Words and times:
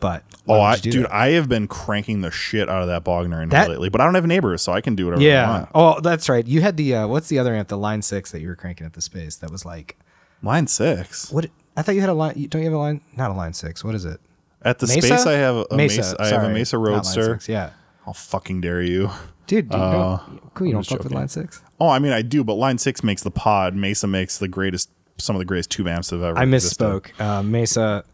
But 0.00 0.24
Oh, 0.48 0.54
I, 0.60 0.70
would 0.72 0.84
you 0.86 0.92
do 0.92 0.98
dude, 1.00 1.06
that? 1.06 1.14
I 1.14 1.28
have 1.32 1.48
been 1.48 1.68
cranking 1.68 2.22
the 2.22 2.30
shit 2.30 2.68
out 2.68 2.82
of 2.82 2.88
that 2.88 3.04
Bogner 3.04 3.42
in 3.42 3.50
That- 3.50 3.68
lately, 3.68 3.88
but 3.90 4.00
I 4.00 4.04
don't 4.04 4.14
have 4.14 4.26
neighbors, 4.26 4.62
so 4.62 4.72
I 4.72 4.80
can 4.80 4.96
do 4.96 5.04
whatever 5.06 5.22
I 5.22 5.26
yeah. 5.26 5.50
want. 5.50 5.68
Oh, 5.74 6.00
that's 6.00 6.28
right. 6.28 6.46
You 6.46 6.62
had 6.62 6.76
the 6.76 6.94
uh, 6.96 7.06
what's 7.06 7.28
the 7.28 7.38
other 7.38 7.54
amp? 7.54 7.68
The 7.68 7.76
Line 7.78 8.02
Six 8.02 8.32
that 8.32 8.40
you 8.40 8.48
were 8.48 8.56
cranking 8.56 8.86
at 8.86 8.94
the 8.94 9.02
space. 9.02 9.36
That 9.36 9.50
was 9.50 9.64
like 9.64 9.98
Line 10.42 10.66
six 10.66 11.30
what? 11.30 11.46
I 11.76 11.82
thought 11.82 11.94
you 11.94 12.00
had 12.00 12.10
a 12.10 12.14
line. 12.14 12.34
Don't 12.48 12.62
you 12.62 12.66
have 12.68 12.74
a 12.74 12.78
line? 12.78 13.00
Not 13.16 13.30
a 13.30 13.34
Line 13.34 13.52
Six. 13.52 13.84
What 13.84 13.94
is 13.94 14.04
it? 14.04 14.20
at 14.62 14.78
the 14.78 14.86
Mesa? 14.86 15.00
space. 15.06 15.26
I 15.26 15.32
have 15.32 15.56
a 15.70 15.76
Mesa. 15.76 16.16
I 16.18 16.26
have 16.28 16.44
a. 16.44 16.48
Mesa 16.50 16.76
Roadster. 16.78 17.34
6, 17.34 17.48
Yeah. 17.48 17.70
How 18.06 18.12
fucking 18.12 18.60
dare 18.62 18.82
you? 18.82 19.10
Dude, 19.46 19.72
you 19.72 19.78
Uh, 19.78 20.16
don't, 20.26 20.54
cool. 20.54 20.66
You 20.66 20.72
don't 20.74 20.86
fuck 20.86 21.02
with. 21.02 21.12
Line 21.12 21.28
Six. 21.28 21.62
Oh, 21.78 21.88
I 21.88 21.98
mean, 21.98 22.12
I 22.12 22.22
do, 22.22 22.42
but 22.44 22.54
Line 22.54 22.78
Six 22.78 23.02
makes 23.04 23.22
the 23.22 23.30
pod. 23.30 23.74
Mesa 23.74 24.06
makes 24.06 24.38
the 24.38 24.48
greatest, 24.48 24.90
some 25.18 25.36
of 25.36 25.40
the 25.40 25.44
greatest 25.46 25.70
tube 25.70 25.86
amps 25.88 26.12
I've 26.12 26.22
ever. 26.22 26.38
I 26.38 26.44
misspoke. 26.44 27.18
Uh, 27.20 27.42
Mesa. 27.42 28.04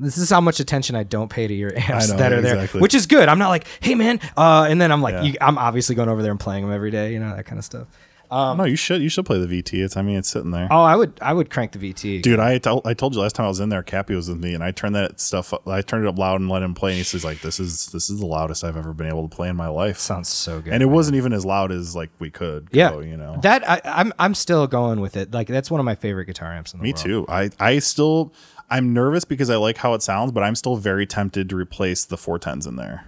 This 0.00 0.16
is 0.18 0.30
how 0.30 0.40
much 0.40 0.60
attention 0.60 0.96
I 0.96 1.02
don't 1.04 1.28
pay 1.28 1.46
to 1.46 1.54
your 1.54 1.72
amps 1.76 2.08
know, 2.10 2.16
that 2.16 2.32
are 2.32 2.40
there, 2.40 2.66
which 2.68 2.94
is 2.94 3.06
good. 3.06 3.28
I'm 3.28 3.38
not 3.38 3.50
like, 3.50 3.66
hey 3.80 3.94
man, 3.94 4.18
uh, 4.36 4.66
and 4.68 4.80
then 4.80 4.90
I'm 4.90 5.02
like, 5.02 5.12
Yeah. 5.14 5.22
you, 5.22 5.34
I'm 5.40 5.58
obviously 5.58 5.94
going 5.94 6.08
over 6.08 6.22
there 6.22 6.30
and 6.30 6.40
playing 6.40 6.64
them 6.64 6.72
every 6.72 6.90
day, 6.90 7.12
you 7.12 7.20
know 7.20 7.36
that 7.36 7.44
kind 7.44 7.58
of 7.58 7.64
stuff. 7.64 7.86
no, 8.30 8.64
you 8.64 8.76
should. 8.76 9.02
You 9.02 9.08
should 9.08 9.26
play 9.26 9.44
the 9.44 9.62
VT. 9.62 9.82
It's. 9.84 9.96
I 9.96 10.02
mean, 10.02 10.16
it's 10.16 10.28
sitting 10.28 10.52
there. 10.52 10.68
Oh, 10.70 10.82
I 10.82 10.94
would, 10.94 11.18
I 11.20 11.32
would 11.32 11.50
crank 11.50 11.72
the 11.72 11.80
VT. 11.80 12.22
Dude, 12.22 12.38
I, 12.38 12.60
I 12.84 12.94
told 12.94 13.12
you 13.14 13.20
last 13.20 13.34
time 13.34 13.44
I 13.44 13.48
was 13.48 13.58
in 13.58 13.70
there, 13.70 13.82
Cappy 13.82 14.14
was 14.14 14.28
with 14.28 14.38
me, 14.38 14.54
and 14.54 14.62
I 14.62 14.70
turned 14.70 14.94
that 14.94 15.18
stuff 15.18 15.52
up. 15.52 15.66
I 15.66 15.82
turned 15.82 16.04
it 16.04 16.08
up 16.08 16.16
loud 16.16 16.40
and 16.40 16.48
let 16.48 16.62
him 16.62 16.72
play, 16.72 16.92
and 16.96 17.04
he's 17.04 17.24
like, 17.24 17.40
"This 17.40 17.58
is 17.58 17.86
this 17.86 18.08
is 18.08 18.20
the 18.20 18.26
loudest 18.26 18.62
I've 18.62 18.76
ever 18.76 18.94
been 18.94 19.08
able 19.08 19.28
to 19.28 19.34
play 19.36 19.48
in 19.48 19.56
my 19.56 19.66
life." 19.68 19.98
Sounds 19.98 20.28
so 20.28 20.60
good. 20.60 20.72
and 20.72 20.80
it 20.80 20.86
wasn't 20.86 21.16
even 21.16 21.32
as 21.32 21.44
loud 21.44 21.72
as 21.72 21.96
like 21.96 22.10
we 22.20 22.30
could. 22.30 22.68
yeah, 22.70 22.90
go, 22.92 23.00
you 23.00 23.16
know. 23.16 23.36
that 23.42 23.68
I, 23.68 23.80
I'm, 23.84 24.12
I'm 24.18 24.34
still 24.34 24.66
going 24.68 25.00
with 25.00 25.16
it. 25.16 25.32
Like 25.32 25.48
that's 25.48 25.68
one 25.70 25.80
of 25.80 25.84
my 25.84 25.96
favorite 25.96 26.26
guitar 26.26 26.52
amps 26.52 26.72
in 26.72 26.78
the 26.78 26.84
me 26.84 26.92
world. 26.92 27.04
Me 27.04 27.10
too. 27.12 27.26
I 27.28 27.50
I 27.58 27.78
still 27.80 28.32
I'm 28.70 28.92
nervous 28.92 29.24
because 29.24 29.50
I 29.50 29.56
like 29.56 29.78
how 29.78 29.94
it 29.94 30.02
sounds, 30.02 30.32
but 30.32 30.42
I'm 30.42 30.54
still 30.54 30.76
very 30.76 31.06
tempted 31.06 31.48
to 31.50 31.56
replace 31.56 32.04
the 32.04 32.16
410s 32.16 32.66
in 32.68 32.76
there 32.76 33.06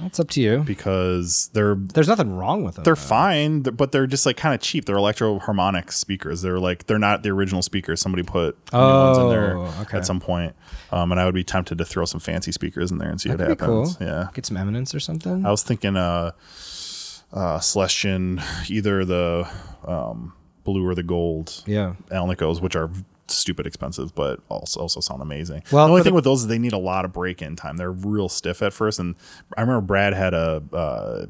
That's 0.00 0.18
up 0.18 0.28
to 0.30 0.40
you. 0.40 0.64
because 0.66 1.48
they're 1.52 1.74
There's 1.76 2.08
nothing 2.08 2.34
wrong 2.34 2.64
with 2.64 2.74
them. 2.74 2.84
they're 2.84 2.94
though. 2.94 3.00
fine, 3.00 3.60
but 3.62 3.92
they're 3.92 4.06
just 4.08 4.26
like 4.26 4.36
kind 4.36 4.54
of 4.54 4.60
cheap. 4.60 4.86
They're 4.86 4.96
electro 4.96 5.38
harmonic 5.38 5.92
speakers. 5.92 6.42
They're 6.42 6.58
like 6.58 6.86
they're 6.86 6.98
not 6.98 7.22
the 7.22 7.30
original 7.30 7.62
speakers. 7.62 8.00
Somebody 8.00 8.22
put 8.24 8.56
new 8.72 8.78
ones 8.78 9.18
in 9.18 9.28
there 9.28 9.56
Oh, 9.58 9.74
okay. 9.82 9.98
at 9.98 10.06
some 10.06 10.20
point, 10.20 10.54
um, 10.90 11.12
and 11.12 11.20
I 11.20 11.24
would 11.24 11.34
be 11.34 11.44
tempted 11.44 11.78
to 11.78 11.84
throw 11.84 12.04
some 12.04 12.20
fancy 12.20 12.50
speakers 12.50 12.90
in 12.90 12.98
there 12.98 13.10
and 13.10 13.20
see 13.20 13.28
what 13.28 13.38
That'd 13.38 13.58
be 13.58 13.62
happens. 13.64 13.96
cool. 13.96 14.06
Yeah, 14.06 14.28
Get 14.34 14.46
some 14.46 14.56
eminence 14.56 14.94
or 14.94 15.00
something. 15.00 15.46
I 15.46 15.50
was 15.50 15.62
thinking, 15.62 15.96
uh, 15.96 16.32
uh, 17.32 17.60
Celestion, 17.60 18.40
either 18.68 19.04
the 19.04 19.48
um, 19.86 20.32
blue 20.64 20.84
or 20.84 20.94
the 20.94 21.02
gold 21.04 21.62
yeah. 21.66 21.94
Alnicos, 22.10 22.60
which 22.60 22.74
are 22.74 22.90
stupid 23.30 23.66
expensive, 23.66 24.14
but 24.14 24.40
also 24.48 24.80
also 24.80 25.00
sound 25.00 25.22
amazing. 25.22 25.62
Well, 25.70 25.86
the 25.86 25.92
only 25.92 26.02
thing 26.02 26.12
the- 26.12 26.16
with 26.16 26.24
those 26.24 26.42
is 26.42 26.46
they 26.48 26.58
need 26.58 26.72
a 26.72 26.78
lot 26.78 27.04
of 27.04 27.12
break 27.12 27.42
in 27.42 27.56
time. 27.56 27.76
They're 27.76 27.92
real 27.92 28.28
stiff 28.28 28.62
at 28.62 28.72
first, 28.72 28.98
and 28.98 29.14
I 29.56 29.60
remember 29.62 29.82
Brad 29.82 30.14
had 30.14 30.34
a. 30.34 30.62
Uh, 30.72 31.26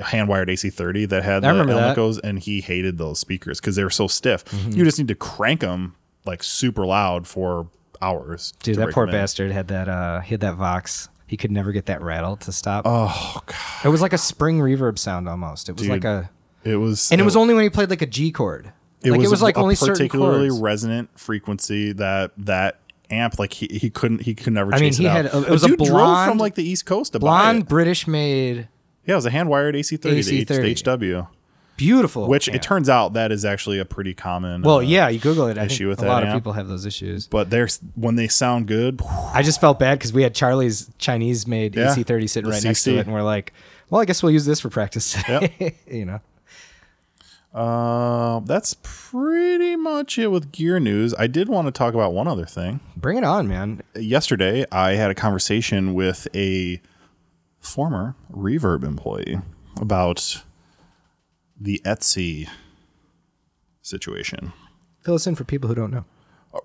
hand 0.00 0.28
wired 0.28 0.48
AC30 0.48 1.08
that 1.08 1.24
had 1.24 1.42
the 1.42 1.48
I 1.48 1.52
that. 1.52 1.96
Mm-hmm. 1.96 2.26
And 2.26 2.38
he 2.38 2.60
hated 2.60 2.98
those 2.98 3.18
speakers 3.18 3.60
because 3.60 3.74
they 3.74 3.82
were 3.82 3.90
so 3.90 4.06
stiff. 4.06 4.44
You 4.70 4.84
just 4.84 4.96
need 4.96 5.08
to 5.08 5.16
crank 5.16 5.60
them 5.60 5.96
like 6.24 6.42
super 6.42 6.86
loud 6.86 7.26
for 7.26 7.68
hours. 8.00 8.52
Dude, 8.62 8.76
that 8.76 8.92
poor 8.92 9.06
bastard 9.06 9.50
had 9.50 9.68
that 9.68 9.88
uh 9.88 10.20
he 10.20 10.30
had 10.30 10.40
that 10.40 10.54
Vox. 10.54 11.08
He 11.26 11.36
could 11.36 11.50
never 11.50 11.72
get 11.72 11.86
that 11.86 12.00
rattle 12.00 12.36
to 12.38 12.52
stop. 12.52 12.84
Oh 12.86 13.40
god, 13.44 13.84
It 13.84 13.88
was 13.88 14.00
like 14.00 14.12
a 14.12 14.18
spring 14.18 14.60
reverb 14.60 14.98
sound 14.98 15.28
almost. 15.28 15.68
It 15.68 15.72
was 15.72 15.82
Dude, 15.82 15.90
like 15.90 16.04
a 16.04 16.30
it 16.64 16.76
was 16.76 17.10
and 17.10 17.20
it 17.20 17.24
was 17.24 17.36
only 17.36 17.54
when 17.54 17.62
he 17.62 17.70
played 17.70 17.90
like 17.90 18.02
a 18.02 18.06
G 18.06 18.30
chord. 18.30 18.72
It 19.02 19.10
like 19.10 19.18
was, 19.20 19.28
it 19.28 19.30
was 19.30 19.40
a- 19.40 19.44
like 19.44 19.56
a 19.56 19.60
only 19.60 19.76
particularly 19.76 20.50
resonant 20.50 21.08
frequency 21.18 21.92
that 21.92 22.32
that 22.38 22.78
amp 23.10 23.38
like 23.38 23.52
he, 23.54 23.66
he 23.70 23.88
couldn't 23.90 24.22
he 24.22 24.34
could 24.34 24.52
never 24.52 24.74
I 24.74 24.80
mean, 24.80 24.92
he 24.92 25.06
it 25.06 25.10
had 25.10 25.26
a- 25.26 25.42
it 25.44 25.50
was 25.50 25.64
a 25.64 25.68
drove 25.68 25.78
blonde- 25.78 26.30
from 26.30 26.38
like 26.38 26.54
the 26.56 26.68
east 26.68 26.84
coast 26.86 27.12
to 27.12 27.18
buy 27.18 27.24
Blonde 27.26 27.60
it. 27.62 27.68
British 27.68 28.06
made 28.06 28.68
yeah 29.06 29.14
it 29.14 29.16
was 29.16 29.24
a 29.26 29.30
hand 29.30 29.48
wired 29.48 29.74
AC30, 29.74 30.02
the, 30.02 30.44
AC30. 30.44 31.22
HW 31.24 31.26
beautiful. 31.78 32.26
which 32.28 32.48
amp. 32.48 32.56
it 32.56 32.62
turns 32.62 32.88
out 32.88 33.12
that 33.14 33.30
is 33.32 33.44
actually 33.44 33.78
a 33.78 33.84
pretty 33.84 34.12
common 34.12 34.62
Well, 34.62 34.78
uh, 34.78 34.80
yeah, 34.80 35.08
you 35.08 35.20
Google 35.20 35.46
it. 35.46 35.56
I 35.56 35.64
issue 35.66 35.88
with 35.88 36.02
a 36.02 36.06
lot 36.06 36.26
of 36.26 36.34
people 36.34 36.52
have 36.54 36.66
those 36.68 36.84
issues. 36.84 37.26
but 37.28 37.50
there's 37.50 37.78
when 37.94 38.16
they 38.16 38.26
sound 38.28 38.66
good 38.66 39.00
I 39.32 39.42
just 39.42 39.60
felt 39.60 39.78
bad 39.78 39.98
because 39.98 40.12
we 40.12 40.22
had 40.22 40.34
Charlie's 40.34 40.90
Chinese 40.98 41.46
made 41.46 41.76
Yeah, 41.76 41.94
AC30 41.94 42.28
sitting 42.28 42.50
the 42.50 42.54
right 42.56 42.64
next 42.64 42.82
to 42.84 42.96
it, 42.98 43.06
and 43.06 43.12
we're 43.14 43.22
like, 43.22 43.52
well, 43.90 44.00
I 44.02 44.04
guess 44.04 44.22
we'll 44.22 44.32
use 44.32 44.44
this 44.44 44.60
for 44.60 44.68
practice 44.70 45.12
today. 45.12 45.76
you 45.90 46.04
know. 46.04 46.20
Uh, 47.54 48.40
that's 48.40 48.76
pretty 48.82 49.74
much 49.74 50.18
it 50.18 50.28
with 50.28 50.52
gear 50.52 50.78
news 50.78 51.14
i 51.18 51.26
did 51.26 51.48
want 51.48 51.66
to 51.66 51.72
talk 51.72 51.94
about 51.94 52.12
one 52.12 52.28
other 52.28 52.44
thing 52.44 52.80
Bring 52.96 53.16
it 53.16 53.24
on, 53.24 53.48
man. 53.48 53.80
yesterday 53.96 54.64
I 54.72 54.92
had 54.92 55.10
a 55.10 55.14
conversation 55.14 55.94
with 55.94 56.26
a 56.34 56.80
former 57.60 58.16
Reverb 58.30 58.84
employee 58.84 59.38
about 59.80 60.42
the 61.60 61.80
Etsy 61.84 62.48
situation. 63.82 64.52
Fill 65.02 65.14
us 65.14 65.26
in 65.26 65.34
for 65.34 65.44
people 65.44 65.68
who 65.68 65.74
don't 65.74 65.90
know. 65.92 66.04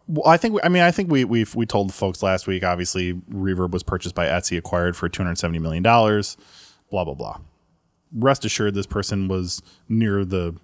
Well, 0.07 0.27
I 0.27 0.37
think 0.37 0.59
I 0.63 0.69
mean 0.69 0.81
I 0.83 0.91
think 0.91 1.11
we 1.11 1.23
we 1.23 1.45
we 1.55 1.65
told 1.65 1.89
the 1.89 1.93
folks 1.93 2.23
last 2.23 2.47
week. 2.47 2.63
Obviously, 2.63 3.13
Reverb 3.13 3.71
was 3.71 3.83
purchased 3.83 4.15
by 4.15 4.25
Etsy, 4.27 4.57
acquired 4.57 4.95
for 4.95 5.07
two 5.09 5.21
hundred 5.23 5.37
seventy 5.37 5.59
million 5.59 5.83
dollars. 5.83 6.37
Blah 6.89 7.03
blah 7.05 7.13
blah. 7.13 7.39
Rest 8.11 8.45
assured, 8.45 8.73
this 8.75 8.87
person 8.87 9.27
was 9.27 9.61
near 9.89 10.23
the. 10.25 10.55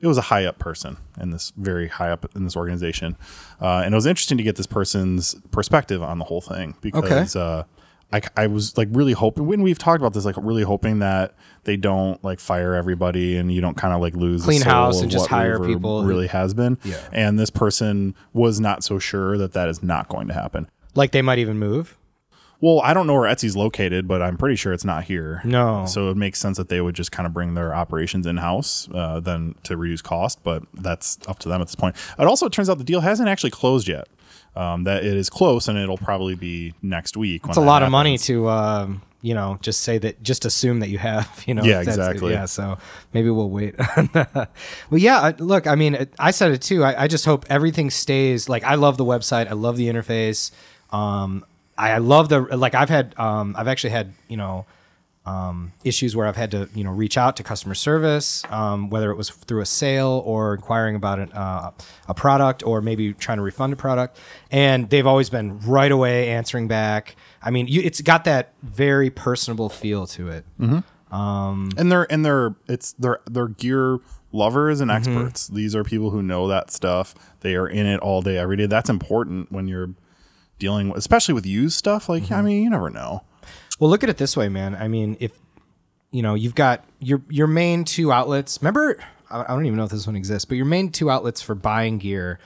It 0.00 0.06
was 0.06 0.18
a 0.18 0.22
high 0.22 0.44
up 0.44 0.58
person 0.58 0.96
in 1.20 1.30
this 1.30 1.52
very 1.56 1.88
high 1.88 2.10
up 2.10 2.24
in 2.36 2.44
this 2.44 2.56
organization, 2.56 3.16
uh, 3.60 3.82
and 3.84 3.92
it 3.92 3.96
was 3.96 4.06
interesting 4.06 4.38
to 4.38 4.44
get 4.44 4.56
this 4.56 4.66
person's 4.66 5.34
perspective 5.50 6.02
on 6.02 6.18
the 6.18 6.24
whole 6.24 6.40
thing 6.40 6.76
because 6.80 7.34
uh, 7.34 7.64
I 8.12 8.20
I 8.36 8.46
was 8.46 8.76
like 8.78 8.88
really 8.92 9.12
hoping 9.12 9.46
when 9.46 9.62
we've 9.62 9.78
talked 9.78 10.00
about 10.00 10.12
this, 10.14 10.24
like 10.24 10.36
really 10.38 10.62
hoping 10.62 11.00
that 11.00 11.34
they 11.64 11.76
don't 11.76 12.22
like 12.22 12.38
fire 12.38 12.74
everybody 12.74 13.36
and 13.36 13.52
you 13.52 13.60
don't 13.60 13.76
kind 13.76 13.92
of 13.92 14.00
like 14.00 14.14
lose 14.14 14.42
the 14.42 14.46
Clean 14.46 14.62
house 14.62 15.02
and 15.02 15.10
just 15.10 15.26
hire 15.26 15.58
people 15.58 16.04
Really 16.04 16.28
has 16.28 16.54
been, 16.54 16.78
Yeah. 16.84 16.96
and 17.12 17.38
this 17.38 17.50
person 17.50 18.14
was 18.32 18.60
not 18.60 18.84
so 18.84 18.98
sure 19.00 19.36
that 19.36 19.52
that 19.52 19.68
is 19.68 19.82
not 19.82 20.08
going 20.08 20.28
to 20.28 20.34
happen. 20.34 20.70
Like 20.94 21.10
they 21.10 21.22
might 21.22 21.38
even 21.38 21.58
move. 21.58 21.98
Well, 22.60 22.80
I 22.80 22.92
don't 22.92 23.06
know 23.06 23.14
where 23.14 23.30
Etsy's 23.30 23.56
located, 23.56 24.08
but 24.08 24.20
I'm 24.20 24.36
pretty 24.36 24.56
sure 24.56 24.72
it's 24.72 24.84
not 24.84 25.04
here. 25.04 25.40
No. 25.44 25.86
So 25.86 26.10
it 26.10 26.16
makes 26.16 26.40
sense 26.40 26.56
that 26.56 26.68
they 26.68 26.80
would 26.80 26.96
just 26.96 27.12
kind 27.12 27.26
of 27.26 27.32
bring 27.32 27.54
their 27.54 27.72
operations 27.72 28.26
in 28.26 28.38
house, 28.38 28.88
uh, 28.92 29.20
then 29.20 29.54
to 29.62 29.76
reduce 29.76 30.02
cost. 30.02 30.42
But 30.42 30.64
that's 30.74 31.18
up 31.28 31.38
to 31.40 31.48
them 31.48 31.60
at 31.60 31.68
this 31.68 31.76
point. 31.76 31.94
It 32.18 32.26
also 32.26 32.48
turns 32.48 32.68
out 32.68 32.78
the 32.78 32.84
deal 32.84 33.00
hasn't 33.00 33.28
actually 33.28 33.50
closed 33.50 33.86
yet. 33.86 34.08
Um, 34.56 34.84
that 34.84 35.04
it 35.04 35.16
is 35.16 35.30
close, 35.30 35.68
and 35.68 35.78
it'll 35.78 35.98
probably 35.98 36.34
be 36.34 36.74
next 36.82 37.16
week. 37.16 37.42
It's 37.46 37.56
a 37.56 37.60
lot 37.60 37.84
of 37.84 37.92
money 37.92 38.18
to, 38.18 38.48
um, 38.48 39.02
you 39.22 39.32
know, 39.32 39.56
just 39.62 39.82
say 39.82 39.98
that, 39.98 40.20
just 40.20 40.44
assume 40.44 40.80
that 40.80 40.88
you 40.88 40.98
have, 40.98 41.42
you 41.46 41.54
know. 41.54 41.62
Yeah, 41.62 41.80
exactly. 41.80 42.32
Yeah, 42.32 42.46
so 42.46 42.76
maybe 43.12 43.30
we'll 43.30 43.50
wait. 43.50 43.76
well, 44.14 44.48
yeah, 44.90 45.30
look, 45.38 45.68
I 45.68 45.76
mean, 45.76 46.08
I 46.18 46.32
said 46.32 46.50
it 46.50 46.62
too. 46.62 46.82
I, 46.82 47.04
I 47.04 47.06
just 47.06 47.24
hope 47.24 47.46
everything 47.48 47.88
stays 47.90 48.48
like 48.48 48.64
I 48.64 48.74
love 48.74 48.96
the 48.96 49.04
website. 49.04 49.46
I 49.46 49.52
love 49.52 49.76
the 49.76 49.86
interface. 49.86 50.50
Um, 50.90 51.44
I, 51.78 51.98
love 51.98 52.28
the 52.28 52.40
like. 52.40 52.74
I've 52.74 52.88
had, 52.88 53.14
um, 53.18 53.54
I've 53.56 53.68
actually 53.68 53.90
had, 53.90 54.12
you 54.28 54.36
know, 54.36 54.66
um, 55.26 55.72
issues 55.84 56.16
where 56.16 56.26
I've 56.26 56.36
had 56.36 56.50
to, 56.52 56.68
you 56.74 56.84
know, 56.84 56.90
reach 56.90 57.18
out 57.18 57.36
to 57.36 57.42
customer 57.42 57.74
service, 57.74 58.42
um, 58.50 58.88
whether 58.88 59.10
it 59.10 59.16
was 59.16 59.28
through 59.30 59.60
a 59.60 59.66
sale 59.66 60.22
or 60.24 60.54
inquiring 60.54 60.96
about 60.96 61.18
an, 61.18 61.30
uh, 61.32 61.70
a 62.08 62.14
product 62.14 62.64
or 62.66 62.80
maybe 62.80 63.12
trying 63.12 63.36
to 63.36 63.42
refund 63.42 63.74
a 63.74 63.76
product, 63.76 64.18
and 64.50 64.88
they've 64.88 65.06
always 65.06 65.28
been 65.28 65.58
right 65.60 65.92
away 65.92 66.30
answering 66.30 66.66
back. 66.66 67.14
I 67.42 67.50
mean, 67.50 67.66
you, 67.68 67.82
it's 67.82 68.00
got 68.00 68.24
that 68.24 68.54
very 68.62 69.10
personable 69.10 69.68
feel 69.68 70.06
to 70.08 70.28
it. 70.30 70.44
and 71.78 71.90
they're 71.92 72.10
and 72.12 72.24
they're 72.24 72.54
it's 72.66 72.92
they're 72.92 73.20
they're 73.30 73.48
gear 73.48 73.98
lovers 74.32 74.80
Mm-hmm. 74.80 74.90
and 74.90 75.06
experts. 75.08 75.48
These 75.48 75.74
are 75.74 75.84
people 75.84 76.10
who 76.10 76.22
know 76.22 76.48
that 76.48 76.70
stuff. 76.70 77.14
They 77.40 77.54
are 77.54 77.66
in 77.68 77.86
it 77.86 78.00
all 78.00 78.20
day, 78.22 78.36
every 78.38 78.56
day. 78.56 78.66
That's 78.66 78.90
important 78.90 79.50
when 79.52 79.68
you're 79.68 79.90
dealing, 80.58 80.88
with, 80.88 80.98
especially 80.98 81.34
with 81.34 81.46
used 81.46 81.76
stuff. 81.78 82.08
Like 82.08 82.24
Mm-hmm. 82.24 82.34
I 82.34 82.42
mean, 82.42 82.62
you 82.64 82.70
never 82.70 82.90
know. 82.90 83.22
Well, 83.78 83.90
look 83.90 84.02
at 84.02 84.10
it 84.10 84.16
this 84.18 84.36
way, 84.36 84.48
man. 84.48 84.74
I 84.74 84.88
mean, 84.88 85.16
if 85.20 85.32
you 86.10 86.22
know, 86.22 86.34
you've 86.34 86.54
got 86.54 86.84
your 87.00 87.22
your 87.28 87.46
main 87.46 87.84
two 87.84 88.10
outlets. 88.12 88.58
Remember, 88.60 88.98
I 89.30 89.44
don't 89.48 89.66
even 89.66 89.76
know 89.76 89.84
if 89.84 89.90
this 89.90 90.06
one 90.06 90.16
exists, 90.16 90.44
but 90.46 90.56
your 90.56 90.66
main 90.66 90.90
two 90.90 91.10
outlets 91.10 91.40
for 91.42 91.54
buying 91.54 91.98
gear, 91.98 92.38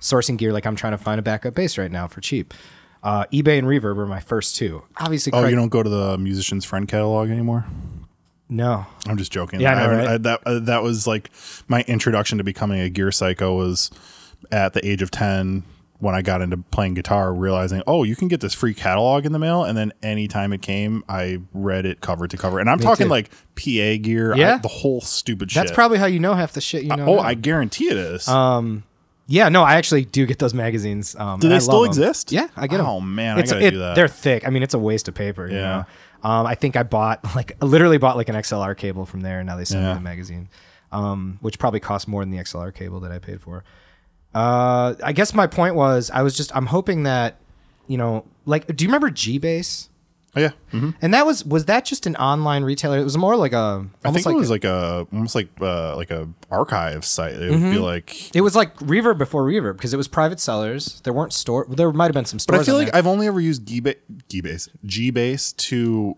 sourcing 0.00 0.36
gear. 0.38 0.52
Like 0.52 0.66
I'm 0.66 0.74
trying 0.76 0.92
to 0.92 0.98
find 0.98 1.18
a 1.18 1.22
backup 1.22 1.54
bass 1.54 1.76
right 1.78 1.90
now 1.92 2.06
for 2.08 2.20
cheap. 2.20 2.54
Uh, 3.02 3.24
eBay 3.32 3.58
and 3.58 3.66
Reverb 3.66 3.96
are 3.98 4.06
my 4.06 4.20
first 4.20 4.56
two. 4.56 4.82
Obviously, 4.98 5.32
Oh, 5.32 5.40
Craig- 5.40 5.50
you 5.50 5.56
don't 5.56 5.68
go 5.70 5.82
to 5.82 5.88
the 5.88 6.18
musician's 6.18 6.64
friend 6.64 6.86
catalog 6.88 7.30
anymore. 7.30 7.64
no. 8.48 8.84
I'm 9.06 9.16
just 9.16 9.32
joking. 9.32 9.60
Yeah, 9.60 9.74
know, 9.74 9.90
right? 9.90 10.08
I- 10.08 10.18
that 10.18 10.40
uh, 10.44 10.58
that 10.60 10.82
was 10.82 11.06
like 11.06 11.30
my 11.68 11.82
introduction 11.86 12.38
to 12.38 12.44
becoming 12.44 12.80
a 12.80 12.90
gear 12.90 13.12
psycho 13.12 13.54
was 13.56 13.90
at 14.50 14.72
the 14.72 14.86
age 14.86 15.02
of 15.02 15.10
ten 15.10 15.62
when 16.00 16.14
I 16.14 16.22
got 16.22 16.42
into 16.42 16.56
playing 16.58 16.94
guitar, 16.94 17.32
realizing 17.32 17.82
oh 17.86 18.02
you 18.04 18.16
can 18.16 18.26
get 18.28 18.40
this 18.40 18.52
free 18.54 18.74
catalog 18.74 19.24
in 19.26 19.32
the 19.32 19.38
mail, 19.38 19.64
and 19.64 19.76
then 19.78 19.92
anytime 20.02 20.52
it 20.52 20.62
came, 20.62 21.04
I 21.08 21.40
read 21.54 21.86
it 21.86 22.00
cover 22.00 22.26
to 22.26 22.36
cover, 22.36 22.58
and 22.58 22.68
I'm 22.68 22.78
talking 22.78 23.06
too. 23.06 23.10
like 23.10 23.30
PA 23.54 23.96
gear, 24.02 24.32
I- 24.34 24.36
Yeah? 24.36 24.58
the 24.58 24.68
whole 24.68 25.00
stupid 25.00 25.50
shit. 25.50 25.60
That's 25.62 25.72
probably 25.72 25.98
how 25.98 26.06
you 26.06 26.18
know 26.18 26.34
half 26.34 26.52
the 26.52 26.60
shit 26.60 26.82
you 26.82 26.88
know. 26.96 27.06
oh, 27.06 27.14
now. 27.16 27.20
I 27.22 27.34
guarantee 27.34 27.88
it 27.88 27.96
is. 27.96 28.26
Um, 28.28 28.82
Yeah, 29.26 29.48
no, 29.48 29.62
I 29.62 29.74
actually 29.74 30.04
do 30.06 30.26
get 30.26 30.40
those 30.40 30.54
magazines. 30.54 31.14
Um, 31.16 31.38
Do 31.38 31.48
they 31.48 31.54
I 31.56 31.58
still 31.60 31.84
exist? 31.84 32.32
Yeah, 32.32 32.48
I 32.56 32.66
get 32.66 32.78
them. 32.78 32.86
Oh, 32.86 33.00
man, 33.00 33.38
I 33.38 33.42
gotta 33.42 33.64
it, 33.64 33.70
do 33.70 33.78
that. 33.78 33.94
They're 33.94 34.08
thick. 34.08 34.44
I 34.46 34.50
mean, 34.50 34.64
it's 34.64 34.74
a 34.74 34.78
waste 34.78 35.06
of 35.06 35.14
paper. 35.14 35.46
You 35.46 35.54
Yeah. 35.56 35.84
know? 36.22 36.28
Um, 36.28 36.46
I 36.46 36.54
think 36.56 36.74
I 36.76 36.82
bought 36.82 37.24
like 37.36 37.52
literally 37.62 37.96
bought 37.98 38.16
like 38.16 38.28
an 38.28 38.34
XLR 38.34 38.74
cable 38.76 39.06
from 39.06 39.20
there, 39.20 39.38
and 39.38 39.46
now 39.46 39.56
they 39.56 39.64
send 39.64 39.82
Yeah. 39.84 39.90
me 39.92 39.94
the 39.98 40.00
magazine, 40.04 40.48
um, 40.92 41.38
which 41.42 41.58
probably 41.60 41.78
costs 41.80 42.08
more 42.08 42.22
than 42.22 42.30
the 42.30 42.38
XLR 42.38 42.72
cable 42.74 42.98
that 43.00 43.12
I 43.12 43.18
paid 43.20 43.40
for. 43.40 43.62
Uh, 44.34 44.94
I 45.02 45.12
guess 45.12 45.34
my 45.34 45.46
point 45.46 45.74
was 45.74 46.10
I 46.10 46.22
was 46.22 46.36
just 46.36 46.54
I'm 46.54 46.66
hoping 46.66 47.02
that 47.04 47.36
you 47.88 47.96
know 47.98 48.24
like 48.46 48.66
do 48.76 48.84
you 48.84 48.88
remember 48.88 49.10
G 49.10 49.38
Base? 49.38 49.88
Oh, 50.36 50.40
yeah. 50.40 50.50
hmm 50.70 50.90
And 51.02 51.12
that 51.12 51.26
was 51.26 51.44
was 51.44 51.64
that 51.64 51.84
just 51.84 52.06
an 52.06 52.14
online 52.14 52.62
retailer? 52.62 52.96
It 52.98 53.02
was 53.02 53.18
more 53.18 53.34
like 53.34 53.52
a 53.52 53.84
I 54.04 54.12
think 54.12 54.24
like 54.26 54.36
it 54.36 54.38
was 54.38 54.48
a- 54.48 54.52
like 54.52 54.64
a 54.64 55.06
almost 55.12 55.34
like 55.34 55.48
uh, 55.60 55.96
like 55.96 56.12
a 56.12 56.28
archive 56.52 57.04
site. 57.04 57.32
It 57.34 57.50
would 57.50 57.58
Mm-hmm. 57.58 57.70
be 57.72 57.78
like. 57.78 58.36
it 58.36 58.42
was 58.42 58.54
like 58.54 58.76
Reverb 58.76 59.18
before 59.18 59.44
Reverb 59.44 59.72
because 59.76 59.92
it 59.92 59.96
was 59.96 60.06
private 60.06 60.38
sellers. 60.38 61.00
There 61.02 61.12
weren't 61.12 61.32
store. 61.32 61.66
There 61.68 61.92
might 61.92 62.04
have 62.04 62.14
been 62.14 62.26
some 62.26 62.38
stores. 62.38 62.58
But 62.58 62.62
I 62.62 62.64
feel 62.64 62.76
like 62.76 62.86
there. 62.92 62.94
I've 62.96 63.08
only 63.08 63.26
ever 63.26 63.40
used 63.40 63.66
G 63.66 63.80
Base 63.80 64.68
G 64.86 65.10
Base 65.10 65.52
to 65.54 66.16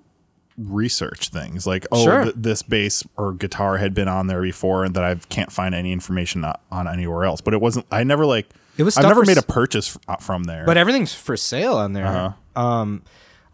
research 0.70 1.28
things 1.28 1.66
like 1.66 1.86
oh 1.92 2.04
Sure. 2.04 2.22
th- 2.24 2.34
this 2.38 2.62
bass 2.62 3.04
or 3.16 3.32
guitar 3.32 3.78
had 3.78 3.94
been 3.94 4.08
on 4.08 4.26
there 4.26 4.42
before 4.42 4.84
and 4.84 4.94
that 4.94 5.04
I 5.04 5.14
can't 5.16 5.50
find 5.52 5.74
any 5.74 5.92
information 5.92 6.44
on 6.70 6.88
anywhere 6.88 7.24
else. 7.24 7.40
But 7.40 7.54
it 7.54 7.60
wasn't. 7.60 7.86
I 7.90 8.04
never 8.04 8.24
like. 8.26 8.48
It 8.78 8.84
was 8.84 8.96
I've 8.96 9.04
never 9.04 9.24
made 9.24 9.38
a 9.38 9.42
purchase 9.42 9.98
uh, 10.08 10.16
from 10.16 10.44
there. 10.44 10.64
but 10.64 10.76
everything's 10.76 11.12
for 11.14 11.36
sale 11.36 11.74
on 11.74 11.92
there. 11.92 12.06
Uh-huh. 12.06 12.60
Um, 12.60 13.02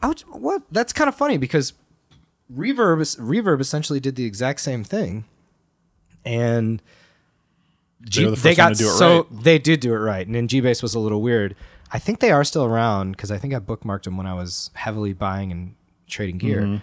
I 0.02 0.08
would 0.08 0.20
what? 0.20 0.62
That's 0.70 0.92
kind 0.92 1.08
of 1.08 1.14
funny 1.14 1.38
because 1.38 1.72
Reverb 2.54 3.00
is- 3.00 3.16
Reverb 3.16 3.60
essentially 3.60 4.00
did 4.00 4.14
the 4.16 4.24
exact 4.24 4.60
same 4.60 4.84
thing, 4.84 5.24
and 6.24 6.80
G, 8.04 8.24
were 8.24 8.30
the 8.32 8.36
they 8.36 8.54
got 8.54 8.70
to 8.70 8.74
do 8.74 8.86
it 8.86 8.92
so 8.92 9.16
right. 9.30 9.42
they 9.42 9.58
did 9.58 9.80
do 9.80 9.92
it 9.92 9.98
right, 9.98 10.24
and 10.26 10.34
then 10.34 10.46
Gbase 10.46 10.82
was 10.82 10.94
a 10.94 11.00
little 11.00 11.20
weird. 11.20 11.56
I 11.90 11.98
think 11.98 12.20
they 12.20 12.30
are 12.30 12.44
still 12.44 12.64
around 12.64 13.12
because 13.12 13.30
I 13.30 13.38
think 13.38 13.54
I 13.54 13.58
bookmarked 13.58 14.04
them 14.04 14.16
when 14.16 14.26
I 14.26 14.34
was 14.34 14.70
heavily 14.74 15.14
buying 15.14 15.50
and 15.50 15.74
trading 16.06 16.38
gear. 16.38 16.60
Mm-hmm. 16.62 16.76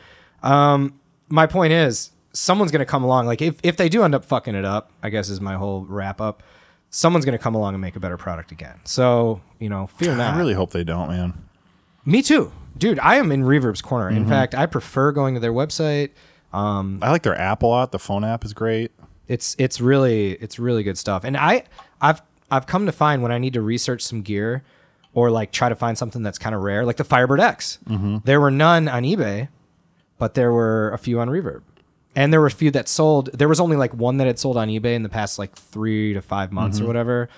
Um, 0.45 0.99
my 1.29 1.47
point 1.47 1.73
is, 1.73 2.11
someone's 2.33 2.71
gonna 2.71 2.85
come 2.85 3.03
along. 3.03 3.25
Like 3.25 3.41
if 3.41 3.55
if 3.63 3.77
they 3.77 3.89
do 3.89 4.03
end 4.03 4.15
up 4.15 4.23
fucking 4.25 4.55
it 4.55 4.65
up, 4.65 4.91
I 5.03 5.09
guess 5.09 5.29
is 5.29 5.41
my 5.41 5.55
whole 5.55 5.85
wrap 5.89 6.21
up. 6.21 6.43
Someone's 6.89 7.25
gonna 7.25 7.37
come 7.37 7.55
along 7.55 7.73
and 7.73 7.81
make 7.81 7.95
a 7.95 7.99
better 7.99 8.17
product 8.17 8.51
again. 8.51 8.79
So 8.83 9.41
you 9.59 9.69
know, 9.69 9.87
fear 9.87 10.15
not. 10.15 10.35
I 10.35 10.37
really 10.37 10.53
hope 10.53 10.71
they 10.71 10.83
don't, 10.83 11.09
man. 11.09 11.33
Me 12.05 12.21
too, 12.21 12.51
dude. 12.77 12.99
I 12.99 13.15
am 13.15 13.31
in 13.31 13.43
Reverb's 13.43 13.81
corner. 13.81 14.09
Mm-hmm. 14.09 14.17
In 14.23 14.27
fact, 14.29 14.53
I 14.55 14.65
prefer 14.67 15.11
going 15.11 15.33
to 15.33 15.39
their 15.39 15.53
website. 15.53 16.11
Um, 16.53 16.99
I 17.01 17.09
like 17.09 17.23
their 17.23 17.37
app 17.37 17.63
a 17.63 17.67
lot. 17.67 17.91
The 17.91 17.99
phone 17.99 18.23
app 18.23 18.45
is 18.45 18.53
great. 18.53 18.91
it's 19.27 19.55
it's 19.57 19.81
really 19.81 20.33
it's 20.33 20.59
really 20.59 20.83
good 20.83 20.97
stuff. 20.97 21.23
And 21.23 21.35
I 21.35 21.63
I've 21.99 22.21
I've 22.51 22.67
come 22.67 22.85
to 22.85 22.91
find 22.91 23.23
when 23.23 23.31
I 23.31 23.39
need 23.39 23.53
to 23.53 23.61
research 23.61 24.03
some 24.03 24.21
gear 24.21 24.63
or 25.13 25.31
like 25.31 25.51
try 25.51 25.67
to 25.69 25.75
find 25.75 25.97
something 25.97 26.21
that's 26.21 26.37
kind 26.37 26.53
of 26.53 26.61
rare, 26.61 26.85
like 26.85 26.97
the 26.97 27.03
Firebird 27.03 27.39
X. 27.39 27.79
Mm-hmm. 27.89 28.17
There 28.23 28.39
were 28.39 28.51
none 28.51 28.87
on 28.87 29.03
eBay, 29.03 29.47
but 30.17 30.33
there 30.33 30.51
were 30.51 30.91
a 30.91 30.97
few 30.97 31.19
on 31.19 31.29
Reverb. 31.29 31.61
And 32.15 32.31
there 32.31 32.39
were 32.39 32.47
a 32.47 32.51
few 32.51 32.71
that 32.71 32.87
sold. 32.87 33.29
There 33.33 33.49
was 33.49 33.59
only 33.59 33.75
like 33.75 33.93
one 33.93 34.17
that 34.17 34.27
had 34.27 34.39
sold 34.39 34.55
on 34.57 34.69
eBay 34.69 34.95
in 34.95 35.03
the 35.03 35.09
past 35.09 35.37
like 35.37 35.53
three 35.55 36.13
to 36.13 36.21
five 36.21 36.51
months 36.51 36.77
Mm-hmm. 36.77 36.85
or 36.85 36.87
whatever. 36.87 37.29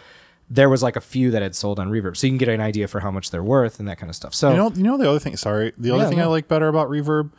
There 0.50 0.69
was 0.69 0.81
like 0.83 0.95
a 0.95 1.01
few 1.01 1.31
that 1.31 1.41
had 1.41 1.56
sold 1.56 1.77
on 1.79 1.89
Reverb, 1.89 2.15
so 2.15 2.25
you 2.27 2.31
can 2.31 2.38
get 2.38 2.47
an 2.47 2.62
idea 2.62 2.88
for 2.88 3.01
how 3.01 3.12
much 3.12 3.31
they're 3.31 3.44
worth 3.44 3.79
and 3.79 3.88
that 3.89 3.97
kind 3.97 4.09
of 4.09 4.15
stuff. 4.15 4.33
So 4.33 4.51
You 4.51 4.56
know, 4.57 4.71
you 4.71 4.83
know 4.83 4.95
the 4.97 5.09
other 5.09 5.19
thing. 5.19 5.35
Sorry, 5.35 5.74
the 5.77 5.91
other 5.91 6.03
Yeah, 6.03 6.09
thing 6.09 6.19
I 6.19 6.24
no. 6.24 6.29
like 6.29 6.47
better 6.47 6.68
about 6.69 6.89
Reverb, 6.89 7.31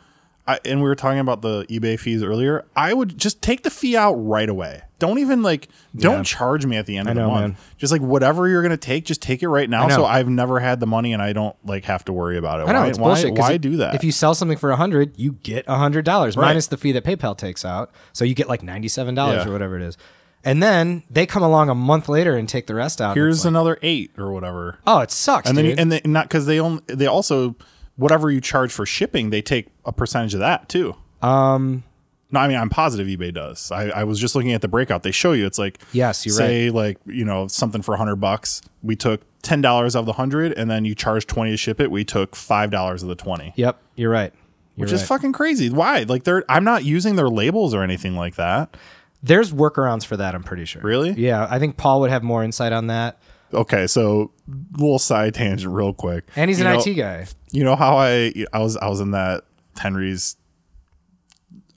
I, 0.49 0.59
and 0.65 0.81
we 0.81 0.87
were 0.87 0.95
talking 0.95 1.19
about 1.19 1.41
the 1.41 1.65
eBay 1.65 1.99
fees 1.99 2.23
earlier. 2.23 2.65
I 2.75 2.93
would 2.93 3.17
just 3.17 3.41
take 3.41 3.63
the 3.63 3.69
fee 3.69 3.95
out 3.95 4.13
right 4.13 4.49
away. 4.49 4.81
Don't 4.97 5.19
even 5.19 5.41
like, 5.43 5.69
don't 5.95 6.17
Yeah. 6.17 6.23
charge 6.23 6.65
me 6.65 6.75
at 6.75 6.85
the 6.85 6.97
end 6.97 7.07
of 7.07 7.15
know, 7.15 7.21
the 7.23 7.27
month. 7.27 7.41
man. 7.53 7.57
Just 7.77 7.91
like 7.93 8.01
whatever 8.01 8.47
you're 8.49 8.61
gonna 8.61 8.75
take, 8.75 9.05
just 9.05 9.21
take 9.21 9.41
it 9.43 9.47
right 9.47 9.69
now. 9.69 9.87
So 9.89 10.05
I've 10.05 10.27
never 10.27 10.59
had 10.59 10.79
the 10.79 10.87
money, 10.87 11.13
and 11.13 11.21
I 11.21 11.31
don't 11.33 11.55
like 11.65 11.85
have 11.85 12.03
to 12.05 12.13
worry 12.13 12.37
about 12.37 12.59
it. 12.59 12.63
I 12.67 12.73
know 12.73 12.79
why, 12.81 12.87
it's 12.89 12.97
why, 12.99 13.23
Why 13.31 13.51
it- 13.53 13.61
do 13.61 13.77
that? 13.77 13.95
If 13.95 14.03
you 14.03 14.11
sell 14.11 14.33
something 14.35 14.57
for 14.57 14.71
a 14.71 14.75
hundred, 14.75 15.13
you 15.17 15.33
get 15.43 15.65
a 15.67 15.75
hundred 15.77 16.03
dollars 16.03 16.35
Right. 16.35 16.47
minus 16.47 16.67
the 16.67 16.77
fee 16.77 16.91
that 16.93 17.03
PayPal 17.05 17.37
takes 17.37 17.63
out, 17.63 17.91
so 18.11 18.25
you 18.25 18.33
get 18.35 18.49
like 18.49 18.63
ninety 18.63 18.87
seven 18.87 19.15
dollars 19.15 19.43
Yeah. 19.45 19.49
or 19.49 19.53
whatever 19.53 19.77
it 19.77 19.83
is. 19.83 19.97
And 20.43 20.63
then 20.63 21.03
they 21.09 21.25
come 21.25 21.43
along 21.43 21.69
a 21.69 21.75
month 21.75 22.07
later 22.09 22.35
and 22.35 22.47
take 22.47 22.65
the 22.67 22.73
rest 22.75 23.01
out. 23.01 23.13
Here's 23.15 23.43
like, 23.43 23.49
another 23.51 23.77
eight 23.81 24.11
or 24.17 24.31
whatever, 24.31 24.77
oh, 24.87 24.99
it 24.99 25.11
sucks, 25.11 25.47
and 25.49 25.57
then 25.57 25.65
dude. 25.65 25.79
and 25.79 25.91
they, 25.91 26.01
not 26.05 26.25
because 26.29 26.45
they 26.45 26.59
only 26.59 26.81
they 26.87 27.07
also 27.07 27.55
whatever 27.99 28.31
you 28.31 28.41
charge 28.41 28.71
for 28.71 28.85
shipping, 28.85 29.29
they 29.29 29.41
take 29.41 29.67
a 29.85 29.91
percentage 29.91 30.33
of 30.33 30.39
that 30.39 30.69
too. 30.69 30.95
um, 31.21 31.83
No, 32.31 32.39
I 32.39 32.47
mean 32.47 32.57
I'm 32.57 32.69
positive 32.69 33.07
eBay 33.07 33.33
does. 33.33 33.71
I, 33.71 33.89
I 33.89 34.03
was 34.03 34.19
just 34.19 34.35
looking 34.35 34.53
at 34.53 34.61
the 34.61 34.67
breakout. 34.67 35.03
They 35.03 35.11
show 35.11 35.33
you 35.33 35.45
it's 35.45 35.59
like 35.59 35.79
Yes, 35.91 36.25
you're 36.25 36.35
say 36.35 36.69
like 36.69 36.97
you 37.05 37.25
know 37.25 37.47
something 37.47 37.81
for 37.81 37.95
hundred 37.97 38.17
bucks. 38.17 38.61
We 38.83 38.95
took 38.95 39.21
ten 39.41 39.61
dollars 39.61 39.95
of 39.95 40.05
the 40.05 40.13
hundred, 40.13 40.53
and 40.57 40.69
then 40.69 40.85
you 40.85 40.95
charge 40.95 41.25
twenty 41.27 41.51
to 41.51 41.57
ship 41.57 41.79
it. 41.79 41.91
We 41.91 42.03
took 42.05 42.35
five 42.35 42.71
dollars 42.71 43.03
of 43.03 43.09
the 43.09 43.15
twenty, 43.15 43.53
yep, 43.55 43.81
you're 43.95 44.11
right. 44.11 44.33
You're 44.75 44.85
which 44.85 44.93
is 44.93 45.05
fucking 45.05 45.33
crazy. 45.33 45.69
Why? 45.69 46.03
Like 46.03 46.23
they're 46.23 46.43
I'm 46.47 46.63
not 46.63 46.83
using 46.85 47.15
their 47.17 47.27
labels 47.29 47.73
or 47.73 47.83
anything 47.83 48.15
like 48.15 48.35
that. 48.35 48.77
There's 49.21 49.51
workarounds 49.51 50.05
for 50.05 50.15
that. 50.15 50.33
I'm 50.35 50.43
pretty 50.43 50.63
sure. 50.63 50.81
Really? 50.81 51.11
Yeah, 51.11 51.45
I 51.49 51.59
think 51.59 51.75
Paul 51.75 51.99
would 52.01 52.09
have 52.09 52.23
more 52.23 52.43
insight 52.43 52.71
on 52.71 52.87
that. 52.87 53.19
Okay, 53.53 53.87
so 53.87 54.31
little 54.73 54.99
side 54.99 55.33
tangent, 55.33 55.73
real 55.73 55.93
quick. 55.93 56.25
And 56.35 56.49
he's 56.49 56.59
You 56.59 56.67
an 56.67 56.73
know- 56.73 56.79
IT 56.81 56.93
guy. 56.95 57.25
You 57.51 57.63
know 57.63 57.75
how 57.75 57.97
I 57.97 58.33
I 58.53 58.59
was 58.59 58.77
I 58.77 58.87
was 58.89 58.99
in 58.99 59.11
that 59.11 59.43
Henry's 59.79 60.35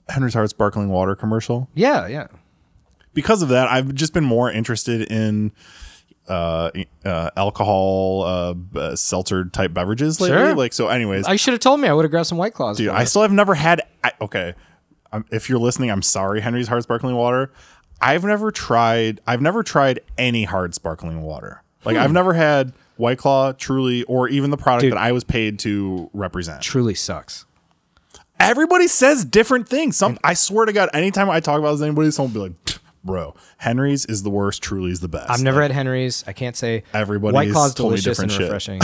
Henry's 0.09 0.33
Hard 0.33 0.49
Sparkling 0.49 0.89
Water 0.89 1.15
commercial. 1.15 1.69
Yeah, 1.73 2.07
yeah. 2.07 2.27
because 3.13 3.41
of 3.41 3.49
that, 3.49 3.67
I've 3.69 3.93
just 3.95 4.13
been 4.13 4.23
more 4.23 4.51
interested 4.51 5.11
in 5.11 5.51
uh, 6.29 6.69
uh 7.03 7.29
alcohol 7.35 8.23
uh, 8.23 8.53
uh 8.79 8.95
seltzer 8.95 9.45
type 9.45 9.73
beverages 9.73 10.21
lately 10.21 10.37
Sure. 10.37 10.55
like 10.55 10.71
so 10.73 10.87
anyways 10.87 11.25
I 11.25 11.35
should 11.35 11.51
have 11.53 11.59
told 11.59 11.81
me. 11.81 11.87
I 11.89 11.93
would 11.93 12.05
have 12.05 12.11
grabbed 12.11 12.27
some 12.27 12.37
White 12.37 12.53
Claws. 12.53 12.77
dude 12.77 12.87
i 12.89 13.03
still 13.03 13.23
have 13.23 13.31
never 13.33 13.55
had 13.55 13.81
I, 14.05 14.11
okay 14.21 14.53
um, 15.11 15.25
if 15.31 15.49
you're 15.49 15.59
listening 15.59 15.91
i'm 15.91 16.01
sorry 16.01 16.39
henry's 16.39 16.69
hard 16.69 16.83
sparkling 16.83 17.15
water 17.17 17.51
i've 17.99 18.23
never 18.23 18.51
tried 18.51 19.19
i've 19.27 19.41
never 19.41 19.63
tried 19.63 19.99
any 20.17 20.45
hard 20.45 20.73
sparkling 20.73 21.23
water 21.23 21.61
like 21.85 21.97
i've 21.97 22.11
never 22.11 22.33
had 22.33 22.73
white 22.97 23.17
claw 23.17 23.51
truly 23.53 24.03
or 24.03 24.27
even 24.29 24.49
the 24.51 24.57
product 24.57 24.83
Hmm. 24.83 24.89
Dude. 24.89 24.97
that 24.97 25.01
i 25.03 25.11
was 25.11 25.23
paid 25.23 25.59
to 25.59 26.09
represent 26.13 26.61
truly 26.61 26.93
sucks. 26.95 27.45
everybody 28.39 28.87
says 28.87 29.25
different 29.25 29.67
things 29.67 29.97
some 29.97 30.17
i 30.23 30.33
swear 30.33 30.65
to 30.65 30.73
god 30.73 30.89
anytime 30.93 31.29
i 31.29 31.39
talk 31.39 31.59
about 31.59 31.71
this 31.71 31.79
to 31.81 31.85
anybody 31.85 32.11
someone 32.11 32.33
will 32.33 32.47
be 32.49 32.53
like 32.53 32.79
bro 33.03 33.35
henry's 33.57 34.05
is 34.05 34.23
the 34.23 34.29
worst 34.29 34.61
truly 34.63 34.91
is 34.91 34.99
the 35.01 35.07
best 35.07 35.29
I've 35.29 35.41
never 35.43 35.61
had 35.61 35.71
Henry's. 35.71 36.23
I 36.27 36.33
can't 36.33 36.55
say 36.55 36.83
Everybody's 36.93 37.33
White 37.35 37.51
Claw's 37.51 37.73
delicious 37.73 38.19
and 38.19 38.29
different 38.29 38.51
refreshing. 38.51 38.79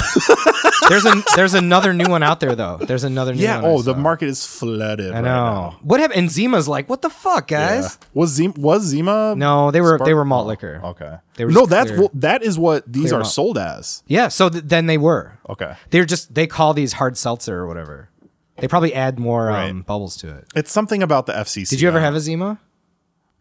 there's 0.90 1.06
a 1.06 1.24
there's 1.36 1.54
another 1.54 1.94
new 1.94 2.10
one 2.10 2.24
out 2.24 2.40
there 2.40 2.56
though. 2.56 2.78
There's 2.78 3.04
another 3.04 3.34
new 3.34 3.42
Yeah. 3.44 3.62
one. 3.62 3.72
Oh, 3.72 3.82
the 3.82 3.96
market 3.96 4.28
is 4.30 4.46
flooded. 4.46 5.12
I 5.12 5.16
right 5.16 5.24
know. 5.24 5.24
now. 5.24 5.80
What 5.82 6.00
happened? 6.00 6.20
And 6.20 6.32
Zima's 6.32 6.68
like, 6.68 6.90
what 6.90 7.02
the 7.02 7.10
fuck, 7.10 7.52
Yeah. 7.52 7.82
guys? 7.82 7.98
Was 8.14 8.32
Zima? 8.32 8.54
Was 8.58 8.84
Zima? 8.84 9.36
No, 9.38 9.72
they 9.72 9.82
were 9.82 9.98
Spark- 9.98 10.06
they 10.08 10.14
were 10.14 10.26
malt 10.26 10.48
liquor. 10.48 10.82
Okay. 10.84 11.18
They 11.36 11.46
were 11.46 11.52
no, 11.52 11.66
that's 11.66 11.92
what 11.92 12.12
that 12.20 12.44
is 12.44 12.58
what 12.60 12.92
these 12.92 13.14
are 13.14 13.20
malt. 13.20 13.32
sold 13.32 13.58
as. 13.58 14.04
Yeah, 14.08 14.28
so 14.30 14.50
th- 14.50 14.64
then 14.66 14.88
they 14.88 14.98
were. 14.98 15.38
Okay. 15.50 15.74
They're 15.92 16.06
just 16.06 16.34
they 16.34 16.48
call 16.48 16.74
these 16.74 16.94
hard 16.94 17.18
seltzer 17.18 17.58
or 17.60 17.68
whatever. 17.68 18.10
They 18.58 18.68
probably 18.68 18.94
add 18.94 19.20
more 19.20 19.46
Right. 19.48 19.70
um, 19.70 19.84
bubbles 19.84 20.18
to 20.18 20.30
it. 20.36 20.46
It's 20.56 20.72
something 20.72 21.02
about 21.02 21.26
the 21.28 21.34
FCC. 21.34 21.70
Did 21.70 21.82
you 21.82 21.88
ever 21.88 22.02
have 22.02 22.16
a 22.16 22.20
Zima? 22.20 22.60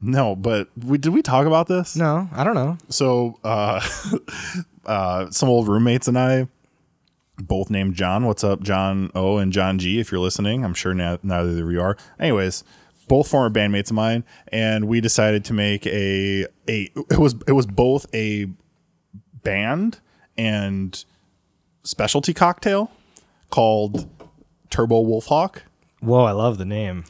No, 0.00 0.36
but 0.36 0.68
we 0.76 0.98
did 0.98 1.12
we 1.12 1.22
talk 1.22 1.46
about 1.46 1.66
this? 1.66 1.96
No, 1.96 2.28
I 2.32 2.44
don't 2.44 2.54
know. 2.54 2.78
So, 2.88 3.38
uh, 3.42 3.80
uh, 4.86 5.30
some 5.30 5.48
old 5.48 5.68
roommates 5.68 6.06
and 6.06 6.18
I, 6.18 6.46
both 7.36 7.68
named 7.70 7.94
John. 7.94 8.24
What's 8.26 8.44
up, 8.44 8.62
John 8.62 9.10
O 9.14 9.38
and 9.38 9.52
John 9.52 9.78
G? 9.78 9.98
If 9.98 10.12
you're 10.12 10.20
listening, 10.20 10.64
I'm 10.64 10.74
sure 10.74 10.94
na- 10.94 11.18
neither 11.22 11.64
of 11.64 11.70
you 11.70 11.80
are. 11.80 11.96
Anyways, 12.20 12.62
both 13.08 13.28
former 13.28 13.50
bandmates 13.50 13.90
of 13.90 13.96
mine, 13.96 14.24
and 14.48 14.86
we 14.86 15.00
decided 15.00 15.44
to 15.46 15.52
make 15.52 15.86
a 15.86 16.46
a. 16.68 16.90
It 17.10 17.18
was 17.18 17.34
it 17.46 17.52
was 17.52 17.66
both 17.66 18.06
a 18.14 18.46
band 19.42 20.00
and 20.36 21.04
specialty 21.82 22.34
cocktail 22.34 22.92
called 23.50 24.08
Turbo 24.70 25.02
Wolfhawk 25.02 25.62
Whoa, 26.00 26.24
I 26.24 26.32
love 26.32 26.58
the 26.58 26.64
name. 26.64 27.04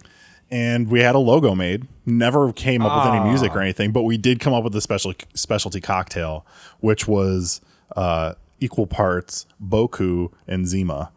And 0.50 0.88
we 0.88 1.00
had 1.00 1.14
a 1.14 1.18
logo 1.18 1.54
made. 1.54 1.86
Never 2.06 2.52
came 2.52 2.82
up 2.82 3.04
with 3.04 3.14
any 3.14 3.24
music 3.28 3.52
Ah. 3.52 3.56
or 3.58 3.60
anything, 3.60 3.92
but 3.92 4.02
we 4.04 4.16
did 4.16 4.40
come 4.40 4.52
up 4.54 4.64
with 4.64 4.74
a 4.76 4.80
special 4.80 5.12
specialty 5.34 5.80
cocktail, 5.80 6.46
which 6.80 7.06
was 7.06 7.60
uh, 7.96 8.34
equal 8.60 8.86
parts 8.86 9.46
Boku 9.62 10.32
and 10.46 10.66
Zima. 10.66 11.10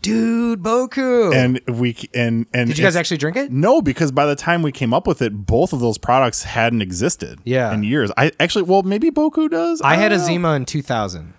Dude, 0.00 0.62
Boku. 0.62 1.34
And 1.34 1.60
we 1.78 1.96
and 2.14 2.46
and 2.54 2.68
Did 2.68 2.78
you 2.78 2.84
guys 2.84 2.94
actually 2.94 3.16
drink 3.16 3.36
it? 3.36 3.50
No, 3.50 3.82
because 3.82 4.12
by 4.12 4.26
the 4.26 4.36
time 4.36 4.62
we 4.62 4.70
came 4.70 4.94
up 4.94 5.06
with 5.08 5.20
it, 5.20 5.30
both 5.46 5.72
of 5.72 5.80
those 5.80 5.98
products 5.98 6.44
hadn't 6.44 6.82
existed. 6.82 7.40
Yeah. 7.44 7.74
in 7.74 7.82
years. 7.82 8.12
I 8.16 8.30
actually, 8.38 8.62
well, 8.62 8.82
maybe 8.84 9.10
Boku 9.10 9.50
does. 9.50 9.82
I 9.82 9.96
had 9.96 10.12
a 10.12 10.18
know. 10.18 10.24
Zima 10.24 10.52
in 10.54 10.64
2000. 10.66 11.34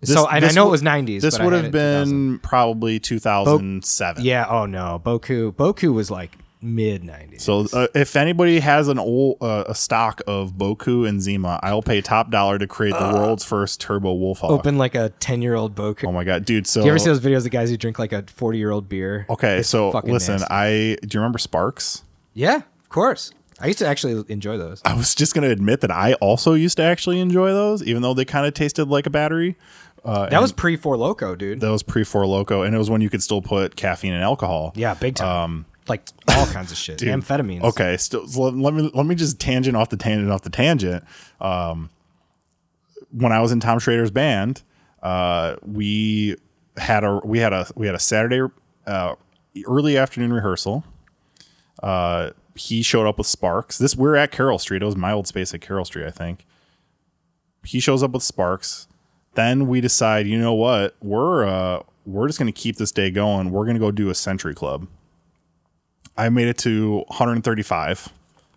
This- 0.00 0.12
so 0.12 0.26
I 0.26 0.40
this 0.40 0.54
know 0.54 0.62
w- 0.64 0.70
it 0.70 0.72
was 0.72 0.82
90s. 0.82 1.20
This 1.22 1.34
but 1.38 1.40
I 1.40 1.44
would 1.46 1.54
have 1.54 1.64
it 1.66 1.72
2000. 1.72 2.10
been 2.32 2.38
probably 2.40 3.00
2007. 3.00 4.24
Yeah. 4.24 4.46
Oh 4.48 4.66
no, 4.66 5.00
Boku. 5.02 5.52
Boku 5.52 5.92
was 5.94 6.10
like 6.10 6.36
mid 6.62 7.02
'90s. 7.02 7.40
So 7.40 7.66
uh, 7.72 7.88
if 7.94 8.14
anybody 8.16 8.60
has 8.60 8.88
an 8.88 8.98
old 8.98 9.38
uh, 9.40 9.64
a 9.66 9.74
stock 9.74 10.20
of 10.26 10.52
Boku 10.52 11.08
and 11.08 11.20
Zima, 11.20 11.58
I'll 11.62 11.82
pay 11.82 12.00
top 12.00 12.30
dollar 12.30 12.58
to 12.58 12.66
create 12.66 12.94
the 12.98 13.12
world's 13.12 13.44
first 13.44 13.80
turbo 13.80 14.14
Wolfhawk. 14.16 14.50
open 14.50 14.78
like 14.78 14.94
a 14.94 15.10
10 15.20 15.42
year 15.42 15.54
old 15.54 15.74
Boku. 15.74 16.06
Oh 16.08 16.12
my 16.12 16.24
god, 16.24 16.44
dude! 16.44 16.66
So 16.66 16.80
Do 16.80 16.86
you 16.86 16.92
ever 16.92 16.98
see 16.98 17.06
those 17.06 17.20
videos 17.20 17.44
of 17.44 17.50
guys 17.50 17.70
who 17.70 17.76
drink 17.76 17.98
like 17.98 18.12
a 18.12 18.22
40 18.26 18.58
year 18.58 18.70
old 18.70 18.88
beer? 18.88 19.26
okay, 19.30 19.58
It's 19.58 19.68
so 19.68 19.90
listen, 20.04 20.34
nasty. 20.40 20.46
I 20.50 20.96
do 21.02 21.08
you 21.16 21.20
remember 21.20 21.38
Sparks? 21.38 22.02
yeah, 22.34 22.56
of 22.56 22.88
course. 22.88 23.32
I 23.60 23.66
used 23.68 23.78
to 23.78 23.86
actually 23.86 24.24
enjoy 24.28 24.56
those. 24.58 24.82
I 24.84 24.94
was 24.94 25.14
just 25.14 25.34
gonna 25.34 25.50
admit 25.50 25.82
that 25.82 25.90
I 25.92 26.14
also 26.14 26.54
used 26.54 26.78
to 26.78 26.82
actually 26.82 27.20
enjoy 27.20 27.52
those, 27.52 27.82
even 27.84 28.02
though 28.02 28.14
they 28.14 28.24
kind 28.24 28.44
of 28.46 28.54
tasted 28.54 28.86
like 28.88 29.06
a 29.06 29.10
battery. 29.10 29.56
Uh, 30.04 30.28
That 30.30 30.40
was 30.42 30.50
pre 30.50 30.76
Four 30.76 30.96
Loco, 30.96 31.36
dude. 31.36 31.60
that 31.60 31.70
was 31.70 31.84
pre 31.84 32.02
Four 32.02 32.26
Loco, 32.26 32.62
and 32.62 32.74
it 32.74 32.78
was 32.78 32.90
when 32.90 33.00
you 33.02 33.08
could 33.08 33.22
still 33.22 33.40
put 33.40 33.76
caffeine 33.76 34.12
and 34.14 34.22
alcohol. 34.22 34.72
yeah, 34.74 34.94
big 34.94 35.14
time. 35.14 35.64
Like 35.88 36.08
all 36.28 36.46
kinds 36.46 36.70
of 36.72 36.78
shit. 36.78 36.98
Amphetamines. 36.98 37.62
Okay, 37.62 37.96
still 37.96 38.26
so 38.26 38.42
let, 38.42 38.54
let 38.54 38.74
me 38.74 38.90
let 38.94 39.06
me 39.06 39.14
just 39.14 39.40
tangent 39.40 39.76
off 39.76 39.88
the 39.88 39.96
tangent 39.96 40.30
off 40.30 40.42
the 40.42 40.50
tangent. 40.50 41.04
Um, 41.40 41.90
when 43.10 43.32
I 43.32 43.40
was 43.40 43.52
in 43.52 43.60
Tom 43.60 43.78
Schrader's 43.78 44.10
band, 44.10 44.62
uh, 45.02 45.56
we 45.62 46.36
had 46.76 47.04
a 47.04 47.20
we 47.24 47.38
had 47.38 47.52
a 47.52 47.66
we 47.74 47.86
had 47.86 47.94
a 47.94 47.98
Saturday 47.98 48.52
uh, 48.86 49.14
early 49.66 49.96
afternoon 49.96 50.32
rehearsal. 50.32 50.84
Uh, 51.82 52.30
he 52.54 52.82
showed 52.82 53.06
up 53.06 53.18
with 53.18 53.26
Sparks. 53.26 53.78
This 53.78 53.96
we're 53.96 54.16
at 54.16 54.30
Carroll 54.30 54.58
Street. 54.58 54.82
It 54.82 54.86
was 54.86 54.96
my 54.96 55.12
old 55.12 55.26
space 55.26 55.52
at 55.54 55.60
Carroll 55.60 55.84
Street, 55.84 56.06
I 56.06 56.10
think. 56.10 56.46
He 57.64 57.80
shows 57.80 58.02
up 58.02 58.12
with 58.12 58.22
Sparks. 58.22 58.88
Then 59.34 59.66
we 59.66 59.80
decide, 59.80 60.26
you 60.26 60.38
know 60.38 60.52
what? 60.54 60.94
We're 61.00 61.46
uh, 61.46 61.82
we're 62.04 62.26
just 62.26 62.38
gonna 62.38 62.52
keep 62.52 62.76
this 62.76 62.92
day 62.92 63.10
going. 63.10 63.50
We're 63.50 63.66
gonna 63.66 63.78
go 63.78 63.90
do 63.90 64.10
a 64.10 64.14
Century 64.14 64.54
Club. 64.54 64.86
I 66.16 66.28
made 66.28 66.48
it 66.48 66.58
to 66.58 67.04
135. 67.08 68.08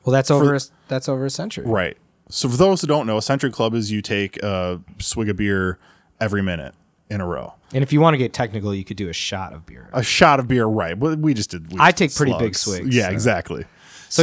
Well, 0.03 0.13
that's 0.13 0.29
over. 0.29 0.55
a, 0.55 0.59
that's 0.87 1.09
over 1.09 1.25
a 1.25 1.29
century. 1.29 1.65
Right. 1.65 1.97
So 2.29 2.49
for 2.49 2.57
those 2.57 2.81
who 2.81 2.87
don't 2.87 3.05
know, 3.07 3.17
a 3.17 3.21
Century 3.21 3.51
Club 3.51 3.73
is 3.73 3.91
you 3.91 4.01
take 4.01 4.41
a 4.43 4.81
swig 4.99 5.29
of 5.29 5.37
beer 5.37 5.77
every 6.19 6.41
minute 6.41 6.73
in 7.09 7.21
a 7.21 7.25
row. 7.25 7.53
And 7.73 7.83
if 7.83 7.93
you 7.93 8.01
want 8.01 8.13
to 8.15 8.17
get 8.17 8.33
technical, 8.33 8.73
you 8.73 8.83
could 8.83 8.97
do 8.97 9.09
a 9.09 9.13
shot 9.13 9.53
of 9.53 9.65
beer. 9.65 9.89
A 9.93 10.01
shot 10.03 10.39
of 10.39 10.47
beer, 10.47 10.65
right? 10.65 10.97
But 10.99 11.19
we 11.19 11.33
just 11.33 11.51
did. 11.51 11.71
we 11.71 11.77
I 11.79 11.91
take 11.91 12.13
pretty 12.15 12.35
big 12.37 12.55
swigs, 12.55 12.95
Yeah, 12.95 13.07
so- 13.07 13.11
exactly. 13.13 13.65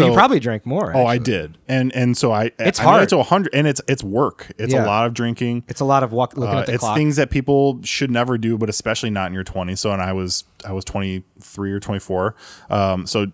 So, 0.01 0.07
you 0.07 0.13
probably 0.15 0.41
drank 0.41 0.65
more. 0.67 0.97
Oh, 0.97 1.05
I 1.07 1.19
did, 1.19 1.59
and 1.69 1.95
and 1.95 2.17
so 2.17 2.33
I 2.33 2.51
It's 2.59 2.81
I 2.81 2.83
hard. 2.85 3.03
it 3.05 3.09
to 3.11 3.17
100, 3.19 3.55
and 3.55 3.67
it's 3.67 3.81
it's 3.89 4.03
work. 4.03 4.51
It's 4.59 4.73
Yeah. 4.73 4.85
a 4.85 4.87
lot 4.87 5.07
of 5.07 5.15
drinking. 5.15 5.65
It's 5.69 5.81
a 5.81 5.85
lot 5.85 6.03
of 6.03 6.13
walk, 6.13 6.37
looking 6.37 6.57
Uh, 6.57 6.61
at 6.61 6.67
the 6.67 6.73
it's 6.75 6.81
clock. 6.81 6.97
things 6.97 7.17
that 7.17 7.31
people 7.31 7.81
should 7.83 8.11
never 8.11 8.39
do, 8.39 8.57
but 8.59 8.69
especially 8.69 9.11
not 9.11 9.27
in 9.29 9.35
your 9.35 9.45
20s. 9.45 9.79
So, 9.81 9.93
and 9.93 10.01
I 10.03 10.13
was 10.13 10.45
I 10.67 10.73
was 10.73 10.85
23 10.85 11.73
or 11.73 11.81
24. 11.81 12.35
Um, 12.71 13.07
so 13.07 13.27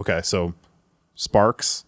okay, 0.00 0.20
so 0.22 0.54
Sparks, 1.14 1.84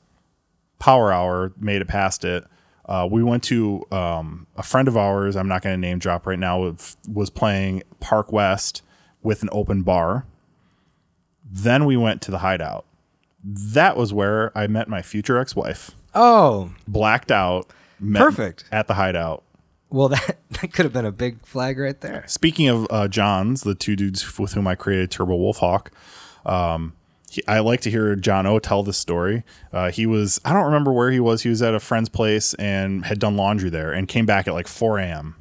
Power 0.78 1.12
Hour 1.12 1.52
made 1.58 1.80
it 1.82 1.88
past 1.88 2.24
it. 2.24 2.44
Uh, 2.86 3.08
we 3.10 3.22
went 3.22 3.42
to 3.44 3.82
um, 3.90 4.46
a 4.56 4.62
friend 4.62 4.88
of 4.88 4.96
ours. 4.96 5.36
I'm 5.36 5.48
not 5.48 5.62
going 5.62 5.74
to 5.74 5.80
name 5.80 5.98
drop 5.98 6.26
right 6.26 6.38
now. 6.38 6.74
Was 7.12 7.30
playing 7.30 7.82
Park 8.00 8.30
West 8.32 8.82
with 9.22 9.42
an 9.42 9.48
open 9.52 9.82
bar. 9.82 10.26
Then 11.50 11.84
we 11.86 11.96
went 11.96 12.20
to 12.22 12.30
the 12.30 12.38
Hideout. 12.38 12.84
That 13.44 13.96
was 13.96 14.12
where 14.12 14.56
I 14.56 14.66
met 14.66 14.88
my 14.88 15.02
future 15.02 15.38
ex-wife. 15.38 15.90
oh, 16.14 16.72
Blacked 16.88 17.30
out. 17.30 17.66
Perfect. 18.12 18.64
at 18.72 18.86
the 18.88 18.94
Hideout. 18.94 19.42
well, 19.90 20.08
that, 20.08 20.38
that 20.50 20.72
could 20.72 20.84
have 20.84 20.92
been 20.92 21.06
a 21.06 21.12
big 21.12 21.44
flag 21.46 21.78
right 21.78 22.00
there. 22.00 22.24
Speaking 22.26 22.68
of 22.68 22.86
uh, 22.90 23.08
Johns, 23.08 23.62
the 23.62 23.74
two 23.74 23.96
dudes 23.96 24.38
with 24.38 24.52
whom 24.54 24.66
I 24.66 24.74
created 24.74 25.10
Turbo 25.10 25.36
Wolfhawk, 25.36 25.88
um, 26.44 26.94
he, 27.30 27.42
I 27.46 27.60
like 27.60 27.80
to 27.82 27.90
hear 27.90 28.14
John 28.16 28.46
O 28.46 28.58
tell 28.58 28.82
this 28.82 28.98
story. 28.98 29.44
Uh, 29.72 29.90
he 29.90 30.06
was, 30.06 30.40
I 30.44 30.52
don't 30.52 30.64
remember 30.64 30.92
where 30.92 31.10
he 31.10 31.20
was. 31.20 31.42
He 31.42 31.48
was 31.48 31.62
at 31.62 31.74
a 31.74 31.80
friend's 31.80 32.08
place 32.08 32.54
and 32.54 33.04
had 33.06 33.18
done 33.18 33.36
laundry 33.36 33.70
there 33.70 33.92
and 33.92 34.08
came 34.08 34.26
back 34.26 34.46
at 34.48 34.54
like 34.54 34.68
4 34.68 34.98
a.m. 34.98 35.36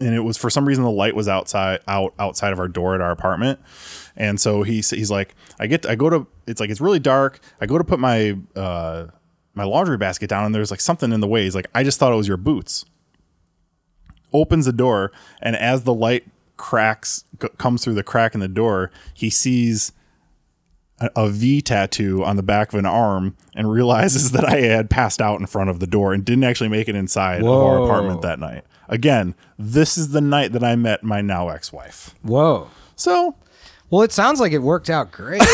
And 0.00 0.14
it 0.14 0.20
was 0.20 0.36
for 0.36 0.48
some 0.48 0.66
reason 0.66 0.82
the 0.82 0.90
light 0.90 1.14
was 1.14 1.28
outside 1.28 1.80
out 1.86 2.14
outside 2.18 2.52
of 2.52 2.58
our 2.58 2.68
door 2.68 2.94
at 2.94 3.00
our 3.00 3.10
apartment, 3.10 3.60
and 4.16 4.40
so 4.40 4.62
he's 4.62 4.90
he's 4.90 5.10
like 5.10 5.34
I 5.58 5.66
get 5.66 5.84
I 5.84 5.94
go 5.94 6.08
to 6.08 6.26
it's 6.46 6.60
like 6.60 6.70
it's 6.70 6.80
really 6.80 6.98
dark. 6.98 7.38
I 7.60 7.66
go 7.66 7.76
to 7.76 7.84
put 7.84 8.00
my 8.00 8.38
uh, 8.56 9.08
my 9.54 9.64
laundry 9.64 9.98
basket 9.98 10.28
down 10.28 10.46
and 10.46 10.54
there's 10.54 10.70
like 10.70 10.80
something 10.80 11.12
in 11.12 11.20
the 11.20 11.28
way. 11.28 11.44
He's 11.44 11.54
like 11.54 11.66
I 11.74 11.84
just 11.84 11.98
thought 11.98 12.12
it 12.12 12.16
was 12.16 12.28
your 12.28 12.38
boots 12.38 12.86
opens 14.32 14.66
the 14.66 14.72
door, 14.72 15.12
and 15.42 15.56
as 15.56 15.84
the 15.84 15.94
light 15.94 16.24
cracks 16.56 17.24
c- 17.40 17.48
comes 17.58 17.82
through 17.82 17.94
the 17.94 18.02
crack 18.02 18.34
in 18.34 18.40
the 18.40 18.48
door, 18.48 18.90
he 19.14 19.30
sees 19.30 19.92
a, 21.00 21.10
a 21.16 21.28
V 21.28 21.60
tattoo 21.60 22.24
on 22.24 22.36
the 22.36 22.42
back 22.42 22.72
of 22.72 22.78
an 22.78 22.86
arm 22.86 23.36
and 23.54 23.70
realizes 23.70 24.30
that 24.32 24.44
I 24.44 24.60
had 24.60 24.90
passed 24.90 25.20
out 25.20 25.40
in 25.40 25.46
front 25.46 25.70
of 25.70 25.80
the 25.80 25.86
door 25.86 26.12
and 26.12 26.24
didn't 26.24 26.44
actually 26.44 26.68
make 26.68 26.88
it 26.88 26.94
inside 26.94 27.40
of 27.40 27.46
our 27.48 27.84
apartment 27.84 28.22
that 28.22 28.38
night. 28.38 28.64
Again, 28.90 29.36
this 29.56 29.96
is 29.96 30.08
the 30.08 30.20
night 30.20 30.52
that 30.52 30.64
I 30.64 30.74
met 30.74 31.04
my 31.04 31.20
now 31.20 31.48
ex-wife. 31.48 32.14
Whoa. 32.22 32.68
So 32.96 33.36
Well, 33.88 34.02
it 34.02 34.10
sounds 34.12 34.40
like 34.40 34.52
it 34.52 34.58
worked 34.58 34.90
out 34.90 35.12
great. 35.12 35.40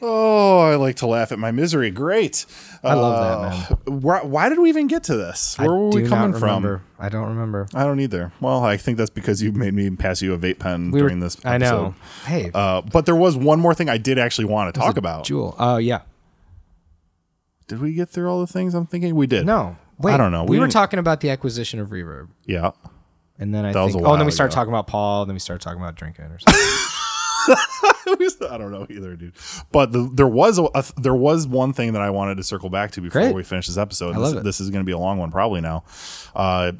Oh, 0.00 0.60
I 0.60 0.76
like 0.88 0.96
to 0.96 1.06
laugh 1.06 1.30
at 1.32 1.38
my 1.38 1.50
misery. 1.50 1.90
Great. 1.90 2.44
I 2.82 2.94
love 2.94 3.52
that, 3.52 3.86
man. 3.86 4.00
Why, 4.00 4.22
why 4.22 4.48
did 4.48 4.58
we 4.58 4.68
even 4.68 4.86
get 4.88 5.04
to 5.04 5.16
this? 5.16 5.56
Where 5.58 5.68
I 5.68 5.70
were 5.70 5.88
we 5.90 6.06
coming 6.08 6.38
from? 6.38 6.82
I 6.98 7.08
don't 7.08 7.28
remember. 7.28 7.68
I 7.74 7.84
don't 7.84 8.00
either. 8.00 8.32
Well, 8.40 8.64
I 8.64 8.76
think 8.76 8.98
that's 8.98 9.10
because 9.10 9.42
you 9.42 9.52
made 9.52 9.74
me 9.74 9.88
pass 9.90 10.20
you 10.22 10.34
a 10.34 10.38
vape 10.38 10.58
pen 10.58 10.90
We 10.90 11.00
were- 11.02 11.08
during 11.08 11.20
this. 11.20 11.36
Episode. 11.44 11.50
I 11.50 11.58
know. 11.58 11.94
Hey, 12.24 12.50
Uh, 12.54 12.80
but 12.82 13.06
there 13.06 13.14
was 13.16 13.36
one 13.36 13.60
more 13.60 13.74
thing 13.74 13.88
I 13.88 13.98
did 13.98 14.18
actually 14.18 14.46
want 14.46 14.74
to 14.74 14.80
talk 14.80 14.96
about. 14.96 15.24
Jewel. 15.24 15.54
Oh, 15.58 15.76
yeah. 15.76 16.00
Did 17.68 17.80
we 17.80 17.92
get 17.92 18.08
through 18.08 18.30
all 18.30 18.40
the 18.40 18.46
things 18.46 18.74
I'm 18.74 18.86
thinking? 18.86 19.14
We 19.14 19.26
did. 19.26 19.44
No. 19.46 19.76
Wait. 19.98 20.12
I 20.14 20.16
don't 20.16 20.32
know. 20.32 20.44
We, 20.44 20.56
We 20.56 20.60
were 20.60 20.68
talking 20.68 20.98
about 20.98 21.20
the 21.20 21.30
acquisition 21.30 21.80
of 21.80 21.88
Reverb. 21.90 22.28
Yeah. 22.46 22.70
And 23.38 23.54
then 23.54 23.64
I 23.64 23.72
That 23.72 23.90
think, 23.92 24.04
oh, 24.06 24.12
and 24.12 24.20
then 24.20 24.26
we 24.26 24.32
started 24.32 24.54
talking 24.54 24.72
about 24.72 24.86
Paul. 24.86 25.26
Then 25.26 25.34
we 25.34 25.40
started 25.40 25.62
talking 25.62 25.80
about 25.80 25.94
drinking 25.94 26.24
or 26.26 26.38
something. 26.38 26.62
I 28.50 28.58
don't 28.58 28.72
know 28.72 28.86
either, 28.88 29.16
dude. 29.16 29.34
But 29.72 29.92
the, 29.92 30.10
there 30.12 30.28
was 30.28 30.58
a, 30.58 30.64
a- 30.74 30.84
there 30.96 31.14
was 31.14 31.46
one 31.46 31.72
thing 31.72 31.92
that 31.92 32.02
I 32.02 32.10
wanted 32.10 32.36
to 32.36 32.42
circle 32.42 32.70
back 32.70 32.90
to 32.92 33.00
before 33.00 33.22
Great. 33.22 33.34
we 33.34 33.42
finish 33.42 33.66
this 33.66 33.76
episode. 33.78 34.14
I 34.14 34.18
love 34.18 34.32
this, 34.34 34.40
it. 34.40 34.44
this 34.44 34.60
is 34.60 34.70
going 34.70 34.82
to 34.82 34.86
be 34.86 34.92
a 34.92 34.98
long 34.98 35.18
one, 35.18 35.30
probably 35.30 35.60
now. 35.60 35.84
Uh, 36.34 36.72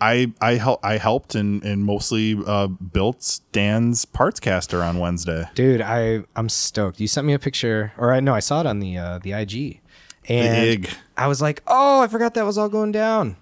I 0.00 0.32
I 0.42 0.54
help 0.54 0.84
I 0.84 0.98
helped 0.98 1.34
and 1.34 1.62
and 1.64 1.84
mostly 1.84 2.38
uh, 2.46 2.66
built 2.66 3.40
Dan's 3.52 4.04
parts 4.04 4.40
caster 4.40 4.82
on 4.82 4.98
Wednesday. 4.98 5.48
Dude, 5.54 5.80
I 5.80 6.24
I'm 6.36 6.48
stoked. 6.50 7.00
You 7.00 7.08
sent 7.08 7.26
me 7.26 7.32
a 7.32 7.38
picture, 7.38 7.92
or 7.96 8.12
I 8.12 8.20
no, 8.20 8.34
I 8.34 8.40
saw 8.40 8.60
it 8.60 8.66
on 8.66 8.80
the 8.80 8.98
uh, 8.98 9.18
the 9.20 9.32
IG, 9.32 9.80
and 10.28 10.82
Big. 10.82 10.90
I 11.16 11.28
was 11.28 11.40
like, 11.40 11.62
oh, 11.66 12.02
I 12.02 12.08
forgot 12.08 12.34
that 12.34 12.44
was 12.44 12.58
all 12.58 12.68
going 12.68 12.92
down. 12.92 13.36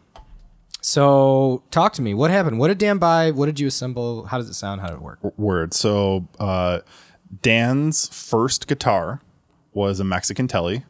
So 0.85 1.63
talk 1.71 1.95
to 1.95 2.03
me. 2.03 2.13
What 2.13 2.31
happened? 2.31 2.59
What 2.59 2.69
did 2.69 2.77
Dan 2.77 2.99
buy? 2.99 3.31
What 3.31 3.47
did 3.47 3.59
you 3.59 3.67
assemble? 3.67 4.27
How 4.27 4.37
does 4.37 4.51
it 4.51 4.53
sound? 4.55 4.83
How 4.83 4.89
did 4.89 4.97
it 4.97 5.01
work? 5.03 5.19
word. 5.39 5.73
So 5.73 6.29
uh, 6.39 6.81
Dan's 7.41 8.07
first 8.09 8.67
guitar 8.67 9.23
was 9.73 9.99
a 9.99 10.05
Mexican 10.05 10.47
Telly, 10.47 10.85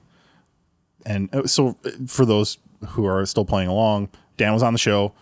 and 1.07 1.33
uh, 1.33 1.47
so 1.47 1.77
uh, 1.85 1.91
for 2.09 2.27
those 2.27 2.59
who 2.89 3.07
are 3.07 3.25
still 3.25 3.45
playing 3.45 3.69
along, 3.69 4.09
Dan 4.37 4.53
was 4.53 4.65
on 4.65 4.73
the 4.73 4.81
show, 4.81 5.13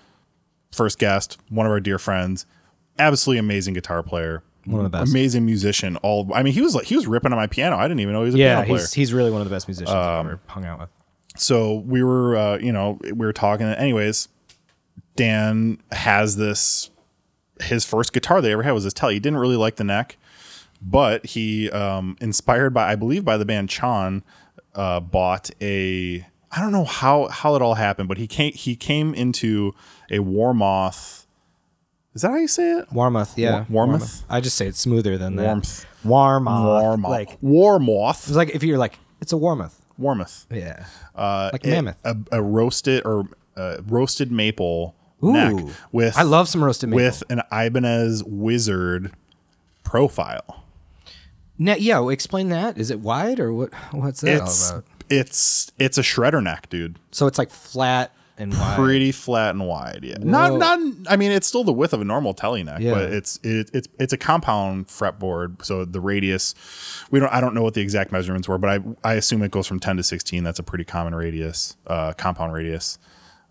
first 0.73 0.99
guest, 0.99 1.37
one 1.51 1.67
of 1.67 1.71
our 1.73 1.79
dear 1.81 1.99
friends, 1.99 2.47
absolutely 2.99 3.41
amazing 3.41 3.75
guitar 3.75 4.03
player. 4.03 4.43
One 4.65 4.87
of 4.87 4.91
the 4.91 4.97
best. 4.99 5.11
amazing 5.11 5.45
musician. 5.45 5.97
All 5.99 6.31
I 6.33 6.43
mean, 6.43 6.55
he 6.55 6.63
was 6.63 6.75
like 6.75 6.87
he 6.87 6.97
was 6.97 7.07
ripping 7.07 7.31
on 7.31 7.37
my 7.37 7.47
piano. 7.47 7.77
I 7.77 7.83
didn't 7.83 8.01
even 8.01 8.15
know 8.15 8.21
he 8.21 8.27
was 8.27 8.37
a 8.37 8.39
Yeah, 8.39 8.55
piano 8.55 8.67
player. 8.69 8.79
he's 8.79 8.93
he's 8.95 9.13
really 9.13 9.31
one 9.31 9.43
of 9.43 9.47
the 9.51 9.55
best 9.55 9.69
musicians 9.69 9.91
I've 9.91 10.21
Um, 10.21 10.27
ever 10.29 10.41
hung 10.47 10.65
out 10.65 10.81
with. 10.81 10.89
so 11.37 11.75
we 11.75 12.03
were 12.03 12.37
uh, 12.39 12.57
you 12.57 12.73
know 12.73 12.99
we 13.03 13.13
were 13.13 13.35
talking 13.35 13.67
anyways 13.67 14.29
dan 15.17 15.79
has 15.93 16.37
this 16.37 16.91
his 17.63 17.85
first 17.85 18.13
guitar 18.13 18.41
they 18.41 18.53
ever 18.53 18.63
had 18.63 18.73
was 18.73 18.85
this 18.85 18.93
telly 18.93 19.15
he 19.15 19.21
didn't 19.21 19.39
really 19.39 19.57
like 19.57 19.77
the 19.77 19.85
neck 19.85 20.17
but 20.81 21.25
he 21.27 21.71
um, 21.71 22.17
inspired 22.21 22.71
by 22.75 22.91
i 22.91 22.97
believe 22.97 23.25
by 23.25 23.37
the 23.37 23.45
band 23.45 23.69
Chon 23.69 24.23
uh, 24.75 24.99
bought 25.01 25.51
a 25.61 26.27
i 26.51 26.61
don't 26.61 26.73
know 26.73 26.85
how 26.85 27.29
how 27.29 27.55
it 27.55 27.63
all 27.63 27.75
happened 27.75 28.09
but 28.09 28.19
he 28.19 28.27
came 28.27 28.53
he 28.55 28.75
came 28.75 29.15
into 29.15 29.75
a 30.11 30.19
warmoth 30.21 31.27
is 32.15 32.21
that 32.23 32.29
how 32.31 32.37
you 32.37 32.49
say 32.49 32.73
it 32.73 32.89
Warmoth, 32.91 33.39
yeah. 33.39 33.65
War- 33.71 33.87
Warmouth? 33.87 34.25
I 34.29 34.41
just 34.43 34.57
say 34.59 34.67
it 34.67 34.77
smoother 34.77 35.17
than 35.17 35.37
that. 35.37 35.45
warmth 35.47 35.87
Warmouth. 36.05 36.65
warmoth 36.83 37.11
Like 37.11 37.39
warmoth 37.41 38.27
it's 38.29 38.37
like 38.37 38.51
if 38.51 38.63
you're 38.63 38.77
like 38.79 38.99
it's 39.21 39.33
a 39.33 39.37
Warmoth. 39.37 39.75
Warmoth. 40.01 40.47
Yeah. 40.51 40.85
uh, 41.15 41.51
Like 41.53 41.65
mammoth. 41.65 41.97
a, 42.05 42.17
a 42.33 42.43
roasted 42.43 43.03
or 43.07 43.29
uh, 43.57 43.77
roasted 43.87 44.33
maple 44.33 44.97
Ooh. 45.25 45.33
neck 45.33 45.65
with 45.93 46.17
I 46.19 46.23
love 46.23 46.49
some 46.49 46.63
roasted 46.65 46.89
maple. 46.91 47.05
with 47.05 47.23
an 47.31 47.43
Ibanez 47.53 48.25
Wizard 48.25 49.13
profile. 49.85 50.65
Now, 51.59 51.75
yeah, 51.77 52.09
explain 52.11 52.49
that. 52.49 52.79
Is 52.79 52.91
it 52.91 53.01
wide 53.01 53.39
or 53.39 53.53
what? 53.53 53.73
What's 53.93 54.23
that 54.23 54.43
It's 54.43 54.71
all 54.71 54.79
about? 54.79 54.89
it's 55.11 55.71
it's 55.79 55.99
a 55.99 56.03
shredder 56.03 56.43
neck, 56.43 56.69
dude. 56.71 56.99
So 57.11 57.27
it's 57.27 57.39
like 57.39 57.51
flat. 57.51 58.13
and 58.39 58.53
wide. 58.53 58.77
pretty 58.79 59.13
flat 59.13 59.51
and 59.55 59.67
wide. 59.69 60.01
Yeah, 60.03 60.17
not 60.21 60.53
Whoa. 60.53 60.57
not. 60.59 60.79
I 61.09 61.17
mean, 61.17 61.31
it's 61.31 61.47
still 61.47 61.63
the 61.65 61.73
width 61.73 61.93
of 61.93 62.01
a 62.01 62.05
normal 62.05 62.33
telly 62.35 62.65
neck, 62.65 62.81
Yeah. 62.81 62.95
but 62.95 63.13
it's 63.13 63.39
it, 63.45 63.71
it's 63.75 63.89
it's 64.01 64.13
a 64.13 64.17
compound 64.17 64.89
fretboard. 64.89 65.65
So 65.65 65.85
the 65.85 66.01
radius, 66.01 66.55
we 67.11 67.21
don't. 67.21 67.33
I 67.33 67.41
don't 67.41 67.55
know 67.55 67.63
what 67.63 67.75
the 67.75 67.83
exact 67.83 68.11
measurements 68.11 68.49
were, 68.49 68.59
but 68.59 68.71
I 69.05 69.11
I 69.11 69.15
assume 69.15 69.43
it 69.43 69.51
goes 69.51 69.67
from 69.67 69.79
ten 69.79 69.97
to 69.99 70.03
sixteen. 70.03 70.43
That's 70.45 70.59
a 70.59 70.63
pretty 70.65 70.85
common 70.85 71.15
radius, 71.15 71.77
uh, 71.87 72.15
compound 72.15 72.55
radius. 72.55 72.99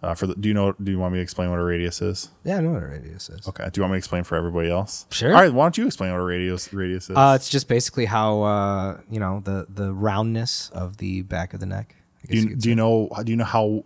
Uh, 0.03 0.15
for 0.15 0.25
the, 0.27 0.33
do 0.35 0.47
you 0.47 0.53
know? 0.55 0.73
Do 0.73 0.91
you 0.91 0.97
want 0.97 1.13
me 1.13 1.19
to 1.19 1.23
explain 1.23 1.51
what 1.51 1.59
a 1.59 1.63
radius 1.63 2.01
is? 2.01 2.29
Yeah, 2.43 2.57
I 2.57 2.61
know 2.61 2.71
what 2.71 2.81
a 2.81 2.87
radius 2.87 3.29
is. 3.29 3.47
Okay. 3.47 3.69
Do 3.71 3.79
you 3.79 3.83
want 3.83 3.91
me 3.91 3.95
to 3.95 3.99
explain 3.99 4.23
for 4.23 4.35
everybody 4.35 4.69
else? 4.71 5.05
Sure. 5.11 5.33
All 5.35 5.41
right. 5.41 5.53
Why 5.53 5.63
don't 5.65 5.77
you 5.77 5.85
explain 5.85 6.11
what 6.11 6.19
a 6.19 6.23
radius 6.23 6.73
radius 6.73 7.09
is? 7.09 7.15
Uh, 7.15 7.33
it's 7.35 7.49
just 7.49 7.67
basically 7.67 8.05
how 8.05 8.41
uh, 8.41 8.99
you 9.11 9.19
know 9.19 9.41
the 9.45 9.67
the 9.69 9.93
roundness 9.93 10.69
of 10.73 10.97
the 10.97 11.21
back 11.21 11.53
of 11.53 11.59
the 11.59 11.67
neck. 11.67 11.95
I 12.23 12.27
do 12.27 12.33
guess 12.33 12.43
you, 12.43 12.55
do 12.55 12.69
you 12.69 12.75
know? 12.75 13.09
Do 13.23 13.31
you 13.31 13.35
know 13.37 13.43
how? 13.45 13.83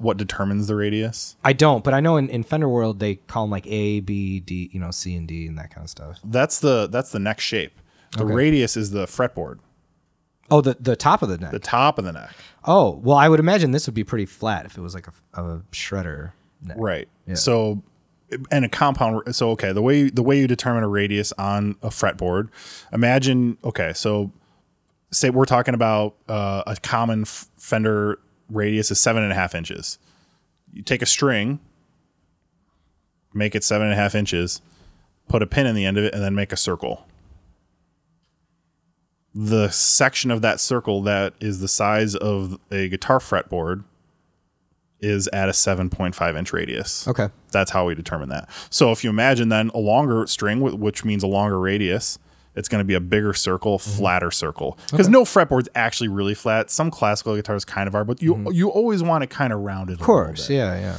What 0.00 0.16
determines 0.16 0.66
the 0.66 0.74
radius? 0.76 1.36
I 1.44 1.52
don't, 1.52 1.84
but 1.84 1.92
I 1.92 2.00
know 2.00 2.16
in, 2.16 2.30
in 2.30 2.42
Fender 2.42 2.68
world 2.70 3.00
they 3.00 3.16
call 3.16 3.42
them 3.44 3.50
like 3.50 3.66
A, 3.66 4.00
B, 4.00 4.40
D, 4.40 4.70
you 4.72 4.80
know, 4.80 4.90
C 4.90 5.14
and 5.14 5.28
D 5.28 5.46
and 5.46 5.58
that 5.58 5.70
kind 5.74 5.84
of 5.84 5.90
stuff. 5.90 6.20
That's 6.24 6.60
the 6.60 6.86
that's 6.86 7.10
the 7.10 7.18
neck 7.18 7.40
shape. 7.40 7.78
The 8.16 8.24
Okay. 8.24 8.32
radius 8.32 8.76
is 8.78 8.92
the 8.92 9.04
fretboard, 9.06 9.58
Oh, 10.50 10.60
the 10.60 10.76
the 10.78 10.96
top 10.96 11.22
of 11.22 11.28
the 11.28 11.38
neck. 11.38 11.50
the 11.50 11.58
top 11.58 11.98
of 11.98 12.04
the 12.04 12.12
neck. 12.12 12.30
oh, 12.64 13.00
well, 13.02 13.16
I 13.16 13.28
would 13.28 13.40
imagine 13.40 13.72
this 13.72 13.86
would 13.86 13.94
be 13.94 14.04
pretty 14.04 14.26
flat 14.26 14.66
if 14.66 14.76
it 14.78 14.80
was 14.80 14.94
like 14.94 15.08
a, 15.08 15.40
a 15.40 15.62
shredder 15.72 16.32
neck. 16.62 16.76
Right. 16.78 17.08
Yeah. 17.26 17.34
So 17.34 17.82
and 18.50 18.64
a 18.64 18.68
compound 18.68 19.34
so 19.34 19.50
okay, 19.50 19.72
the 19.72 19.82
way 19.82 20.10
the 20.10 20.22
way 20.22 20.38
you 20.38 20.46
determine 20.46 20.82
a 20.82 20.88
radius 20.88 21.32
on 21.32 21.76
a 21.82 21.88
fretboard, 21.88 22.48
imagine 22.92 23.58
okay, 23.64 23.92
so 23.92 24.32
say 25.12 25.30
we're 25.30 25.44
talking 25.46 25.74
about 25.74 26.16
uh, 26.28 26.62
a 26.66 26.76
common 26.76 27.22
f- 27.22 27.48
fender 27.56 28.18
radius 28.50 28.90
is 28.90 29.00
seven 29.00 29.22
and 29.22 29.32
a 29.32 29.34
half 29.34 29.54
inches. 29.54 29.98
You 30.72 30.82
take 30.82 31.02
a 31.02 31.06
string, 31.06 31.60
make 33.32 33.54
it 33.54 33.64
seven 33.64 33.86
and 33.86 33.94
a 33.94 33.96
half 33.96 34.14
inches, 34.14 34.60
put 35.28 35.42
a 35.42 35.46
pin 35.46 35.66
in 35.66 35.74
the 35.74 35.84
end 35.84 35.98
of 35.98 36.04
it, 36.04 36.14
and 36.14 36.22
then 36.22 36.34
make 36.34 36.52
a 36.52 36.56
circle. 36.56 37.05
The 39.38 39.68
section 39.68 40.30
of 40.30 40.40
that 40.40 40.60
circle 40.60 41.02
that 41.02 41.34
is 41.40 41.60
the 41.60 41.68
size 41.68 42.14
of 42.14 42.58
a 42.70 42.88
guitar 42.88 43.18
fretboard 43.18 43.84
is 44.98 45.28
at 45.28 45.48
a 45.48 45.52
7.5 45.52 46.38
inch 46.38 46.52
radius. 46.54 47.06
Okay. 47.06 47.28
That's 47.52 47.70
how 47.70 47.84
we 47.86 47.94
determine 47.94 48.30
that. 48.30 48.48
So 48.70 48.92
if 48.92 49.04
you 49.04 49.10
imagine 49.10 49.50
then 49.50 49.70
a 49.74 49.78
longer 49.78 50.26
string, 50.26 50.60
which 50.60 51.04
means 51.04 51.22
a 51.22 51.26
longer 51.26 51.60
radius, 51.60 52.18
it's 52.54 52.66
going 52.68 52.78
to 52.78 52.84
be 52.86 52.94
a 52.94 53.00
bigger 53.00 53.34
circle, 53.34 53.78
Mm-hmm. 53.78 53.98
flatter 53.98 54.30
circle. 54.30 54.78
Because 54.90 55.10
no 55.10 55.24
fretboard's 55.24 55.68
actually 55.74 56.08
really 56.08 56.34
flat. 56.34 56.70
Some 56.70 56.90
classical 56.90 57.36
guitars 57.36 57.66
kind 57.66 57.86
of 57.88 57.94
are, 57.94 58.04
but 58.04 58.22
you 58.22 58.50
you 58.50 58.70
always 58.70 59.02
want 59.02 59.22
it 59.22 59.28
kind 59.28 59.52
of 59.52 59.60
rounded. 59.60 59.94
Mm-hmm. 59.96 60.02
Of 60.02 60.06
course. 60.06 60.48
Yeah. 60.48 60.80
Yeah. 60.80 60.96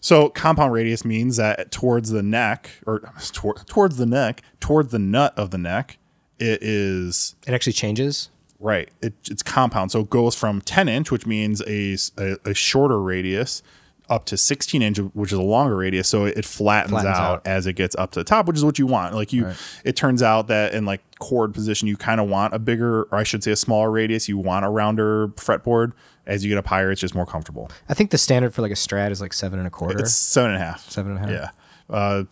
So 0.00 0.28
compound 0.28 0.72
radius 0.72 1.04
means 1.04 1.36
that 1.38 1.72
towards 1.72 2.10
the 2.10 2.22
neck, 2.22 2.70
or 2.86 3.00
tor- 3.32 3.56
towards 3.66 3.96
the 3.96 4.06
neck, 4.06 4.42
towards 4.60 4.92
the 4.92 5.00
nut 5.00 5.34
of 5.36 5.50
the 5.50 5.58
neck, 5.58 5.98
it 6.40 6.62
is 6.62 7.34
It 7.46 7.54
actually 7.54 7.74
changes. 7.74 8.30
Right. 8.58 8.90
It, 9.00 9.14
it's 9.30 9.42
compound. 9.42 9.90
So 9.92 10.00
it 10.00 10.10
goes 10.10 10.34
from 10.34 10.60
10 10.60 10.88
inch, 10.88 11.10
which 11.10 11.26
means 11.26 11.62
a 11.66 11.96
a 12.44 12.52
shorter 12.52 13.00
radius, 13.00 13.62
up 14.10 14.26
to 14.26 14.36
16 14.36 14.82
inch, 14.82 14.98
which 14.98 15.32
is 15.32 15.38
a 15.38 15.42
longer 15.42 15.76
radius. 15.76 16.08
So 16.08 16.24
it, 16.26 16.36
it 16.36 16.44
flattens, 16.44 16.90
Flattens 16.90 17.16
out, 17.16 17.32
out. 17.38 17.46
as 17.46 17.66
it 17.66 17.74
gets 17.74 17.94
up 17.96 18.10
to 18.12 18.20
the 18.20 18.24
top, 18.24 18.46
which 18.46 18.56
is 18.56 18.64
what 18.64 18.78
you 18.78 18.86
want. 18.86 19.14
Like 19.14 19.32
you, 19.32 19.52
it 19.84 19.96
turns 19.96 20.22
out 20.22 20.48
that 20.48 20.74
in 20.74 20.84
like 20.84 21.00
chord 21.20 21.54
position, 21.54 21.88
you 21.88 21.96
kind 21.96 22.20
of 22.20 22.28
want 22.28 22.52
a 22.52 22.58
bigger, 22.58 23.04
or 23.04 23.14
I 23.14 23.22
should 23.22 23.42
say 23.44 23.52
a 23.52 23.56
smaller 23.56 23.90
radius. 23.90 24.28
You 24.28 24.36
want 24.36 24.64
a 24.66 24.68
rounder 24.68 25.28
fretboard. 25.28 25.92
As 26.26 26.44
you 26.44 26.50
get 26.50 26.58
up 26.58 26.66
higher, 26.66 26.92
it's 26.92 27.00
just 27.00 27.14
more 27.14 27.26
comfortable. 27.26 27.70
I 27.88 27.94
think 27.94 28.10
the 28.10 28.18
standard 28.18 28.54
for 28.54 28.62
like 28.62 28.70
a 28.70 28.74
Strat 28.74 29.10
is 29.10 29.20
like 29.20 29.32
seven 29.32 29.58
and 29.58 29.66
a 29.66 29.70
quarter. 29.70 29.98
It's 29.98 30.14
seven 30.14 30.52
and 30.52 30.62
a 30.62 30.64
half. 30.64 30.88
Seven 30.90 31.16
and 31.16 31.24
a 31.24 31.28
half. 31.34 31.54
Yeah. 31.90 31.96
Uh, 31.96 32.24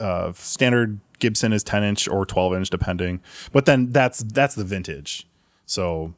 uh, 0.00 0.32
standard 0.34 1.00
Gibson 1.18 1.52
is 1.52 1.62
10 1.62 1.82
inch 1.84 2.08
or 2.08 2.24
12 2.26 2.54
inch, 2.54 2.70
depending. 2.70 3.20
But 3.52 3.66
then 3.66 3.90
that's 3.90 4.20
that's 4.20 4.54
the 4.54 4.64
vintage. 4.64 5.26
So, 5.66 6.14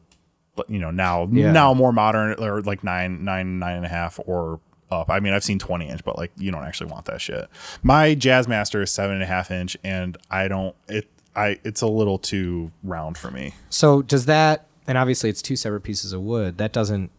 but, 0.57 0.69
you 0.71 0.79
know, 0.79 0.91
now 0.91 1.29
Yeah. 1.31 1.53
now 1.53 1.75
more 1.75 1.93
modern 1.93 2.35
or 2.43 2.63
like 2.63 2.83
nine, 2.83 3.25
nine, 3.25 3.59
nine 3.59 3.77
and 3.77 3.87
a 3.87 3.89
half 3.89 4.19
or 4.27 4.61
up. 4.91 5.11
I 5.11 5.19
mean, 5.21 5.33
I've 5.33 5.43
seen 5.45 5.59
20 5.59 5.89
inch, 5.89 6.05
but 6.05 6.17
like 6.17 6.31
you 6.37 6.51
don't 6.51 6.65
actually 6.65 6.91
want 6.91 7.07
that 7.07 7.21
shit. 7.21 7.49
My 7.83 8.15
Jazzmaster 8.15 8.83
is 8.83 8.93
seven 8.93 9.15
and 9.15 9.23
a 9.23 9.27
half 9.27 9.51
inch, 9.51 9.77
and 9.85 10.17
I 10.31 10.49
don't 10.49 10.75
it. 10.89 11.09
I 11.35 11.59
it's 11.65 11.83
a 11.83 11.87
little 11.87 12.19
too 12.19 12.71
round 12.83 13.19
for 13.19 13.31
me. 13.31 13.55
So 13.69 14.01
does 14.03 14.27
that? 14.27 14.67
And 14.87 14.97
obviously, 14.97 15.29
it's 15.29 15.43
two 15.43 15.57
separate 15.57 15.81
pieces 15.83 16.13
of 16.13 16.23
wood. 16.23 16.59
That 16.59 16.73
doesn't. 16.73 17.11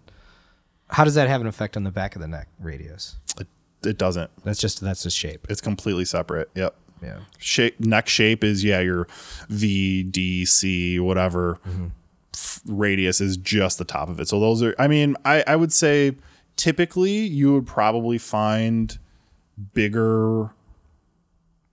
How 0.89 1.03
does 1.03 1.15
that 1.15 1.27
have 1.27 1.41
an 1.41 1.47
effect 1.47 1.75
on 1.75 1.83
the 1.83 1.91
back 1.91 2.15
of 2.15 2.21
the 2.21 2.27
neck 2.27 2.47
radius? 2.59 3.17
It, 3.39 3.47
it 3.85 3.97
doesn't. 3.97 4.31
That's 4.45 4.59
just 4.59 4.79
that's 4.79 5.03
the 5.03 5.09
shape. 5.09 5.45
It's 5.49 5.59
completely 5.61 6.05
separate. 6.05 6.49
Yep. 6.55 6.73
Yeah. 7.01 7.19
shape 7.37 7.79
neck 7.79 8.09
shape 8.09 8.43
is 8.43 8.63
yeah 8.63 8.79
your 8.79 9.07
V 9.49 10.03
D 10.03 10.45
C 10.45 10.99
whatever 10.99 11.59
mm-hmm. 11.67 11.87
F- 12.33 12.61
radius 12.65 13.21
is 13.21 13.37
just 13.37 13.77
the 13.77 13.85
top 13.85 14.09
of 14.09 14.19
it. 14.19 14.27
So 14.27 14.39
those 14.39 14.63
are 14.63 14.75
I 14.79 14.87
mean 14.87 15.15
I 15.23 15.43
I 15.45 15.55
would 15.55 15.71
say 15.71 16.15
typically 16.55 17.17
you 17.17 17.53
would 17.53 17.67
probably 17.67 18.17
find 18.17 18.97
bigger 19.73 20.51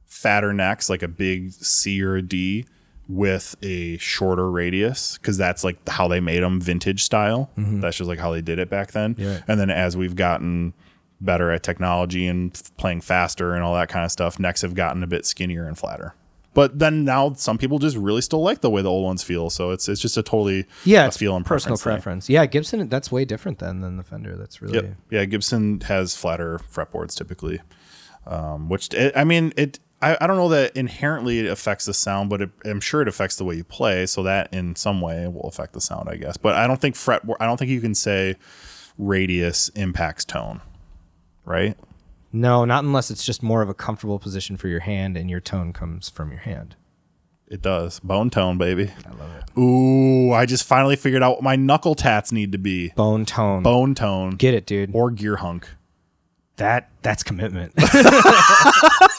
fatter 0.07 0.53
necks 0.53 0.89
like 0.89 1.03
a 1.03 1.09
big 1.09 1.53
C 1.53 2.03
or 2.03 2.17
a 2.17 2.23
D 2.23 2.67
with 3.07 3.55
a 3.63 3.99
shorter 3.99 4.51
radius 4.51 5.19
because 5.19 5.37
that's 5.37 5.63
like 5.65 5.87
how 5.89 6.09
they 6.09 6.21
made 6.21 6.43
them 6.43 6.61
vintage 6.61 7.03
style. 7.03 7.51
Mm-hmm. 7.59 7.81
That's 7.81 7.99
just 7.99 8.09
like 8.09 8.19
how 8.19 8.33
they 8.33 8.41
did 8.41 8.59
it 8.59 8.71
back 8.71 8.93
then. 8.93 9.15
Yeah. 9.19 9.41
And 9.47 9.61
then 9.61 9.69
as 9.69 9.97
we've 9.97 10.17
gotten 10.17 10.73
better 11.21 11.51
at 11.51 11.63
technology 11.63 12.27
and 12.27 12.61
playing 12.77 13.01
faster 13.01 13.55
and 13.55 13.63
all 13.63 13.75
that 13.75 13.89
kind 13.89 14.05
of 14.05 14.11
stuff, 14.11 14.39
necks 14.39 14.63
have 14.63 14.75
gotten 14.75 15.03
a 15.03 15.07
bit 15.07 15.25
skinnier 15.27 15.67
and 15.67 15.79
flatter. 15.79 16.15
But 16.53 16.79
then 16.79 17.05
now 17.05 17.33
some 17.33 17.59
people 17.59 17.81
just 17.81 17.97
really 17.97 18.21
still 18.21 18.41
like 18.41 18.61
the 18.61 18.71
way 18.71 18.81
the 18.81 18.89
old 18.91 19.05
ones 19.05 19.25
feel. 19.25 19.51
So 19.51 19.71
it's 19.73 19.89
it's 19.89 20.01
just 20.01 20.17
a 20.17 20.23
totally 20.23 20.67
Yeah, 20.85 21.05
a 21.05 21.07
it's 21.09 21.17
feel 21.17 21.35
and 21.35 21.45
personal 21.45 21.77
preference. 21.77 22.05
preference. 22.05 22.29
Yeah, 22.29 22.47
Gibson. 22.47 22.89
That's 22.89 23.11
way 23.11 23.25
different 23.25 23.59
than 23.59 23.81
than 23.81 23.97
the 23.97 24.05
Fender. 24.05 24.37
That's 24.37 24.63
really. 24.63 24.75
Yep. 24.77 24.95
Yeah, 25.11 25.25
Gibson 25.25 25.81
has 25.81 26.15
flatter 26.15 26.61
fretboards 26.73 27.17
typically, 27.17 27.61
um, 28.27 28.69
which 28.69 28.95
it, 28.95 29.13
I 29.17 29.25
mean 29.25 29.53
it. 29.57 29.81
I, 30.01 30.17
I 30.21 30.27
don't 30.29 30.37
know 30.37 30.51
that 30.51 30.77
inherently 30.77 31.41
it 31.41 31.47
affects 31.47 31.87
the 31.87 31.95
sound, 31.95 32.29
but 32.31 32.43
it, 32.43 32.51
I'm 32.65 32.81
sure 32.81 33.01
it 33.03 33.09
affects 33.09 33.35
the 33.37 33.45
way 33.45 33.57
you 33.57 33.65
play. 33.65 34.07
So 34.07 34.23
that 34.23 34.53
in 34.55 34.77
some 34.77 35.01
way 35.01 35.27
will 35.27 35.49
affect 35.49 35.73
the 35.73 35.81
sound, 35.81 36.09
I 36.09 36.15
guess. 36.17 36.37
But 36.37 36.55
I 36.55 36.69
don't 36.69 36.81
think 36.81 36.95
fret. 36.95 37.23
I 37.41 37.47
don't 37.47 37.57
think 37.57 37.71
you 37.73 37.81
can 37.81 37.97
say 37.97 38.37
radius 38.97 39.71
impacts 39.71 40.25
tone, 40.25 40.61
right? 41.45 41.77
No, 42.33 42.65
not 42.65 42.85
unless 42.85 43.11
it's 43.11 43.25
just 43.25 43.43
more 43.43 43.63
of 43.63 43.69
a 43.69 43.75
comfortable 43.75 44.19
position 44.19 44.57
for 44.57 44.69
your 44.69 44.81
hand, 44.81 45.17
and 45.17 45.31
your 45.31 45.41
tone 45.41 45.73
comes 45.73 46.09
from 46.09 46.31
your 46.31 46.41
hand. 46.41 46.75
It 47.47 47.63
does. 47.63 48.01
Bone 48.01 48.31
tone, 48.31 48.59
baby. 48.59 48.91
I 49.07 49.11
love 49.11 49.31
it. 49.37 49.59
Ooh, 49.61 50.33
I 50.33 50.47
just 50.47 50.65
finally 50.65 50.97
figured 50.97 51.23
out 51.23 51.33
what 51.33 51.43
my 51.43 51.55
knuckle 51.57 51.95
tats 51.95 52.33
need 52.33 52.51
to 52.53 52.59
be. 52.59 52.89
Bone 52.97 53.25
tone. 53.25 53.63
Bone 53.63 53.95
tone 53.95 54.31
Get 54.31 54.55
it, 54.55 54.67
dude. 54.67 54.91
or 54.95 55.11
gear 55.11 55.37
hunk. 55.37 55.69
that 56.57 56.91
that's 57.03 57.23
commitment. 57.23 57.73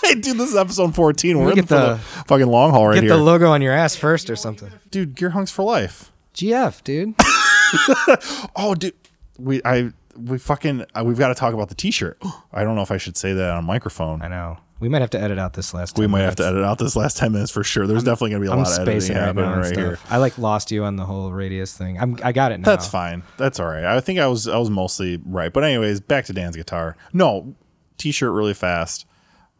Hey, 0.04 0.14
dude, 0.14 0.38
this 0.38 0.50
is 0.52 0.56
episode 0.56 0.94
14. 0.94 1.40
We're 1.40 1.52
in 1.54 1.56
for 1.66 1.74
the, 1.74 1.94
the- 1.96 1.98
fucking 1.98 2.46
long 2.46 2.70
haul 2.70 2.88
right 2.88 2.94
Get 2.96 3.04
here. 3.06 3.10
Get 3.14 3.16
the 3.18 3.24
logo 3.24 3.50
on 3.50 3.62
your 3.64 3.74
ass 3.74 3.96
first 3.96 4.30
or 4.30 4.36
something. 4.36 4.70
dude, 4.92 5.16
gear 5.16 5.32
hunks 5.32 5.50
for 5.50 5.64
life. 5.64 6.12
GF, 6.36 6.84
dude. 6.84 7.16
Oh, 8.56 8.76
dude, 8.76 8.94
we 9.40 9.62
I 9.66 9.92
we 10.18 10.38
fucking 10.38 10.86
uh, 10.94 11.04
we've 11.06 11.18
got 11.18 11.30
to 11.30 11.36
talk 11.36 11.54
about 11.54 11.70
the 11.70 11.76
t-shirt. 11.76 12.22
I 12.54 12.64
don't 12.64 12.76
know 12.76 12.82
if 12.82 12.92
I 12.92 12.98
should 12.98 13.18
say 13.18 13.34
that 13.34 13.50
on 13.52 13.60
a 13.60 13.68
microphone. 13.68 14.22
I 14.22 14.28
know. 14.28 14.58
We 14.80 14.90
might 14.90 15.02
have 15.02 15.10
to 15.12 15.20
edit 15.22 15.40
out 15.40 15.54
this 15.54 15.74
last. 15.74 15.98
We 15.98 16.04
10 16.04 16.12
might 16.12 16.22
have 16.22 16.36
to 16.36 16.46
edit 16.46 16.64
out 16.64 16.78
this 16.80 16.98
last 16.98 17.16
10 17.18 17.32
minutes 17.32 17.50
for 17.50 17.64
sure. 17.64 17.88
There's 17.88 18.04
definitely 18.04 18.32
going 18.32 18.42
to 18.42 18.46
be 18.46 18.50
a 18.50 18.52
I'm 18.52 18.58
lot 18.60 18.68
of 18.68 18.80
editing 18.80 19.00
spacing 19.02 19.16
right 19.16 19.24
happening 19.26 19.46
now 19.46 19.54
and 19.54 19.62
right 19.62 19.74
stuff. 19.74 19.78
here. 19.78 20.00
I 20.10 20.18
like 20.18 20.38
lost 20.38 20.70
you 20.70 20.84
on 20.84 20.98
the 20.98 21.06
whole 21.06 21.32
radius 21.32 21.76
thing. 21.78 21.98
I'm 21.98 22.20
I 22.24 22.34
got 22.34 22.52
it 22.52 22.60
now. 22.60 22.66
That's 22.66 22.88
fine. 22.88 23.24
That's 23.38 23.60
all 23.60 23.68
right. 23.68 23.86
I 23.86 24.02
think 24.02 24.20
I 24.20 24.28
was 24.28 24.48
I 24.50 24.58
was 24.58 24.70
mostly 24.70 25.22
right. 25.26 25.52
But 25.54 25.64
anyways, 25.64 26.02
back 26.02 26.26
to 26.26 26.34
Dan's 26.34 26.58
guitar. 26.58 26.98
No, 27.14 27.56
t-shirt 27.98 28.34
really 28.34 28.54
fast. 28.54 29.06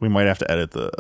We 0.02 0.10
might 0.10 0.26
have 0.28 0.40
to 0.40 0.52
edit 0.52 0.72
the 0.72 0.92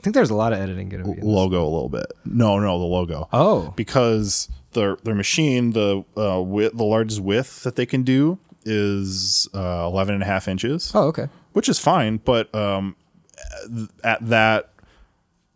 I 0.00 0.02
think 0.02 0.14
there's 0.14 0.30
a 0.30 0.34
lot 0.36 0.52
of 0.52 0.60
editing 0.60 0.88
going 0.88 1.02
to 1.02 1.08
be. 1.08 1.12
in 1.12 1.16
this. 1.18 1.24
logo 1.26 1.62
a 1.62 1.68
little 1.68 1.90
bit. 1.90 2.06
No, 2.24 2.58
no, 2.58 2.78
the 2.78 2.84
logo. 2.86 3.28
Oh, 3.32 3.74
because 3.76 4.48
their 4.72 4.96
their 5.02 5.14
machine 5.16 5.72
the 5.72 6.04
uh, 6.16 6.40
width, 6.40 6.76
the 6.76 6.84
largest 6.84 7.20
width 7.20 7.64
that 7.64 7.74
they 7.76 7.84
can 7.84 8.04
do 8.04 8.38
is 8.64 9.48
uh, 9.54 9.84
11 9.86 10.14
and 10.14 10.22
a 10.22 10.26
half 10.26 10.48
inches 10.48 10.92
oh, 10.94 11.04
okay. 11.08 11.28
which 11.52 11.68
is 11.68 11.78
fine 11.78 12.18
but 12.18 12.54
um, 12.54 12.96
at 14.04 14.24
that 14.26 14.70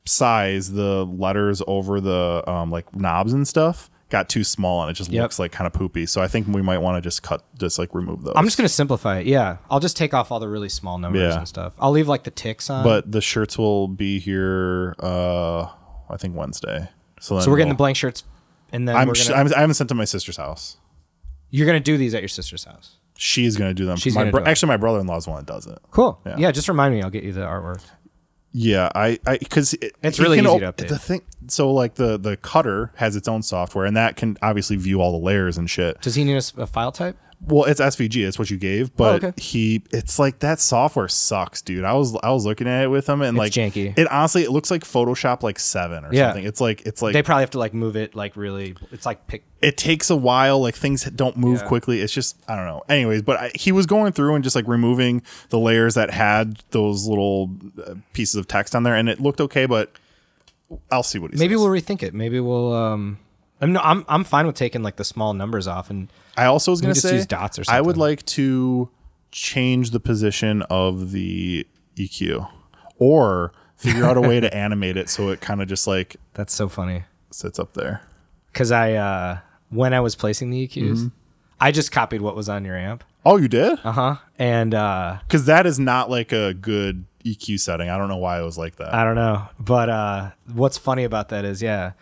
size 0.07 0.73
the 0.73 1.05
letters 1.07 1.63
over 1.67 2.01
the 2.01 2.43
um, 2.47 2.71
like 2.71 2.95
knobs 2.95 3.33
and 3.33 3.49
stuff 3.49 3.91
got 4.11 4.29
too 4.29 4.45
small 4.45 4.83
and 4.83 4.91
it 4.91 4.95
just 4.95 5.11
Yep. 5.11 5.23
looks 5.23 5.39
like 5.39 5.51
kind 5.51 5.67
of 5.67 5.73
poopy 5.73 6.07
so 6.07 6.21
i 6.23 6.29
think 6.29 6.47
we 6.47 6.61
might 6.63 6.79
want 6.79 6.97
to 6.97 7.01
just 7.01 7.23
cut 7.23 7.43
just 7.59 7.79
like 7.79 7.95
remove 7.95 8.23
those 8.23 8.35
I'm 8.37 8.45
just 8.45 8.57
gonna 8.57 8.69
simplify 8.69 9.19
it. 9.21 9.27
Yeah, 9.27 9.57
I'll 9.71 9.81
just 9.81 9.97
take 9.97 10.13
off 10.15 10.31
all 10.31 10.39
the 10.41 10.49
really 10.49 10.69
small 10.69 10.99
numbers 10.99 11.23
Yeah. 11.33 11.39
and 11.39 11.49
stuff. 11.49 11.73
I'll 11.79 11.91
leave 11.91 12.07
like 12.07 12.25
the 12.25 12.31
ticks 12.31 12.69
on. 12.71 12.85
but 12.85 13.11
the 13.11 13.21
shirts 13.23 13.57
will 13.59 13.89
be 13.89 14.19
here 14.21 14.95
uh 15.01 15.63
i 16.11 16.17
think 16.19 16.37
wednesday 16.37 16.89
so, 17.19 17.37
then 17.37 17.45
so 17.45 17.51
we're 17.51 17.57
getting 17.57 17.69
we'll- 17.69 17.75
the 17.75 17.79
blank 17.79 17.97
shirts, 17.97 18.25
and 18.73 18.87
then 18.87 18.95
I'm, 18.95 19.09
we're 19.09 19.15
sh- 19.15 19.31
I'm 19.31 19.53
i 19.55 19.61
haven't 19.61 19.75
sent 19.75 19.89
to 19.89 19.95
my 19.95 20.05
sister's 20.05 20.37
house 20.37 20.77
you're 21.57 21.67
gonna 21.67 21.79
do 21.81 21.97
these 21.97 22.15
at 22.15 22.21
your 22.23 22.29
sister's 22.29 22.65
house. 22.65 22.97
She's 23.17 23.57
gonna 23.57 23.75
do 23.75 23.87
them. 23.87 23.97
She's 23.97 24.15
my 24.15 24.23
gonna 24.23 24.31
bro- 24.33 24.41
do 24.41 24.47
it. 24.47 24.51
actually 24.51 24.69
my 24.69 24.77
brother 24.77 24.99
in 25.01 25.07
law 25.07 25.17
is 25.17 25.25
the 25.25 25.31
one 25.31 25.45
that 25.45 25.53
does 25.53 25.67
it. 25.67 25.79
Cool. 25.93 26.21
Yeah. 26.27 26.37
Yeah. 26.39 26.51
just 26.51 26.69
remind 26.69 26.95
me. 26.95 27.03
I'll 27.03 27.11
get 27.11 27.23
you 27.23 27.33
the 27.33 27.43
artwork. 27.43 27.81
Yeah, 28.57 28.89
I, 28.95 29.19
I, 29.27 29.39
because 29.39 29.75
it, 29.75 29.97
It's 30.03 30.21
really 30.21 30.39
easy 30.39 30.47
to 30.61 30.73
update. 30.73 30.87
The 30.89 30.99
thing, 30.99 31.23
so 31.49 31.73
like 31.73 31.95
the 31.97 32.17
the 32.19 32.37
cutter 32.37 32.93
has 32.97 33.17
its 33.17 33.27
own 33.27 33.43
software, 33.43 33.85
and 33.85 33.97
that 33.97 34.17
can 34.17 34.37
obviously 34.43 34.77
view 34.77 35.01
all 35.01 35.11
the 35.13 35.25
layers 35.25 35.59
and 35.59 35.69
shit. 35.69 36.01
Does 36.03 36.15
he 36.15 36.23
need 36.25 36.35
a, 36.35 36.37
s- 36.37 36.53
a 36.57 36.67
file 36.67 36.93
type? 36.93 37.17
Well, 37.47 37.65
it's 37.65 37.81
SVG. 37.81 38.27
It's 38.27 38.39
what 38.39 38.51
you 38.51 38.57
gave, 38.57 38.97
but 38.97 39.23
Oh, 39.23 39.29
okay. 39.29 39.41
he, 39.43 39.83
it's 39.91 40.19
like 40.19 40.39
that 40.39 40.61
software 40.61 41.09
sucks, 41.09 41.61
dude. 41.61 41.85
I 41.85 41.93
was 41.93 42.17
I 42.23 42.31
was 42.31 42.47
looking 42.47 42.67
at 42.67 42.85
it 42.85 42.89
with 42.89 43.07
him, 43.09 43.21
and 43.21 43.37
like 43.37 43.53
janky. 43.53 43.97
It 43.99 44.11
honestly, 44.11 44.45
it 44.45 44.51
looks 44.51 44.71
like 44.71 44.83
Photoshop 44.83 45.43
like 45.43 45.59
seven 45.59 46.05
or 46.05 46.13
Yeah. 46.15 46.29
something. 46.29 46.45
It's 46.45 46.61
like 46.61 46.83
it's 46.87 47.03
like 47.03 47.13
They 47.13 47.23
probably 47.23 47.43
have 47.43 47.51
to 47.51 47.59
like 47.59 47.75
move 47.75 47.97
it 47.97 48.15
like 48.15 48.37
really. 48.37 48.75
It's 48.93 49.05
like 49.05 49.27
pick. 49.27 49.45
it 49.61 49.77
takes 49.77 50.09
a 50.11 50.17
while. 50.17 50.61
Like 50.61 50.75
things 50.75 51.05
don't 51.05 51.37
move 51.37 51.61
Yeah. 51.61 51.67
quickly. 51.69 52.01
It's 52.01 52.13
just 52.15 52.37
I 52.49 52.57
don't 52.57 52.65
know. 52.67 52.83
Anyways, 52.89 53.23
but 53.23 53.39
I, 53.39 53.51
he 53.55 53.73
was 53.73 53.85
going 53.87 54.13
through 54.13 54.35
and 54.35 54.43
just 54.43 54.57
like 54.57 54.67
removing 54.67 55.23
the 55.51 55.59
layers 55.59 55.95
that 55.97 56.11
had 56.11 56.63
those 56.71 57.07
little 57.07 57.51
uh, 57.87 57.95
pieces 58.15 58.37
of 58.37 58.49
text 58.49 58.75
on 58.75 58.85
there, 58.85 58.95
and 58.95 59.09
it 59.09 59.21
looked 59.21 59.41
okay. 59.43 59.67
But 59.67 59.91
I'll 60.91 61.03
see 61.03 61.19
what 61.19 61.33
he 61.33 61.39
Maybe 61.39 61.55
says. 61.55 61.61
we'll 61.61 61.71
rethink 61.71 62.03
it. 62.03 62.15
Maybe 62.15 62.41
we'll. 62.41 62.73
um 62.73 63.19
I'm 63.61 63.73
no, 63.73 63.81
I'm 63.81 64.05
I'm 64.09 64.25
fine 64.25 64.47
with 64.47 64.57
taking 64.57 64.83
like 64.83 64.97
the 64.97 65.05
small 65.05 65.33
numbers 65.35 65.67
off 65.69 65.91
and 65.91 66.09
I 66.37 66.47
also 66.47 66.71
was 66.73 66.81
going 66.81 66.93
to 66.93 67.01
just 67.01 67.09
say 67.09 67.17
use 67.17 67.27
dots 67.27 67.59
or 67.59 67.65
something. 67.65 67.79
I 67.79 67.81
would 67.81 67.97
like 67.97 68.25
to 68.27 68.91
change 69.31 69.91
the 69.91 70.01
position 70.01 70.63
of 70.63 71.13
the 71.13 71.67
EQ, 71.97 72.49
or 72.99 73.53
figure 73.77 74.05
out 74.05 74.17
a 74.17 74.21
way 74.21 74.41
to 74.41 74.53
animate 74.65 74.97
it 74.97 75.09
so 75.09 75.29
it 75.31 75.41
kind 75.41 75.63
of 75.63 75.69
just 75.69 75.87
like 75.87 76.17
that's 76.35 76.53
so 76.53 76.69
funny 76.69 77.05
sits 77.31 77.59
up 77.59 77.75
there. 77.75 78.03
because 78.53 78.71
I 78.73 78.95
uh 78.95 79.39
when 79.71 79.93
I 79.95 80.01
was 80.01 80.15
placing 80.15 80.51
the 80.51 80.67
EQs, 80.69 80.91
Mm-hmm. 80.91 81.07
I 81.61 81.71
just 81.73 81.91
copied 81.93 82.21
what 82.21 82.37
was 82.37 82.49
on 82.49 82.65
your 82.65 82.77
amp. 82.77 83.05
Oh, 83.25 83.37
you 83.39 83.49
did? 83.49 83.79
Uh 83.85 83.93
huh. 83.93 84.17
And 84.39 84.75
uh 84.75 85.19
Because 85.27 85.47
that 85.47 85.67
is 85.67 85.79
not 85.79 86.11
like 86.11 86.33
a 86.33 86.53
good 86.55 87.05
EQ 87.25 87.59
setting. 87.61 87.89
I 87.89 87.97
don't 87.97 88.09
know 88.09 88.17
why 88.19 88.39
it 88.41 88.45
was 88.45 88.59
like 88.59 88.77
that. 88.77 88.93
I 88.93 89.03
don't 89.05 89.15
know, 89.15 89.47
but 89.59 89.89
uh 89.89 90.31
what's 90.53 90.77
funny 90.79 91.05
about 91.05 91.29
that 91.31 91.45
is 91.45 91.63
yeah, 91.63 91.93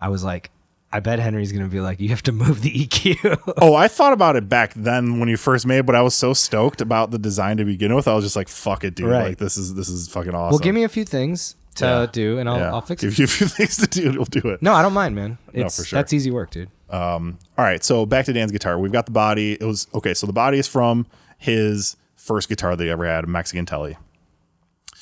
I 0.00 0.08
was 0.08 0.24
like, 0.24 0.50
I 0.92 1.00
bet 1.00 1.18
Henry's 1.18 1.52
gonna 1.52 1.68
be 1.68 1.80
like, 1.80 2.00
you 2.00 2.10
have 2.10 2.22
to 2.24 2.32
move 2.32 2.62
the 2.62 2.70
EQ. 2.86 3.54
Oh, 3.62 3.74
I 3.74 3.88
thought 3.88 4.12
about 4.12 4.36
it 4.36 4.48
back 4.48 4.74
then 4.74 5.18
when 5.20 5.28
you 5.28 5.36
first 5.36 5.66
made, 5.66 5.86
but 5.86 5.94
I 5.94 6.02
was 6.02 6.14
so 6.14 6.34
stoked 6.34 6.80
about 6.80 7.10
the 7.10 7.18
design 7.18 7.56
to 7.58 7.64
begin 7.64 7.94
with. 7.94 8.06
I 8.08 8.14
was 8.14 8.24
just 8.24 8.36
like, 8.36 8.48
"Fuck 8.48 8.84
it, 8.84 8.94
dude! 8.94 9.06
Right. 9.08 9.28
Like 9.28 9.38
this 9.38 9.56
is 9.56 9.74
this 9.74 9.88
is 9.88 10.08
fucking 10.08 10.34
awesome." 10.34 10.50
well, 10.52 10.58
give 10.58 10.74
me 10.74 10.84
a 10.84 10.88
few 10.88 11.04
things 11.04 11.56
to 11.76 11.84
Yeah. 11.86 12.06
do, 12.12 12.38
and 12.38 12.48
I'll, 12.48 12.58
Yeah. 12.58 12.72
I'll 12.72 12.80
fix 12.82 13.00
Give 13.02 13.12
it. 13.12 13.18
you 13.18 13.24
a 13.24 13.28
few 13.28 13.46
things 13.58 13.76
to 13.78 13.86
do. 13.86 14.12
we'll 14.12 14.24
do 14.26 14.48
it. 14.50 14.60
No, 14.62 14.74
I 14.74 14.82
don't 14.82 14.92
mind, 14.92 15.14
man. 15.16 15.38
It's 15.54 15.78
for 15.78 15.84
sure. 15.84 15.96
that's 15.98 16.12
easy 16.12 16.30
work, 16.30 16.50
dude. 16.50 16.68
Um, 16.90 17.38
All 17.56 17.64
right, 17.64 17.82
so 17.82 18.04
back 18.04 18.26
to 18.26 18.32
Dan's 18.34 18.52
guitar. 18.52 18.78
We've 18.78 18.92
got 18.92 19.06
the 19.06 19.12
body. 19.12 19.54
It 19.54 19.64
was 19.64 19.86
okay. 19.94 20.12
So 20.12 20.26
the 20.26 20.32
body 20.34 20.58
is 20.58 20.68
from 20.68 21.06
his 21.38 21.96
first 22.16 22.48
guitar 22.50 22.76
that 22.76 22.84
he 22.84 22.90
ever 22.90 23.06
had, 23.06 23.24
a 23.24 23.26
Mexican 23.26 23.64
Telly. 23.64 23.96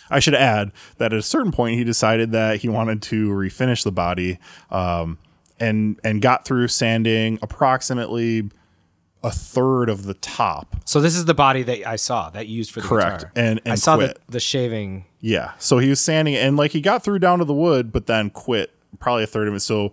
I 0.08 0.18
should 0.20 0.34
add 0.34 0.72
that 0.98 1.12
at 1.12 1.18
a 1.18 1.22
certain 1.22 1.52
point 1.52 1.76
he 1.78 1.84
decided 1.84 2.32
that 2.32 2.60
he 2.60 2.68
wanted 2.68 3.00
to 3.02 3.28
refinish 3.30 3.84
the 3.84 3.92
body, 3.92 4.38
um, 4.70 5.18
and 5.60 6.00
and 6.02 6.20
got 6.22 6.44
through 6.44 6.68
sanding 6.68 7.38
approximately 7.42 8.50
a 9.22 9.30
third 9.30 9.90
of 9.90 10.04
the 10.04 10.14
top. 10.14 10.76
So 10.86 11.00
this 11.00 11.14
is 11.14 11.26
the 11.26 11.34
body 11.34 11.62
that 11.64 11.86
I 11.86 11.96
saw 11.96 12.30
that 12.30 12.46
you 12.48 12.56
used 12.56 12.70
for 12.72 12.80
the 12.80 12.88
Correct. 12.88 13.18
guitar. 13.18 13.32
And- 13.36 13.60
and 13.66 13.72
I 13.72 13.74
saw 13.76 13.98
the, 13.98 14.16
the 14.28 14.40
shaving. 14.40 15.04
Yeah. 15.20 15.52
So 15.58 15.76
he 15.78 15.90
was 15.90 16.00
sanding 16.00 16.34
and 16.36 16.56
like 16.56 16.70
he 16.70 16.80
got 16.80 17.04
through 17.04 17.18
down 17.18 17.38
to 17.40 17.44
the 17.44 17.52
wood, 17.52 17.92
but 17.92 18.06
then 18.06 18.30
quit 18.30 18.74
probably 18.98 19.24
a 19.24 19.26
third 19.26 19.46
of 19.48 19.54
it. 19.54 19.60
So 19.60 19.92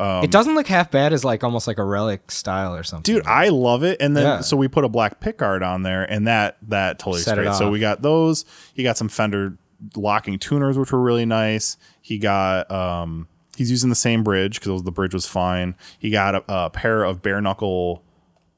it 0.00 0.30
doesn't 0.30 0.54
look 0.54 0.68
half 0.68 0.92
bad 0.92 1.12
as 1.12 1.24
like 1.24 1.42
almost 1.42 1.66
like 1.66 1.78
a 1.78 1.82
relic 1.84 2.30
style 2.30 2.72
or 2.72 2.84
something. 2.84 3.16
dude 3.16 3.26
i 3.26 3.48
love 3.48 3.82
it 3.82 4.00
and 4.00 4.16
then 4.16 4.22
Yeah. 4.24 4.40
so 4.42 4.56
we 4.56 4.68
put 4.68 4.84
a 4.84 4.88
black 4.88 5.18
pick 5.18 5.38
guard 5.38 5.64
on 5.64 5.82
there 5.82 6.04
and 6.04 6.28
that 6.28 6.56
that 6.68 7.00
totally 7.00 7.20
Set 7.22 7.36
it 7.36 7.42
straight 7.42 7.56
so 7.56 7.68
we 7.68 7.80
got 7.80 8.00
those 8.00 8.44
he 8.74 8.84
got 8.84 8.96
some 8.96 9.08
fender 9.08 9.58
locking 9.96 10.38
tuners 10.38 10.78
which 10.78 10.92
were 10.92 11.00
really 11.00 11.26
nice 11.26 11.76
he 12.00 12.18
got 12.18 12.70
um 12.70 13.26
he's 13.58 13.70
using 13.70 13.90
the 13.90 13.96
same 13.96 14.22
bridge 14.22 14.60
because 14.60 14.84
the 14.84 14.92
bridge 14.92 15.12
was 15.12 15.26
fine. 15.26 15.74
He 15.98 16.10
got 16.10 16.34
a, 16.36 16.44
a 16.48 16.70
pair 16.70 17.02
of 17.04 17.20
bare 17.20 17.40
knuckle 17.40 18.02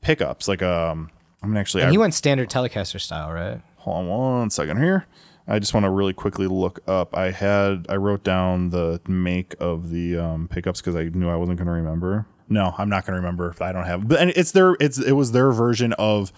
pickups 0.03 0.49
like 0.49 0.63
um 0.63 1.11
i'm 1.43 1.55
actually 1.57 1.83
And 1.83 1.89
I, 1.89 1.93
he 1.93 1.99
went 1.99 2.15
standard 2.15 2.49
Telecaster 2.49 3.01
style, 3.01 3.33
right? 3.33 3.61
hold 3.77 3.97
on 3.99 4.09
one 4.09 4.51
second 4.51 4.77
here. 4.79 5.07
I 5.49 5.59
just 5.59 5.75
want 5.75 5.85
to 5.85 5.91
really 5.91 6.13
quickly 6.13 6.47
look 6.47 6.81
up. 6.87 7.17
I 7.17 7.31
had 7.31 7.87
i 7.89 7.97
wrote 7.97 8.23
down 8.23 8.71
the 8.71 9.01
make 9.09 9.55
of 9.59 9.91
the 9.91 10.17
um, 10.19 10.49
pickups 10.49 10.81
because 10.81 10.97
i 10.97 11.05
knew 11.05 11.29
i 11.29 11.37
wasn't 11.37 11.59
going 11.59 11.67
to 11.67 11.73
remember. 11.73 12.27
No 12.49 12.75
i'm 12.79 12.89
not 12.89 13.07
going 13.07 13.15
to 13.15 13.21
remember 13.21 13.49
if 13.49 13.63
i 13.63 13.73
don't 13.73 13.87
have 13.87 14.07
but 14.09 14.21
and 14.21 14.31
it's 14.37 14.53
their 14.53 14.77
it's 14.81 14.99
it 14.99 15.13
was 15.13 15.33
their 15.33 15.51
version 15.53 15.93
of 15.95 16.33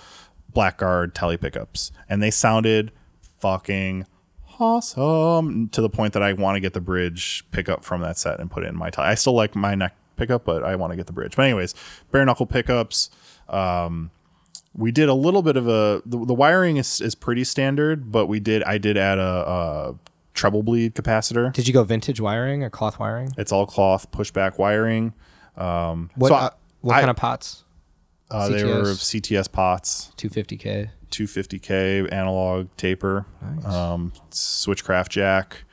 blackguard 0.53 1.15
tele 1.15 1.37
pickups 1.39 1.91
and 2.09 2.23
they 2.23 2.31
sounded 2.31 2.93
fucking 3.41 4.07
awesome 4.63 5.69
to 5.71 5.81
the 5.83 5.91
point 5.91 6.13
that 6.13 6.23
i 6.23 6.33
want 6.33 6.55
to 6.57 6.61
get 6.61 6.73
the 6.73 6.81
bridge 6.81 7.45
pickup 7.51 7.85
from 7.85 8.01
that 8.01 8.17
set 8.17 8.39
and 8.41 8.51
put 8.51 8.63
it 8.65 8.69
in 8.69 8.77
my 8.77 8.89
tie. 8.91 9.11
i 9.11 9.15
still 9.15 9.33
like 9.35 9.55
my 9.55 9.75
neck 9.75 9.95
pickup 10.17 10.45
but 10.45 10.63
i 10.63 10.77
want 10.77 10.91
to 10.93 10.97
get 10.97 11.07
the 11.07 11.13
bridge 11.13 11.35
but 11.37 11.43
anyways 11.43 11.75
bare 12.11 12.25
knuckle 12.25 12.47
pickups 12.47 13.11
we 14.75 14.91
did 14.91 15.09
a 15.09 15.15
little 15.15 15.43
bit 15.43 15.57
of 15.57 15.67
a 15.69 16.01
the, 16.07 16.25
the 16.25 16.33
wiring 16.35 16.77
is, 16.79 17.01
is 17.01 17.15
pretty 17.15 17.45
standard 17.45 18.11
but 18.11 18.27
we 18.27 18.41
did 18.41 18.63
i 18.65 18.79
did 18.79 18.97
add 18.97 19.19
a, 19.19 19.23
a 19.23 19.95
treble 20.35 20.63
bleed 20.63 20.95
capacitor 20.95 21.53
Did 21.53 21.69
you 21.69 21.75
go 21.75 21.85
vintage 21.85 22.21
wiring 22.21 22.63
or 22.63 22.71
cloth 22.71 22.99
wiring? 22.99 23.31
it's 23.37 23.53
all 23.53 23.67
cloth 23.67 24.11
pushback 24.13 24.59
wiring 24.59 25.13
um 25.57 26.11
What 26.15 26.29
so 26.29 26.35
uh, 26.37 26.51
what 26.81 26.95
I- 26.97 27.01
kind 27.01 27.11
of 27.11 27.17
pots? 27.17 27.65
Uh, 28.33 28.49
they 28.49 28.65
were 28.65 28.83
CTS? 28.83 29.47
cts 29.47 29.53
pots 29.53 30.13
250k. 30.17 30.91
250k 31.11 32.11
analog 32.13 32.69
taper 32.77 33.27
um 33.67 34.13
switchcraft 34.31 35.09
jack 35.11 35.65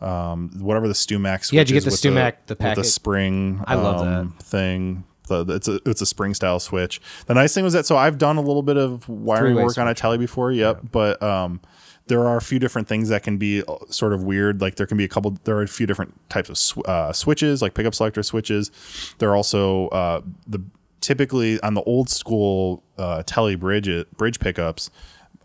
um 0.00 0.50
whatever 0.60 0.88
the 0.88 0.94
StewMac 0.94 1.50
Yeah, 1.52 1.60
did 1.62 1.70
you 1.70 1.74
get 1.76 1.84
the 1.84 1.90
with 1.90 2.00
StewMac, 2.00 2.34
the 2.46 2.52
with 2.52 2.58
packet? 2.58 2.76
the 2.82 2.84
spring 2.84 3.62
I 3.66 3.76
love 3.76 4.06
um, 4.06 4.34
thing 4.42 5.04
the, 5.28 5.42
the- 5.44 5.54
it's 5.54 5.68
a 5.68 5.80
it's 5.86 6.00
a 6.00 6.06
spring 6.06 6.34
style 6.34 6.60
switch. 6.60 7.00
The 7.26 7.34
nice 7.34 7.52
thing 7.54 7.64
was 7.64 7.72
that 7.72 7.84
so 7.86 7.96
I've 7.96 8.16
done 8.18 8.36
a 8.36 8.40
little 8.40 8.62
bit 8.62 8.76
of 8.76 9.08
wiring 9.08 9.54
Three-way 9.54 9.64
work 9.64 9.76
on 9.78 9.88
a 9.88 9.94
telly 9.94 10.18
before. 10.18 10.52
Yep, 10.52 10.82
but 10.92 11.20
um, 11.20 11.60
there 12.06 12.24
are 12.28 12.36
a 12.36 12.40
few 12.40 12.60
different 12.60 12.86
things 12.86 13.08
that 13.08 13.24
can 13.24 13.36
be 13.36 13.60
uh, 13.66 13.74
sort 13.88 14.12
of 14.12 14.22
weird. 14.22 14.60
Like 14.60 14.76
there 14.76 14.86
can 14.86 14.96
be 14.96 15.02
a 15.02 15.08
couple. 15.08 15.36
There 15.42 15.56
are 15.56 15.62
a 15.62 15.66
few 15.66 15.84
different 15.84 16.14
types 16.30 16.48
of 16.48 16.56
sw- 16.56 16.78
uh, 16.86 17.12
switches, 17.12 17.60
like 17.60 17.74
pickup 17.74 17.92
selector 17.96 18.22
switches. 18.22 18.70
There 19.18 19.28
are 19.30 19.34
also 19.34 19.88
uh, 19.88 20.20
the 20.46 20.60
typically 21.06 21.60
on 21.60 21.74
the 21.74 21.82
old 21.84 22.10
school 22.10 22.82
uh, 22.98 23.22
telly 23.24 23.54
bridge 23.54 23.88
bridge 24.16 24.40
pickups. 24.40 24.90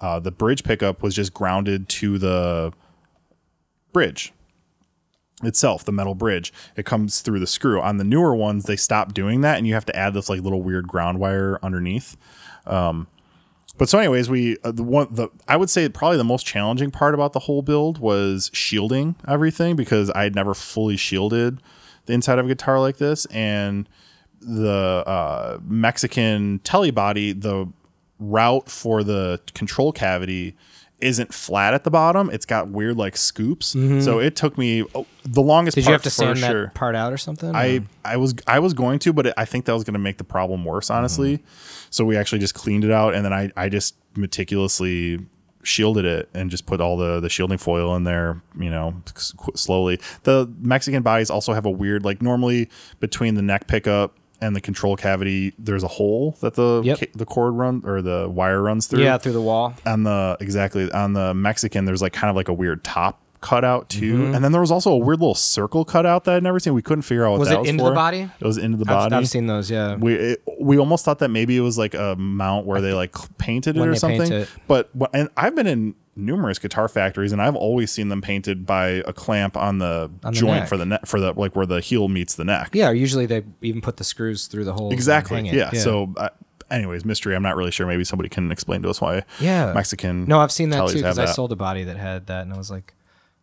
Uh, 0.02 0.20
the 0.20 0.32
bridge 0.32 0.64
pickup 0.64 1.04
was 1.04 1.14
just 1.14 1.32
grounded 1.36 1.88
to 1.88 2.18
the 2.18 2.74
bridge 3.94 4.34
itself, 5.44 5.86
the 5.86 5.92
metal 5.92 6.16
bridge. 6.16 6.52
It 6.76 6.88
comes 6.88 7.22
through 7.22 7.40
the 7.40 7.48
screw. 7.48 7.80
On 7.80 7.98
the 7.98 8.04
newer 8.04 8.36
ones, 8.36 8.64
they 8.64 8.76
stopped 8.76 9.14
doing 9.14 9.42
that, 9.42 9.60
and 9.60 9.68
you 9.68 9.76
have 9.76 9.86
to 9.86 9.96
add 9.96 10.16
this 10.16 10.30
like 10.30 10.42
little 10.42 10.64
weird 10.64 10.88
ground 10.88 11.20
wire 11.20 11.60
underneath. 11.62 12.18
Um, 12.66 13.06
but 13.78 13.88
so, 13.88 14.00
anyways, 14.00 14.32
we 14.32 14.58
uh, 14.64 14.72
the 14.72 14.84
one 14.84 15.10
the 15.12 15.30
I 15.48 15.58
would 15.58 15.70
say 15.70 15.88
probably 15.90 16.18
the 16.18 16.24
most 16.24 16.44
challenging 16.44 16.90
part 16.90 17.14
about 17.14 17.34
the 17.34 17.40
whole 17.42 17.62
build 17.62 18.00
was 18.00 18.50
shielding 18.52 19.16
everything 19.28 19.76
because 19.76 20.10
I 20.10 20.24
had 20.24 20.34
never 20.34 20.56
fully 20.56 20.98
shielded 20.98 21.62
the 22.08 22.14
inside 22.14 22.40
of 22.40 22.46
a 22.46 22.50
guitar 22.50 22.80
like 22.80 22.98
this, 22.98 23.26
and 23.28 23.88
the 24.42 25.04
uh, 25.08 25.60
Mexican 25.64 26.60
telly 26.60 26.92
body, 26.92 27.34
the 27.34 27.68
route 28.20 28.70
for 28.70 29.04
the 29.04 29.40
control 29.54 29.92
cavity 29.92 30.56
isn't 31.00 31.34
flat 31.34 31.74
at 31.74 31.84
the 31.84 31.90
bottom. 31.90 32.30
It's 32.30 32.46
got 32.46 32.70
weird 32.70 32.96
like 32.96 33.18
scoops. 33.18 33.76
So 34.04 34.20
it 34.20 34.36
took 34.36 34.58
me 34.58 34.84
oh, 34.96 35.06
the 35.24 35.42
longest. 35.42 35.76
Part. 35.76 35.84
Did 35.84 35.90
you 35.90 35.94
have 35.94 36.04
to 36.04 36.10
sand 36.10 36.38
sure. 36.38 36.66
that 36.66 36.74
part 36.74 36.96
out 36.96 37.12
or 37.12 37.18
something? 37.18 37.56
I 37.56 37.78
or- 37.78 37.84
I 38.06 38.18
was 38.18 38.36
I 38.48 38.60
was 38.60 38.74
going 38.74 39.00
to, 39.00 39.14
but 39.14 39.28
it, 39.28 39.34
I 39.38 39.46
think 39.46 39.66
that 39.66 39.74
was 39.74 39.84
going 39.84 39.94
to 39.94 40.00
make 40.00 40.18
the 40.18 40.24
problem 40.24 40.64
worse, 40.64 40.90
honestly. 40.90 41.38
Mm-hmm. 41.38 41.88
So 41.90 42.06
we 42.06 42.16
actually 42.16 42.40
just 42.40 42.54
cleaned 42.54 42.84
it 42.84 42.92
out, 42.92 43.14
and 43.14 43.26
then 43.26 43.34
I 43.34 43.52
I 43.58 43.70
just 43.70 43.96
meticulously 44.16 45.26
shielded 45.64 46.06
it 46.06 46.28
and 46.34 46.50
just 46.50 46.66
put 46.66 46.82
all 46.82 46.98
the 46.98 47.20
the 47.20 47.30
shielding 47.30 47.58
foil 47.58 47.96
in 47.96 48.04
there, 48.04 48.42
you 48.60 48.70
know, 48.70 49.02
slowly. 49.16 50.00
The 50.24 50.52
Mexican 50.60 51.04
bodies 51.04 51.30
also 51.30 51.54
have 51.54 51.66
a 51.66 51.72
weird 51.72 52.06
like 52.06 52.22
normally 52.22 52.70
between 53.00 53.36
the 53.36 53.42
neck 53.42 53.68
pickup 53.68 54.16
and 54.42 54.56
the 54.56 54.62
control 54.62 54.96
cavity, 54.96 55.54
there's 55.60 55.84
a 55.84 55.88
hole 55.88 56.36
that 56.42 56.56
the 56.56 56.82
Yep. 56.84 57.00
ca- 57.00 57.12
the 57.16 57.26
cord 57.26 57.54
run 57.54 57.82
or 57.86 58.02
the 58.02 58.28
wire 58.30 58.62
runs 58.62 58.88
through 58.88 59.04
yeah, 59.04 59.18
through 59.18 59.34
the 59.34 59.42
wall. 59.42 59.74
on 59.86 60.04
the 60.04 60.38
exactly 60.40 60.92
on 60.92 61.14
the 61.14 61.34
Mexican, 61.34 61.86
there's 61.86 62.02
like 62.02 62.14
kind 62.14 62.30
of 62.30 62.36
like 62.36 62.48
a 62.48 62.54
weird 62.54 62.84
top 62.84 63.20
cutout 63.42 63.90
too, 63.90 64.14
Mm-hmm. 64.18 64.36
and 64.36 64.44
then 64.44 64.52
there 64.52 64.62
was 64.62 64.70
also 64.70 64.92
a 64.92 64.98
weird 64.98 65.20
little 65.20 65.34
circle 65.34 65.84
cutout 65.84 66.26
that 66.26 66.36
I'd 66.36 66.44
never 66.44 66.60
seen. 66.60 66.76
We 66.76 66.84
couldn't 66.84 67.02
figure 67.02 67.26
out 67.26 67.32
what 67.32 67.40
Was 67.40 67.50
that 67.50 67.56
it 67.56 67.62
was 67.62 67.70
into 67.70 67.84
for. 67.84 67.90
the 67.90 67.96
body? 67.96 68.30
It 68.40 68.46
was 68.46 68.58
into 68.60 68.78
the 68.78 68.84
I've, 68.84 68.88
body. 69.10 69.16
I've 69.16 69.28
seen 69.30 69.48
those. 69.48 69.72
Yeah. 69.72 69.96
we 69.96 70.14
it, 70.14 70.44
we 70.60 70.78
almost 70.78 71.06
thought 71.06 71.18
that 71.20 71.30
maybe 71.30 71.58
it 71.58 71.62
was 71.62 71.76
like 71.78 71.96
a 71.96 72.16
mount 72.18 72.68
where 72.68 72.82
they 72.82 72.94
like 72.94 73.16
painted 73.40 73.78
it 73.78 73.80
or 73.88 73.96
something. 73.96 74.32
it. 74.32 74.50
But 74.68 74.90
and 75.14 75.30
I've 75.36 75.56
been 75.56 75.66
in 75.68 75.96
numerous 76.16 76.60
guitar 76.60 76.88
factories 76.88 77.32
and 77.32 77.42
I've 77.42 77.56
always 77.56 77.90
seen 77.92 78.10
them 78.10 78.22
painted 78.22 78.66
by 78.66 78.88
a 79.06 79.14
clamp 79.14 79.56
on 79.56 79.78
the 79.78 80.12
On 80.24 80.34
the 80.34 80.40
joint 80.40 80.60
neck. 80.62 80.68
for 80.70 80.78
the 80.78 80.86
neck 80.86 81.06
for 81.06 81.20
the 81.20 81.32
like 81.34 81.56
where 81.56 81.66
the 81.66 81.80
heel 81.80 82.08
meets 82.10 82.36
the 82.36 82.44
neck. 82.44 82.72
Yeah. 82.74 82.92
Usually 82.92 83.26
they 83.26 83.44
even 83.62 83.82
put 83.82 83.98
the 83.98 84.04
screws 84.04 84.48
through 84.48 84.66
the 84.66 84.74
hole. 84.74 84.92
Exactly. 84.92 85.48
it. 85.48 85.54
Yeah. 85.54 85.72
So, 85.72 86.14
I, 86.18 86.30
anyways, 86.70 87.06
mystery. 87.06 87.36
I'm 87.36 87.44
not 87.44 87.56
really 87.56 87.72
sure. 87.72 87.88
Maybe 87.88 88.04
somebody 88.04 88.28
can 88.30 88.52
explain 88.52 88.82
to 88.82 88.90
us 88.90 89.00
why. 89.00 89.24
Yeah. 89.40 89.72
Mexican. 89.74 90.26
No, 90.26 90.40
I've 90.40 90.52
seen 90.52 90.70
that 90.72 90.88
too 90.90 90.96
because 90.96 91.18
I 91.18 91.26
sold 91.26 91.52
a 91.54 91.56
body 91.56 91.84
that 91.86 91.98
had 91.98 92.28
that, 92.28 92.42
and 92.44 92.54
I 92.54 92.58
was 92.58 92.70
like, 92.70 92.94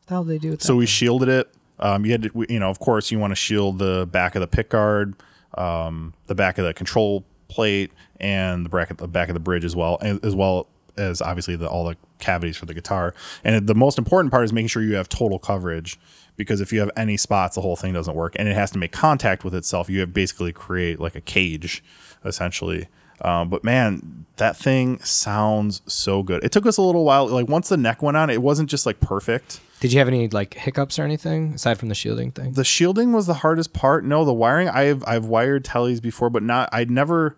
"What 0.00 0.06
the 0.08 0.14
hell 0.14 0.24
do 0.24 0.30
they 0.30 0.38
do 0.38 0.50
with 0.50 0.60
that?" 0.60 0.66
So 0.66 0.76
we 0.76 0.84
shielded 0.86 1.28
it. 1.30 1.48
Um, 1.80 2.04
you 2.04 2.12
had 2.12 2.22
to, 2.22 2.30
we- 2.34 2.46
you 2.50 2.58
know, 2.58 2.68
of 2.70 2.78
course, 2.80 3.10
you 3.10 3.18
want 3.18 3.30
to 3.30 3.36
shield 3.36 3.78
the 3.78 4.06
back 4.10 4.34
of 4.34 4.40
the 4.40 4.46
pick 4.48 4.68
guard, 4.70 5.14
um, 5.56 6.12
the 6.26 6.34
back 6.34 6.58
of 6.58 6.64
the 6.64 6.74
control 6.74 7.24
plate, 7.48 7.92
and 8.20 8.64
the 8.64 8.68
back 8.68 8.90
of 8.90 8.96
the 8.98 9.08
back 9.08 9.28
of 9.28 9.34
the 9.34 9.40
bridge 9.40 9.64
as 9.64 9.74
well, 9.76 9.96
as 10.02 10.34
well 10.34 10.66
as 10.96 11.22
obviously 11.22 11.54
the, 11.56 11.68
all 11.68 11.84
the 11.88 11.96
cavities 12.18 12.56
for 12.56 12.66
the 12.66 12.74
guitar. 12.74 13.14
And 13.44 13.66
the 13.66 13.74
most 13.74 13.98
important 13.98 14.30
part 14.30 14.44
is 14.44 14.52
making 14.52 14.68
sure 14.68 14.82
you 14.82 14.96
have 14.96 15.08
total 15.08 15.38
coverage, 15.38 15.98
because 16.36 16.60
if 16.60 16.72
you 16.72 16.80
have 16.80 16.90
any 16.96 17.16
spots, 17.16 17.54
the 17.54 17.60
whole 17.60 17.76
thing 17.76 17.94
doesn't 17.94 18.14
work, 18.14 18.34
and 18.36 18.48
it 18.48 18.54
has 18.54 18.70
to 18.72 18.78
make 18.78 18.92
contact 18.92 19.44
with 19.44 19.54
itself. 19.54 19.90
You 19.90 20.00
have 20.00 20.12
basically 20.12 20.52
create 20.52 21.00
like 21.00 21.14
a 21.14 21.20
cage, 21.20 21.82
essentially. 22.24 22.88
Um, 23.20 23.48
but 23.48 23.64
man, 23.64 24.26
that 24.36 24.56
thing 24.56 25.00
sounds 25.00 25.82
so 25.86 26.22
good. 26.22 26.44
It 26.44 26.52
took 26.52 26.66
us 26.66 26.76
a 26.76 26.82
little 26.82 27.04
while. 27.04 27.26
Like 27.26 27.48
once 27.48 27.68
the 27.68 27.76
neck 27.76 28.02
went 28.02 28.16
on, 28.16 28.30
it 28.30 28.42
wasn't 28.42 28.70
just 28.70 28.86
like 28.86 29.00
perfect. 29.00 29.60
Did 29.80 29.92
you 29.92 29.98
have 29.98 30.08
any 30.08 30.28
like 30.28 30.54
hiccups 30.54 30.98
or 30.98 31.02
anything 31.02 31.54
aside 31.54 31.78
from 31.78 31.88
the 31.88 31.94
shielding 31.94 32.32
thing? 32.32 32.52
the 32.52 32.64
shielding 32.64 33.12
was 33.12 33.26
the 33.26 33.34
hardest 33.34 33.72
part. 33.72 34.04
No, 34.04 34.24
the 34.24 34.32
wiring 34.32 34.68
I've 34.68 35.04
I've 35.06 35.26
wired 35.26 35.64
tellies 35.64 36.00
before, 36.00 36.30
but 36.30 36.42
not 36.42 36.68
I'd 36.72 36.90
never 36.90 37.36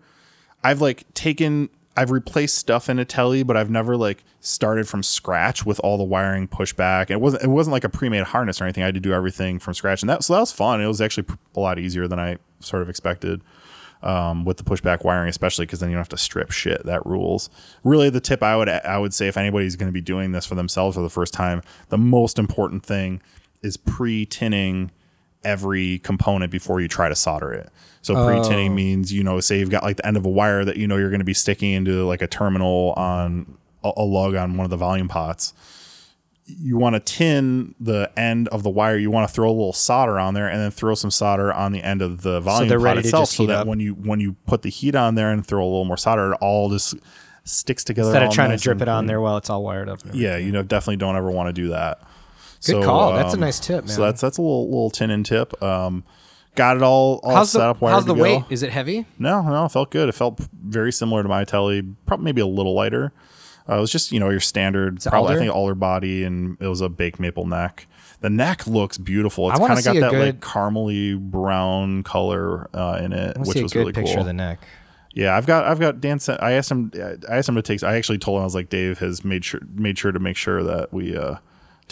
I've 0.63 0.81
like 0.81 1.11
taken 1.13 1.69
I've 2.01 2.09
replaced 2.09 2.55
stuff 2.55 2.89
in 2.89 2.97
a 2.97 3.05
telly, 3.05 3.43
but 3.43 3.55
I've 3.55 3.69
never 3.69 3.95
like 3.95 4.23
started 4.39 4.87
from 4.87 5.03
scratch 5.03 5.67
with 5.67 5.79
all 5.81 5.99
the 5.99 6.03
wiring 6.03 6.47
pushback. 6.47 7.11
It 7.11 7.21
wasn't 7.21 7.43
it 7.43 7.49
wasn't 7.49 7.73
like 7.73 7.83
a 7.83 7.89
pre-made 7.89 8.23
harness 8.23 8.59
or 8.59 8.63
anything. 8.63 8.81
I 8.81 8.87
had 8.87 8.95
to 8.95 8.99
do 8.99 9.13
everything 9.13 9.59
from 9.59 9.75
scratch, 9.75 10.01
and 10.01 10.09
that 10.09 10.23
so 10.23 10.33
that 10.33 10.39
was 10.39 10.51
fun. 10.51 10.81
It 10.81 10.87
was 10.87 10.99
actually 10.99 11.27
a 11.55 11.59
lot 11.59 11.77
easier 11.77 12.07
than 12.07 12.19
I 12.19 12.37
sort 12.59 12.81
of 12.81 12.89
expected. 12.89 13.43
Um, 14.03 14.45
with 14.45 14.57
the 14.57 14.63
pushback 14.63 15.03
wiring, 15.03 15.29
especially 15.29 15.67
because 15.67 15.79
then 15.79 15.91
you 15.91 15.93
don't 15.93 15.99
have 15.99 16.09
to 16.09 16.17
strip 16.17 16.49
shit. 16.49 16.83
That 16.87 17.05
rules. 17.05 17.51
Really, 17.83 18.09
the 18.09 18.19
tip 18.19 18.41
I 18.41 18.57
would 18.57 18.67
I 18.67 18.97
would 18.97 19.13
say 19.13 19.27
if 19.27 19.37
anybody's 19.37 19.75
going 19.75 19.89
to 19.89 19.93
be 19.93 20.01
doing 20.01 20.31
this 20.31 20.43
for 20.43 20.55
themselves 20.55 20.95
for 20.95 21.03
the 21.03 21.09
first 21.09 21.35
time, 21.35 21.61
the 21.89 21.99
most 21.99 22.39
important 22.39 22.83
thing 22.83 23.21
is 23.61 23.77
pre-tinning 23.77 24.89
every 25.43 25.99
component 25.99 26.51
before 26.51 26.81
you 26.81 26.87
try 26.87 27.09
to 27.09 27.15
solder 27.15 27.51
it. 27.51 27.69
So 28.01 28.15
pre-tinning 28.25 28.71
oh. 28.71 28.75
means 28.75 29.13
you 29.13 29.23
know, 29.23 29.39
say 29.39 29.59
you've 29.59 29.69
got 29.69 29.83
like 29.83 29.97
the 29.97 30.07
end 30.07 30.17
of 30.17 30.25
a 30.25 30.29
wire 30.29 30.65
that 30.65 30.77
you 30.77 30.87
know 30.87 30.97
you're 30.97 31.09
going 31.09 31.19
to 31.19 31.25
be 31.25 31.33
sticking 31.33 31.71
into 31.71 32.05
like 32.05 32.21
a 32.21 32.27
terminal 32.27 32.93
on 32.97 33.57
a, 33.83 33.91
a 33.97 34.03
lug 34.03 34.35
on 34.35 34.57
one 34.57 34.65
of 34.65 34.71
the 34.71 34.77
volume 34.77 35.07
pots. 35.07 35.53
You 36.45 36.77
want 36.77 36.95
to 36.95 36.99
tin 36.99 37.75
the 37.79 38.11
end 38.17 38.47
of 38.49 38.63
the 38.63 38.69
wire. 38.69 38.97
You 38.97 39.11
want 39.11 39.29
to 39.29 39.33
throw 39.33 39.47
a 39.47 39.53
little 39.53 39.73
solder 39.73 40.19
on 40.19 40.33
there, 40.33 40.47
and 40.47 40.59
then 40.59 40.71
throw 40.71 40.95
some 40.95 41.11
solder 41.11 41.53
on 41.53 41.71
the 41.71 41.83
end 41.83 42.01
of 42.01 42.23
the 42.23 42.41
volume 42.41 42.67
they're 42.67 42.79
pot 42.79 42.97
itself, 42.97 43.29
so 43.29 43.45
that 43.45 43.59
up. 43.59 43.67
when 43.67 43.79
you 43.79 43.93
when 43.93 44.19
you 44.19 44.35
put 44.47 44.63
the 44.63 44.69
heat 44.69 44.95
on 44.95 45.15
there 45.15 45.31
and 45.31 45.45
throw 45.45 45.63
a 45.63 45.65
little 45.65 45.85
more 45.85 45.97
solder, 45.97 46.33
it 46.33 46.37
all 46.41 46.69
just 46.69 46.95
sticks 47.43 47.83
together. 47.83 48.09
Instead 48.09 48.23
of 48.23 48.33
trying 48.33 48.49
nice 48.49 48.61
to 48.61 48.63
drip 48.63 48.81
it 48.81 48.87
on 48.87 49.05
there 49.05 49.21
while 49.21 49.37
it's 49.37 49.49
all 49.49 49.63
wired 49.63 49.89
up. 49.89 49.99
Yeah, 50.11 50.37
you 50.37 50.51
know, 50.51 50.63
definitely 50.63 50.97
don't 50.97 51.15
ever 51.15 51.29
want 51.29 51.47
to 51.47 51.53
do 51.53 51.69
that. 51.69 52.01
Good 52.65 52.83
call. 52.83 53.13
That's 53.13 53.33
a 53.33 53.37
nice 53.37 53.59
tip, 53.59 53.87
So 53.89 54.01
that's 54.01 54.21
that's 54.21 54.37
a 54.37 54.41
little 54.41 54.65
little 54.69 54.89
tin 54.91 55.09
and 55.11 55.25
tip. 55.25 55.61
Um, 55.63 56.03
got 56.55 56.77
it 56.77 56.83
all 56.83 57.19
all 57.23 57.35
How's 57.35 57.51
set 57.51 57.59
the 57.59 57.65
up. 57.65 57.79
how's 57.79 58.05
the 58.05 58.13
go. 58.13 58.21
weight? 58.21 58.43
Is 58.49 58.61
it 58.63 58.71
heavy? 58.71 59.05
No, 59.17 59.41
no, 59.41 59.65
it 59.65 59.71
felt 59.71 59.91
good. 59.91 60.09
It 60.09 60.13
felt 60.13 60.39
very 60.63 60.91
similar 60.91 61.23
to 61.23 61.29
my 61.29 61.43
telly, 61.43 61.81
probably 62.05 62.25
maybe 62.25 62.41
a 62.41 62.45
little 62.47 62.73
lighter. 62.75 63.13
Uh, 63.69 63.77
it 63.77 63.81
was 63.81 63.91
just 63.91 64.11
you 64.11 64.19
know 64.19 64.29
your 64.29 64.39
standard, 64.39 65.01
probably 65.01 65.17
I 65.17 65.31
alder? 65.33 65.39
think 65.39 65.53
alder 65.55 65.75
body, 65.75 66.23
and 66.23 66.57
it 66.59 66.67
was 66.67 66.81
a 66.81 66.89
baked 66.89 67.19
maple 67.19 67.45
neck. 67.45 67.87
The 68.19 68.29
neck 68.29 68.67
looks 68.67 68.97
beautiful. 68.99 69.49
It's 69.49 69.59
I 69.59 69.67
kind 69.67 69.79
of 69.79 69.85
got 69.85 69.93
that 69.95 70.13
like 70.13 70.13
good- 70.13 70.41
caramely 70.41 71.19
brown 71.19 72.03
color 72.03 72.69
uh, 72.75 72.99
in 73.01 73.13
it, 73.13 73.37
I 73.37 73.39
which 73.39 73.49
see 73.49 73.63
was 73.63 73.73
good 73.73 73.79
really 73.79 73.93
picture 73.93 74.13
cool. 74.13 74.21
of 74.21 74.27
the 74.27 74.33
neck. 74.33 74.59
Yeah, 75.13 75.35
I've 75.35 75.45
got 75.45 75.65
I've 75.65 75.79
got 75.79 75.99
Dan. 75.99 76.19
Sent, 76.19 76.41
I 76.41 76.51
asked 76.53 76.69
him. 76.71 76.91
I 77.29 77.37
asked 77.37 77.49
him 77.49 77.55
to 77.55 77.61
take. 77.61 77.83
I 77.83 77.95
actually 77.95 78.17
told 78.19 78.37
him 78.37 78.41
I 78.41 78.45
was 78.45 78.55
like 78.55 78.69
Dave 78.69 78.99
has 78.99 79.25
made 79.25 79.43
sure 79.43 79.61
made 79.73 79.97
sure 79.97 80.11
to 80.11 80.19
make 80.19 80.37
sure 80.37 80.63
that 80.63 80.93
we 80.93 81.15
uh, 81.17 81.35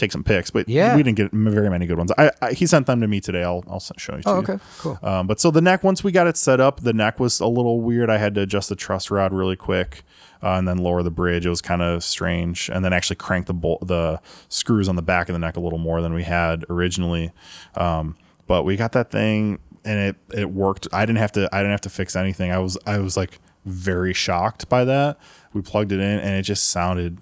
take 0.00 0.12
some 0.12 0.24
pics, 0.24 0.50
but 0.50 0.68
Yeah. 0.68 0.96
we 0.96 1.02
didn't 1.02 1.16
get 1.16 1.30
very 1.32 1.70
many 1.70 1.86
good 1.86 1.98
ones. 1.98 2.10
I, 2.18 2.30
I 2.42 2.52
he 2.52 2.66
sent 2.66 2.86
them 2.86 3.00
to 3.00 3.06
me 3.08 3.20
today. 3.20 3.42
I'll 3.44 3.62
I'll 3.68 3.80
show 3.80 4.16
you. 4.16 4.22
Oh, 4.26 4.36
you. 4.36 4.38
okay, 4.42 4.58
cool. 4.78 4.98
Um, 5.02 5.26
but 5.26 5.38
so 5.40 5.50
the 5.50 5.60
neck, 5.60 5.84
once 5.84 6.02
we 6.02 6.10
got 6.12 6.26
it 6.26 6.36
set 6.36 6.60
up, 6.60 6.80
the 6.80 6.92
neck 6.92 7.20
was 7.20 7.38
a 7.40 7.46
little 7.46 7.80
weird. 7.80 8.10
I 8.10 8.16
had 8.18 8.34
to 8.34 8.40
adjust 8.42 8.68
the 8.68 8.76
truss 8.76 9.10
rod 9.10 9.32
really 9.32 9.56
quick, 9.56 10.02
uh, 10.42 10.54
and 10.54 10.66
then 10.66 10.78
lower 10.78 11.02
the 11.02 11.10
bridge. 11.10 11.46
It 11.46 11.50
was 11.50 11.60
kind 11.62 11.82
of 11.82 12.02
strange, 12.02 12.68
and 12.72 12.84
then 12.84 12.92
actually 12.92 13.16
crank 13.16 13.46
the 13.46 13.54
bolt, 13.54 13.86
the 13.86 14.20
screws 14.48 14.88
on 14.88 14.96
the 14.96 15.02
back 15.02 15.28
of 15.28 15.34
the 15.34 15.38
neck 15.38 15.56
a 15.56 15.60
little 15.60 15.78
more 15.78 16.00
than 16.00 16.12
we 16.14 16.22
had 16.24 16.64
originally. 16.68 17.30
Um, 17.76 18.16
but 18.46 18.64
we 18.64 18.76
got 18.76 18.92
that 18.92 19.10
thing, 19.10 19.58
and 19.84 19.98
it 19.98 20.16
it 20.34 20.50
worked. 20.50 20.88
I 20.92 21.04
didn't 21.06 21.18
have 21.18 21.32
to. 21.32 21.48
I 21.52 21.58
didn't 21.58 21.72
have 21.72 21.80
to 21.82 21.90
fix 21.90 22.16
anything. 22.16 22.50
I 22.50 22.58
was 22.58 22.76
I 22.86 22.98
was 22.98 23.16
like 23.16 23.38
very 23.66 24.12
shocked 24.14 24.68
by 24.68 24.84
that. 24.86 25.18
We 25.52 25.60
plugged 25.62 25.92
it 25.92 26.00
in, 26.00 26.18
and 26.20 26.34
it 26.36 26.42
just 26.42 26.70
sounded 26.70 27.18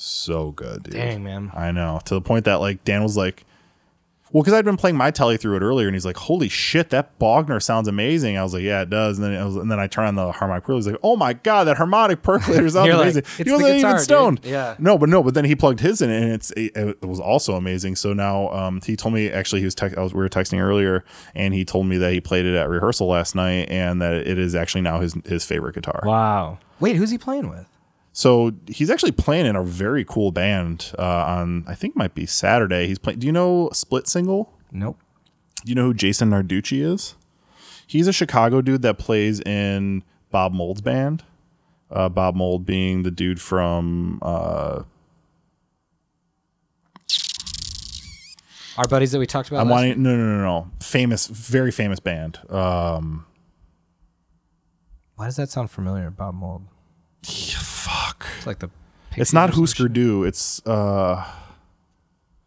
so 0.00 0.52
good, 0.52 0.84
dude. 0.84 0.94
Dang, 0.94 1.22
man. 1.24 1.50
I 1.54 1.72
know. 1.72 2.00
To 2.06 2.14
the 2.14 2.20
point 2.20 2.44
that 2.46 2.54
like 2.60 2.84
Dan 2.84 3.02
was 3.02 3.16
like, 3.16 3.44
well, 4.32 4.44
because 4.44 4.54
I'd 4.54 4.64
been 4.64 4.76
playing 4.76 4.96
my 4.96 5.10
telly 5.10 5.36
through 5.36 5.56
it 5.56 5.62
earlier, 5.62 5.88
and 5.88 5.94
he's 5.96 6.06
like, 6.06 6.16
"Holy 6.16 6.48
shit, 6.48 6.90
that 6.90 7.18
Bogner 7.18 7.60
sounds 7.60 7.88
amazing." 7.88 8.38
I 8.38 8.44
was 8.44 8.54
like, 8.54 8.62
"Yeah, 8.62 8.82
it 8.82 8.88
does." 8.90 9.18
And 9.18 9.26
then 9.26 9.40
I 9.40 9.44
was, 9.44 9.56
and 9.56 9.68
then 9.70 9.80
I 9.80 9.88
turn 9.88 10.06
on 10.06 10.14
the 10.14 10.30
harmonic 10.30 10.62
percolator. 10.62 10.78
He's 10.78 10.86
like, 10.92 11.00
"Oh 11.02 11.16
my 11.16 11.32
god, 11.32 11.64
that 11.64 11.76
harmonic 11.78 12.22
percolator 12.22 12.68
sounds 12.70 12.86
You're 12.86 12.94
like, 12.94 13.02
amazing." 13.06 13.22
"It's 13.22 13.36
he 13.38 13.50
wasn't 13.50 13.60
guitar, 13.60 13.78
even 13.78 13.90
dude." 13.96 14.00
stoned. 14.00 14.40
Yeah. 14.44 14.76
No, 14.78 14.96
but 14.96 15.08
no, 15.08 15.24
but 15.24 15.34
then 15.34 15.46
he 15.46 15.56
plugged 15.56 15.80
his 15.80 16.00
in, 16.00 16.10
and 16.10 16.32
it's 16.32 16.52
it, 16.52 16.76
it 16.76 17.02
was 17.04 17.18
also 17.18 17.56
amazing. 17.56 17.96
So 17.96 18.12
now 18.12 18.50
um, 18.50 18.80
he 18.86 18.94
told 18.94 19.14
me 19.14 19.28
actually 19.30 19.62
he 19.62 19.64
was, 19.64 19.74
tex- 19.74 19.96
I 19.96 20.00
was 20.00 20.14
we 20.14 20.20
were 20.20 20.28
texting 20.28 20.60
earlier, 20.60 21.04
and 21.34 21.52
he 21.52 21.64
told 21.64 21.86
me 21.86 21.96
that 21.98 22.12
he 22.12 22.20
played 22.20 22.46
it 22.46 22.54
at 22.54 22.68
rehearsal 22.68 23.08
last 23.08 23.34
night, 23.34 23.68
and 23.68 24.00
that 24.00 24.14
it 24.14 24.38
is 24.38 24.54
actually 24.54 24.82
now 24.82 25.00
his 25.00 25.16
his 25.24 25.44
favorite 25.44 25.74
guitar. 25.74 26.02
Wow. 26.04 26.58
Wait, 26.78 26.94
who's 26.94 27.10
he 27.10 27.18
playing 27.18 27.48
with? 27.50 27.66
So 28.12 28.52
he's 28.66 28.90
actually 28.90 29.12
playing 29.12 29.46
in 29.46 29.54
a 29.56 29.62
very 29.62 30.04
cool 30.04 30.32
band 30.32 30.92
uh, 30.98 31.02
on 31.02 31.64
I 31.66 31.74
think 31.74 31.96
might 31.96 32.14
be 32.14 32.26
Saturday. 32.26 32.86
He's 32.88 32.98
playing. 32.98 33.20
Do 33.20 33.26
you 33.26 33.32
know 33.32 33.70
Split 33.72 34.08
Single? 34.08 34.52
Nope. 34.72 34.98
Do 35.64 35.70
you 35.70 35.74
know 35.74 35.84
who 35.84 35.94
Jason 35.94 36.30
Narducci 36.30 36.82
is? 36.84 37.14
He's 37.86 38.06
a 38.08 38.12
Chicago 38.12 38.62
dude 38.62 38.82
that 38.82 38.98
plays 38.98 39.40
in 39.40 40.02
Bob 40.30 40.52
Mould's 40.52 40.80
band. 40.80 41.24
Uh, 41.90 42.08
Bob 42.08 42.36
Mould 42.36 42.64
being 42.64 43.02
the 43.02 43.10
dude 43.10 43.40
from 43.40 44.20
uh, 44.22 44.84
Our 48.76 48.86
buddies 48.86 49.12
that 49.12 49.18
we 49.18 49.26
talked 49.26 49.48
about. 49.48 49.60
I'm 49.60 49.68
last- 49.68 49.80
wanting 49.82 50.02
no 50.02 50.16
no 50.16 50.24
no 50.24 50.42
no 50.42 50.70
famous 50.80 51.26
very 51.26 51.70
famous 51.72 52.00
band. 52.00 52.38
Um, 52.48 53.26
Why 55.16 55.26
does 55.26 55.36
that 55.36 55.50
sound 55.50 55.70
familiar? 55.70 56.10
Bob 56.10 56.34
Mould. 56.34 56.62
It's 58.40 58.46
like 58.46 58.58
the. 58.60 58.70
it's 59.16 59.34
not 59.34 59.50
Husker. 59.50 59.86
Du. 59.86 60.24
It's 60.24 60.64
uh 60.66 61.22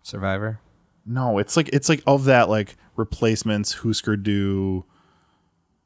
Survivor. 0.02 0.60
no, 1.06 1.38
it's 1.38 1.56
like 1.56 1.70
it's 1.72 1.88
like 1.88 2.02
of 2.08 2.26
that 2.26 2.50
like 2.50 2.76
replacements 2.96 3.74
Husker 3.74 4.18
Du 4.18 4.84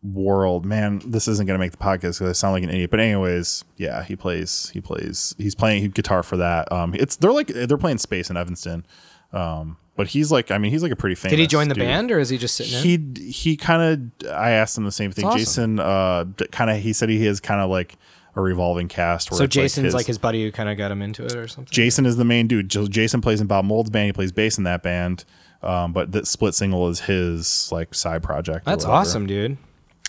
world. 0.02 0.66
Man, 0.66 1.02
this 1.06 1.28
isn't 1.28 1.46
gonna 1.46 1.60
make 1.60 1.72
the 1.72 1.78
podcast 1.78 2.20
because 2.20 2.22
I 2.22 2.32
sound 2.32 2.54
like 2.54 2.64
an 2.64 2.70
idiot. 2.70 2.90
But 2.90 3.02
anyways, 3.02 3.66
yeah, 3.76 4.02
he 4.04 4.16
plays 4.16 4.70
he 4.70 4.80
plays 4.80 5.36
he's 5.38 5.56
playing 5.56 5.90
guitar 5.90 6.24
for 6.24 6.38
that. 6.38 6.72
Um, 6.72 6.94
it's 6.96 7.18
they're 7.18 7.34
like 7.34 7.48
they're 7.48 7.78
playing 7.78 7.98
Space 7.98 8.30
in 8.30 8.38
Evanston. 8.38 8.86
Um, 9.34 9.76
but 9.98 10.08
he's 10.08 10.32
like 10.32 10.52
I 10.52 10.58
mean 10.58 10.72
he's 10.72 10.84
like 10.84 10.94
a 10.94 10.96
pretty 10.96 11.16
famous. 11.16 11.32
Did 11.32 11.40
he 11.40 11.48
join 11.48 11.68
the 11.68 11.76
dude. 11.76 11.84
band 11.84 12.12
or 12.12 12.20
is 12.20 12.30
he 12.30 12.38
just 12.38 12.56
sitting 12.56 12.74
in? 12.74 13.16
He 13.16 13.32
he 13.32 13.58
kind 13.58 14.14
of 14.24 14.30
I 14.32 14.52
asked 14.52 14.78
him 14.78 14.86
the 14.86 14.92
same 14.92 15.12
thing. 15.12 15.26
awesome. 15.26 15.38
Jason 15.38 15.80
uh 15.82 16.26
kind 16.52 16.70
of 16.70 16.78
he 16.78 16.94
said 16.94 17.10
he 17.10 17.26
is 17.26 17.42
kind 17.42 17.60
of 17.60 17.70
like 17.70 17.98
a 18.38 18.42
revolving 18.42 18.88
cast. 18.88 19.32
Where 19.32 19.38
so 19.40 19.48
Jason's 19.48 19.94
like 19.94 20.06
his, 20.06 20.18
buddy 20.18 20.44
who 20.44 20.52
kind 20.52 20.70
of 20.70 20.78
got 20.78 20.92
him 20.92 21.02
into 21.02 21.26
it 21.26 21.36
or 21.36 21.48
something. 21.48 21.72
Jason 21.72 22.06
is 22.06 22.16
the 22.18 22.26
main 22.26 22.48
dude. 22.48 22.70
Jason 22.70 23.20
plays 23.22 23.42
in 23.42 23.48
Bob 23.48 23.66
Mould's 23.66 23.90
band. 23.90 24.06
He 24.08 24.14
plays 24.14 24.32
bass 24.32 24.58
in 24.58 24.64
that 24.66 24.84
band. 24.84 25.26
Um, 25.64 25.92
but 25.92 26.12
the 26.12 26.26
split 26.26 26.54
single 26.54 26.88
is 26.88 27.02
his 27.02 27.70
like 27.72 27.94
side 27.96 28.22
project. 28.24 28.66
That's 28.66 28.86
awesome, 28.86 29.26
dude. 29.26 29.58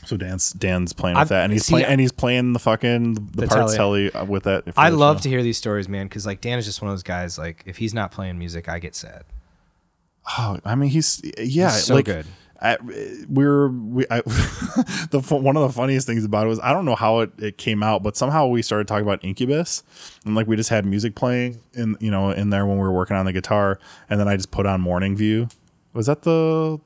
So 0.05 0.17
Dan's 0.17 0.53
Dan's 0.53 0.93
playing 0.93 1.17
with 1.17 1.23
I've- 1.23 1.29
that, 1.31 1.45
and 1.45 1.53
he's 1.53 1.69
playing 1.69 1.87
and 1.87 2.01
he's 2.01 2.13
playing 2.13 2.53
the 2.53 2.59
fucking 2.59 3.15
the, 3.15 3.21
The 3.21 3.47
parts 3.49 3.75
telly. 3.75 4.11
telly 4.11 4.13
uh, 4.13 4.25
with 4.27 4.45
that. 4.45 4.65
I 4.77 4.91
love 4.91 5.17
show. 5.19 5.23
to 5.25 5.29
hear 5.31 5.43
these 5.43 5.59
stories, 5.59 5.89
man, 5.89 6.07
because 6.07 6.25
like 6.27 6.41
Dan 6.41 6.59
is 6.59 6.67
just 6.67 6.81
one 6.83 6.91
of 6.91 6.93
those 6.93 7.03
guys. 7.03 7.37
Like 7.39 7.63
if 7.67 7.79
he's 7.79 7.95
not 7.95 8.13
playing 8.13 8.39
music, 8.39 8.69
I 8.69 8.79
get 8.79 8.95
sad. 8.95 9.25
Oh, 10.39 10.59
I 10.65 10.75
mean, 10.75 10.91
he's 10.91 11.21
yeah, 11.39 11.73
He's 11.73 11.85
so 11.85 11.95
like, 11.95 12.05
good. 12.05 12.27
I, 12.61 12.77
we're 13.29 13.69
we 13.69 14.05
I, 14.11 14.21
the 15.11 15.21
one 15.31 15.57
of 15.57 15.63
the 15.63 15.73
funniest 15.73 16.07
things 16.07 16.25
about 16.25 16.47
it 16.47 16.49
was 16.49 16.59
I 16.61 16.73
don't 16.73 16.85
know 16.85 16.97
how 16.97 17.21
it, 17.21 17.31
it 17.39 17.59
came 17.59 17.83
out, 17.83 18.03
but 18.03 18.17
somehow 18.17 18.47
we 18.49 18.63
started 18.63 18.89
talking 18.89 19.05
about 19.05 19.25
Incubus, 19.25 19.85
and 20.25 20.35
like 20.35 20.49
we 20.49 20.57
just 20.57 20.71
had 20.71 20.85
music 20.85 21.15
playing 21.15 21.61
in 21.75 21.97
you 22.01 22.11
know 22.11 22.31
in 22.31 22.51
there 22.51 22.67
when 22.67 22.77
we 22.77 22.83
were 22.83 22.93
working 22.93 23.17
on 23.17 23.27
the 23.27 23.33
guitar, 23.33 23.79
and 24.11 24.19
then 24.19 24.27
I 24.27 24.37
just 24.37 24.51
put 24.51 24.67
on 24.67 24.81
Morning 24.81 25.17
View. 25.17 25.49
Was 25.93 26.07
that 26.07 26.23
the? 26.23 26.81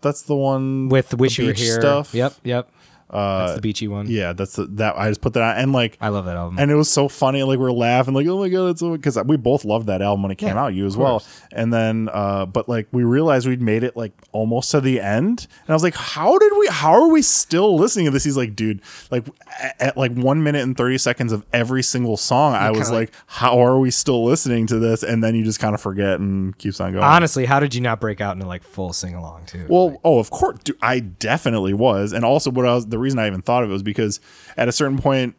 That's 0.00 0.22
the 0.22 0.36
one 0.36 0.88
With 0.88 1.12
Wish 1.14 1.36
the 1.36 1.42
You 1.42 1.48
Were 1.48 1.54
Here 1.54 1.80
stuff. 1.80 2.14
Yep, 2.14 2.34
yep. 2.44 2.70
That's 3.10 3.54
the 3.54 3.60
beachy 3.62 3.88
one. 3.88 4.06
Yeah, 4.08 4.32
that's 4.32 4.56
the, 4.56 4.66
that. 4.66 4.98
I 4.98 5.08
just 5.08 5.20
put 5.20 5.32
that 5.34 5.42
on, 5.42 5.56
and 5.56 5.72
like, 5.72 5.96
I 6.00 6.08
love 6.08 6.26
that 6.26 6.36
album. 6.36 6.58
and 6.58 6.70
it 6.70 6.74
was 6.74 6.90
so 6.90 7.08
funny. 7.08 7.42
Like 7.42 7.58
we 7.58 7.64
are 7.64 7.72
laughing, 7.72 8.14
like, 8.14 8.26
oh 8.26 8.38
my 8.38 8.48
god, 8.48 8.68
it's 8.68 8.80
so 8.80 8.96
because 8.96 9.18
we 9.24 9.36
both 9.36 9.64
loved 9.64 9.86
that 9.86 10.02
album 10.02 10.22
when 10.22 10.32
it 10.32 10.36
came 10.36 10.50
Yeah, 10.50 10.64
out. 10.64 10.74
You 10.74 10.86
as 10.86 10.96
well. 10.96 11.22
And 11.52 11.72
then, 11.72 12.08
uh, 12.12 12.46
but 12.46 12.68
like 12.68 12.88
we 12.92 13.04
realized 13.04 13.46
we'd 13.48 13.62
made 13.62 13.82
it 13.82 13.96
like 13.96 14.12
almost 14.32 14.70
to 14.72 14.80
the 14.80 15.00
end, 15.00 15.46
and 15.62 15.70
I 15.70 15.72
was 15.72 15.82
like, 15.82 15.94
how 15.94 16.36
did 16.38 16.52
we? 16.58 16.68
How 16.70 16.92
are 16.92 17.08
we 17.08 17.22
still 17.22 17.76
listening 17.76 18.04
to 18.06 18.10
this? 18.10 18.24
He's 18.24 18.36
like, 18.36 18.54
dude, 18.54 18.80
like 19.10 19.26
at, 19.60 19.76
at 19.80 19.96
like 19.96 20.12
one 20.12 20.42
minute 20.42 20.62
and 20.62 20.76
thirty 20.76 20.98
seconds 20.98 21.32
of 21.32 21.44
every 21.52 21.82
single 21.82 22.16
song, 22.16 22.54
I 22.54 22.70
was 22.70 22.88
kinda 22.88 22.94
like, 22.94 23.12
how 23.26 23.58
are 23.60 23.78
we 23.78 23.90
still 23.90 24.24
listening 24.24 24.66
to 24.68 24.78
this? 24.78 25.02
And 25.02 25.24
then 25.24 25.34
you 25.34 25.44
just 25.44 25.60
kind 25.60 25.74
of 25.74 25.80
forget 25.80 26.20
and 26.20 26.56
keeps 26.58 26.80
on 26.80 26.92
going. 26.92 27.04
Honestly, 27.04 27.46
how 27.46 27.58
did 27.60 27.74
you 27.74 27.80
not 27.80 28.00
break 28.00 28.20
out 28.20 28.34
into 28.36 28.46
like 28.46 28.62
full 28.62 28.92
sing 28.92 29.14
along 29.14 29.46
too? 29.46 29.64
Well, 29.68 29.98
oh, 30.04 30.18
of 30.18 30.30
course, 30.30 30.58
dude, 30.64 30.76
I 30.82 31.00
definitely 31.00 31.72
was, 31.74 32.12
and 32.12 32.24
also 32.24 32.50
what 32.50 32.66
I 32.66 32.74
was 32.74 32.86
the 32.86 32.97
reason 32.98 33.18
I 33.18 33.26
even 33.26 33.42
thought 33.42 33.64
of 33.64 33.70
it 33.70 33.72
was 33.72 33.82
because 33.82 34.20
at 34.56 34.68
a 34.68 34.72
certain 34.72 34.98
point, 34.98 35.34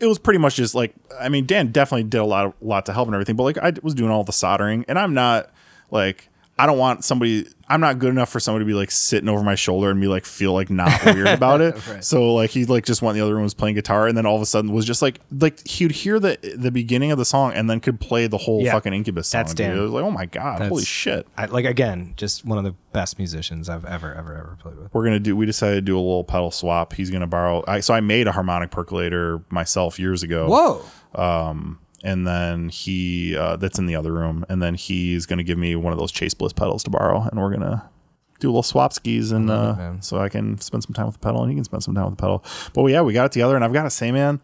it 0.00 0.06
was 0.06 0.18
pretty 0.18 0.38
much 0.38 0.56
just 0.56 0.74
like 0.74 0.94
I 1.20 1.28
mean, 1.28 1.46
Dan 1.46 1.72
definitely 1.72 2.04
did 2.04 2.18
a 2.18 2.24
lot 2.24 2.46
of 2.46 2.54
lot 2.60 2.86
to 2.86 2.92
help 2.92 3.08
and 3.08 3.14
everything, 3.14 3.36
but 3.36 3.44
like 3.44 3.58
I 3.58 3.72
was 3.82 3.94
doing 3.94 4.10
all 4.10 4.24
the 4.24 4.32
soldering, 4.32 4.84
and 4.88 4.98
I'm 4.98 5.14
not 5.14 5.50
like 5.90 6.28
I 6.58 6.64
don't 6.64 6.78
want 6.78 7.04
somebody. 7.04 7.46
I'm 7.68 7.80
not 7.82 7.98
good 7.98 8.08
enough 8.10 8.30
for 8.30 8.40
somebody 8.40 8.64
to 8.64 8.66
be 8.66 8.72
like 8.72 8.90
sitting 8.90 9.28
over 9.28 9.42
my 9.42 9.56
shoulder 9.56 9.90
and 9.90 10.00
be 10.00 10.06
like 10.06 10.24
feel 10.24 10.54
like 10.54 10.70
not 10.70 11.04
weird 11.04 11.26
about 11.26 11.60
it. 11.60 11.74
Right. 11.86 12.02
So 12.02 12.32
like 12.34 12.48
he 12.50 12.64
like 12.64 12.86
just 12.86 13.02
went 13.02 13.14
in 13.14 13.20
the 13.20 13.26
other 13.26 13.34
room 13.34 13.42
was 13.42 13.52
playing 13.52 13.74
guitar, 13.74 14.06
and 14.08 14.16
then 14.16 14.24
all 14.24 14.36
of 14.36 14.40
a 14.42 14.46
sudden 14.46 14.72
was 14.72 14.86
just 14.86 15.02
like 15.02 15.20
like 15.30 15.66
he 15.66 15.84
would 15.84 15.92
hear 15.92 16.18
the 16.18 16.38
the 16.56 16.70
beginning 16.70 17.10
of 17.12 17.18
the 17.18 17.26
song 17.26 17.52
and 17.52 17.68
then 17.68 17.80
could 17.80 18.00
play 18.00 18.26
the 18.26 18.38
whole 18.38 18.62
Yeah. 18.62 18.72
fucking 18.72 18.94
Incubus 18.94 19.28
song. 19.28 19.40
That's 19.40 19.52
dude. 19.52 19.66
Dan. 19.66 19.76
It 19.76 19.80
was 19.82 19.90
like 19.90 20.04
oh 20.04 20.10
my 20.10 20.24
god, 20.24 20.60
holy 20.60 20.68
That's- 20.70 20.86
shit. 20.86 21.26
I, 21.36 21.44
like 21.46 21.66
again, 21.66 22.14
just 22.16 22.44
one 22.46 22.56
of 22.56 22.64
the 22.64 22.74
best 22.92 23.18
musicians 23.18 23.68
I've 23.68 23.84
ever 23.84 24.14
ever 24.14 24.32
ever 24.34 24.56
played 24.58 24.76
with. 24.78 24.94
we're 24.94 25.04
gonna 25.04 25.20
do 25.20 25.36
we 25.36 25.44
decided 25.44 25.74
to 25.74 25.80
do 25.82 25.96
a 25.96 26.00
little 26.00 26.24
pedal 26.24 26.50
swap 26.50 26.94
he's 26.94 27.10
gonna 27.10 27.26
borrow 27.26 27.62
I, 27.68 27.80
so 27.80 27.92
i 27.92 28.00
made 28.00 28.26
a 28.26 28.32
harmonic 28.32 28.70
percolator 28.70 29.42
myself 29.50 29.98
years 29.98 30.22
ago 30.22 30.48
Whoa! 30.48 30.82
Um, 31.22 31.78
and 32.06 32.26
then 32.26 32.68
he 32.68 33.36
uh, 33.36 33.56
that's 33.56 33.78
in 33.78 33.86
the 33.86 33.96
other 33.96 34.12
room 34.12 34.46
and 34.48 34.62
then 34.62 34.74
he's 34.74 35.26
gonna 35.26 35.42
give 35.42 35.58
me 35.58 35.74
one 35.74 35.92
of 35.92 35.98
those 35.98 36.12
chase 36.12 36.32
bliss 36.34 36.52
pedals 36.52 36.84
to 36.84 36.90
borrow 36.90 37.22
and 37.22 37.40
we're 37.40 37.50
gonna 37.50 37.90
do 38.38 38.48
a 38.48 38.50
little 38.50 38.62
swap 38.62 38.92
skis 38.92 39.32
and 39.32 39.50
it, 39.50 39.52
uh, 39.52 40.00
so 40.00 40.18
i 40.18 40.28
can 40.28 40.58
spend 40.60 40.84
some 40.84 40.94
time 40.94 41.06
with 41.06 41.14
the 41.14 41.18
pedal 41.18 41.42
and 41.42 41.50
he 41.50 41.56
can 41.56 41.64
spend 41.64 41.82
some 41.82 41.94
time 41.94 42.04
with 42.04 42.16
the 42.16 42.20
pedal. 42.20 42.44
But 42.72 42.84
yeah 42.86 43.02
we 43.02 43.12
got 43.12 43.26
it 43.26 43.32
together 43.32 43.56
and 43.56 43.64
i've 43.64 43.72
got 43.72 43.82
to 43.82 43.90
say 43.90 44.12
man 44.12 44.40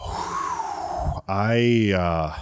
i 1.28 1.92
uh 1.94 2.38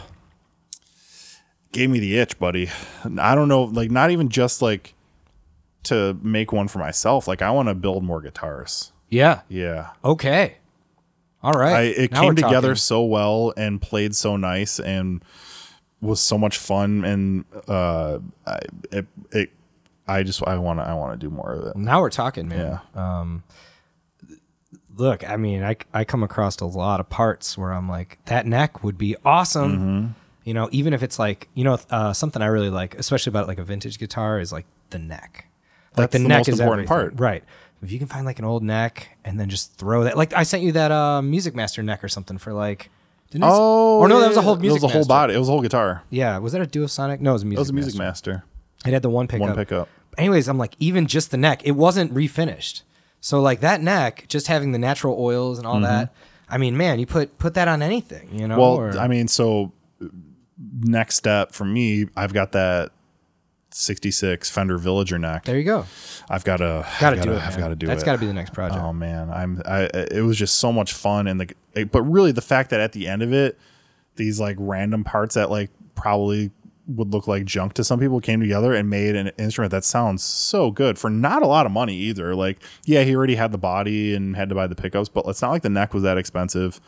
gave 1.73 1.91
me 1.91 1.99
the 1.99 2.17
itch 2.19 2.39
buddy. 2.39 2.71
I 3.19 3.35
don't 3.35 3.49
know 3.49 3.65
like 3.65 3.91
not 3.91 4.11
even 4.11 4.31
just 4.31 4.63
like 4.63 4.95
to 5.83 6.17
make 6.23 6.51
one 6.51 6.69
for 6.69 6.79
myself. 6.79 7.29
Like 7.29 7.43
i 7.43 7.51
want 7.51 7.69
to 7.69 7.75
build 7.75 8.03
more 8.03 8.23
guitars. 8.23 8.93
Yeah. 9.11 9.43
yeah. 9.49 9.91
Okay. 10.05 10.57
All 11.47 11.53
right. 11.53 11.75
I, 11.77 11.83
it 11.83 12.13
Now 12.13 12.23
came 12.23 12.35
together 12.35 12.69
talking. 12.69 12.75
so 12.77 13.05
well 13.05 13.53
and 13.57 13.81
played 13.81 14.15
so 14.17 14.37
nice 14.37 14.81
and 14.81 15.25
was 16.01 16.21
so 16.21 16.37
much 16.37 16.59
fun 16.59 17.05
and 17.05 17.45
uh 17.69 18.19
I, 18.47 18.59
it, 18.93 19.07
it 19.33 19.51
I 20.09 20.23
just 20.23 20.43
I 20.47 20.57
want 20.59 20.79
to 20.81 20.85
I 20.85 20.95
want 20.95 21.19
to 21.19 21.27
do 21.27 21.31
more 21.35 21.53
of 21.53 21.67
it. 21.69 21.77
Now 21.77 22.01
we're 22.01 22.11
talking, 22.11 22.49
man. 22.49 22.81
Yeah. 22.95 23.29
Look, 24.99 25.29
I 25.29 25.37
mean, 25.37 25.63
I 25.63 25.77
I 25.93 26.05
come 26.05 26.23
across 26.23 26.59
a 26.61 26.65
lot 26.65 27.01
of 27.01 27.09
parts 27.11 27.59
where 27.59 27.73
I'm 27.73 27.89
like, 27.89 28.19
that 28.27 28.47
neck 28.47 28.83
would 28.83 28.97
be 28.97 29.15
awesome. 29.25 29.73
Mm-hmm. 29.77 30.07
You 30.45 30.55
know, 30.55 30.69
even 30.73 30.95
if 30.95 31.03
it's 31.03 31.19
like, 31.19 31.49
you 31.55 31.65
know, 31.65 31.79
uh, 31.91 32.13
something 32.13 32.41
I 32.41 32.47
really 32.47 32.71
like, 32.71 32.95
especially 32.95 33.31
about 33.31 33.47
like 33.49 33.59
a 33.59 33.65
vintage 33.65 33.99
guitar, 33.99 34.41
is 34.41 34.53
like 34.53 34.65
the 34.91 34.99
neck. 34.99 35.49
Like 35.97 36.11
That's 36.11 36.13
the, 36.15 36.19
the 36.21 36.29
neck 36.29 36.39
most 36.41 36.49
is 36.49 36.61
important 36.61 36.91
everything. 36.91 37.11
part. 37.17 37.21
right? 37.21 37.45
If 37.87 37.93
you 37.93 37.99
can 37.99 38.09
find 38.09 38.27
like 38.27 38.39
an 38.41 38.45
old 38.45 38.63
neck 38.65 39.17
and 39.25 39.39
then 39.39 39.49
just 39.49 39.75
throw 39.79 40.03
that, 40.05 40.17
like 40.17 40.33
I 40.35 40.43
sent 40.43 40.63
you 40.65 40.73
that 40.73 40.91
uh, 40.91 41.23
Music 41.23 41.55
Master 41.55 41.83
neck 41.83 42.03
or 42.03 42.09
something 42.09 42.37
for 42.37 42.53
like, 42.53 42.91
didn't 43.31 43.45
it- 43.45 43.51
Oh, 43.53 44.01
or 44.01 44.09
no, 44.09 44.19
that 44.21 44.29
was 44.29 44.37
a 44.37 44.41
yeah, 44.41 44.45
whole 44.45 44.55
It 44.55 44.61
Music 44.61 44.83
was 44.83 44.91
a 44.91 44.93
whole 44.93 45.01
Master. 45.03 45.09
body. 45.09 45.35
It 45.35 45.39
was 45.39 45.49
a 45.49 45.53
whole 45.53 45.63
guitar. 45.63 46.03
Yeah, 46.11 46.39
was 46.39 46.53
that 46.53 46.63
a 46.63 46.67
Duosonic? 46.67 47.21
No, 47.21 47.31
it 47.31 47.33
was 47.35 47.43
a 47.43 47.47
Music. 47.47 47.59
It 47.59 47.61
was 47.61 47.71
a 47.71 47.73
music 47.73 47.99
Master. 47.99 48.31
master. 48.33 48.89
It 48.89 48.93
had 48.93 49.03
the 49.03 49.11
one 49.11 49.29
pickup. 49.29 49.47
One 49.49 49.57
pickup. 49.57 49.89
Anyways, 50.19 50.49
I'm 50.49 50.59
like, 50.59 50.75
even 50.81 51.07
just 51.07 51.31
the 51.31 51.37
neck, 51.37 51.63
it 51.65 51.73
wasn't 51.73 52.13
refinished. 52.13 52.83
So 53.21 53.41
like 53.41 53.61
that 53.61 53.81
neck, 53.83 54.25
just 54.29 54.47
having 54.49 54.73
the 54.73 54.79
natural 54.79 55.17
oils 55.19 55.59
and 55.59 55.67
all 55.67 55.81
that. 55.81 56.13
I 56.49 56.59
mean, 56.59 56.77
man, 56.77 56.99
you 56.99 57.07
put 57.07 57.39
put 57.39 57.55
that 57.55 57.69
on 57.69 57.83
anything, 57.83 58.29
you 58.33 58.47
know. 58.49 58.55
Mm-hmm. 58.55 58.61
Well, 58.61 58.97
or- 58.97 58.99
I 58.99 59.09
mean, 59.09 59.29
so 59.29 59.73
next 60.81 61.17
step 61.17 61.53
for 61.53 61.65
me, 61.65 62.07
I've 62.17 62.33
got 62.33 62.53
that 62.53 62.91
66 63.77 64.49
Fender 64.49 64.79
Villager 64.79 65.19
neck. 65.19 65.45
there 65.45 65.59
you 65.59 65.65
go. 65.65 65.85
I've 66.31 66.45
got 66.45 66.59
to 66.59 66.87
Got 66.99 67.11
to 67.11 67.21
do 67.21 67.33
it. 67.33 67.43
I've 67.43 67.59
got 67.59 67.69
to 67.69 67.77
do 67.77 67.87
That's 67.87 68.03
it. 68.03 68.05
That's 68.05 68.05
got 68.05 68.13
to 68.13 68.19
be 68.19 68.27
the 68.27 68.33
next 68.33 68.55
project. 68.55 68.83
Oh 68.83 68.93
man, 68.93 69.31
I'm 69.31 69.63
I 69.67 69.83
it 69.93 70.25
was 70.25 70.39
just 70.39 70.57
so 70.57 70.73
much 70.73 70.95
fun 70.95 71.27
and 71.27 71.41
the 71.41 71.85
but 71.85 72.03
really 72.03 72.33
the 72.33 72.41
fact 72.41 72.71
that 72.71 72.81
at 72.81 72.93
the 72.93 73.07
end 73.07 73.23
of 73.23 73.33
it 73.35 73.59
these 74.17 74.41
like 74.41 74.57
random 74.59 75.05
parts 75.05 75.35
that 75.35 75.51
like 75.51 75.71
probably 75.95 76.51
would 76.89 77.13
look 77.13 77.27
like 77.27 77.45
junk 77.45 77.75
to 77.75 77.85
some 77.85 78.01
people 78.01 78.21
came 78.21 78.41
together 78.41 78.73
and 78.73 78.89
made 78.89 79.15
an 79.15 79.29
instrument 79.39 79.73
that 79.73 79.85
sounds 79.85 80.23
so 80.23 80.71
good 80.71 80.99
for 80.99 81.11
not 81.11 81.43
a 81.43 81.47
lot 81.47 81.67
of 81.67 81.73
money 81.73 81.97
either. 81.97 82.35
Like 82.35 82.59
yeah, 82.87 83.03
he 83.03 83.15
already 83.15 83.35
had 83.35 83.53
the 83.53 83.59
body 83.59 84.15
and 84.15 84.37
had 84.37 84.49
to 84.49 84.55
buy 84.55 84.67
the 84.67 84.75
pickups, 84.75 85.11
but 85.11 85.27
it's 85.27 85.43
not 85.43 85.51
like 85.51 85.63
the 85.63 85.69
neck 85.69 85.93
was 85.93 86.03
that 86.03 86.17
expensive. 86.17 86.81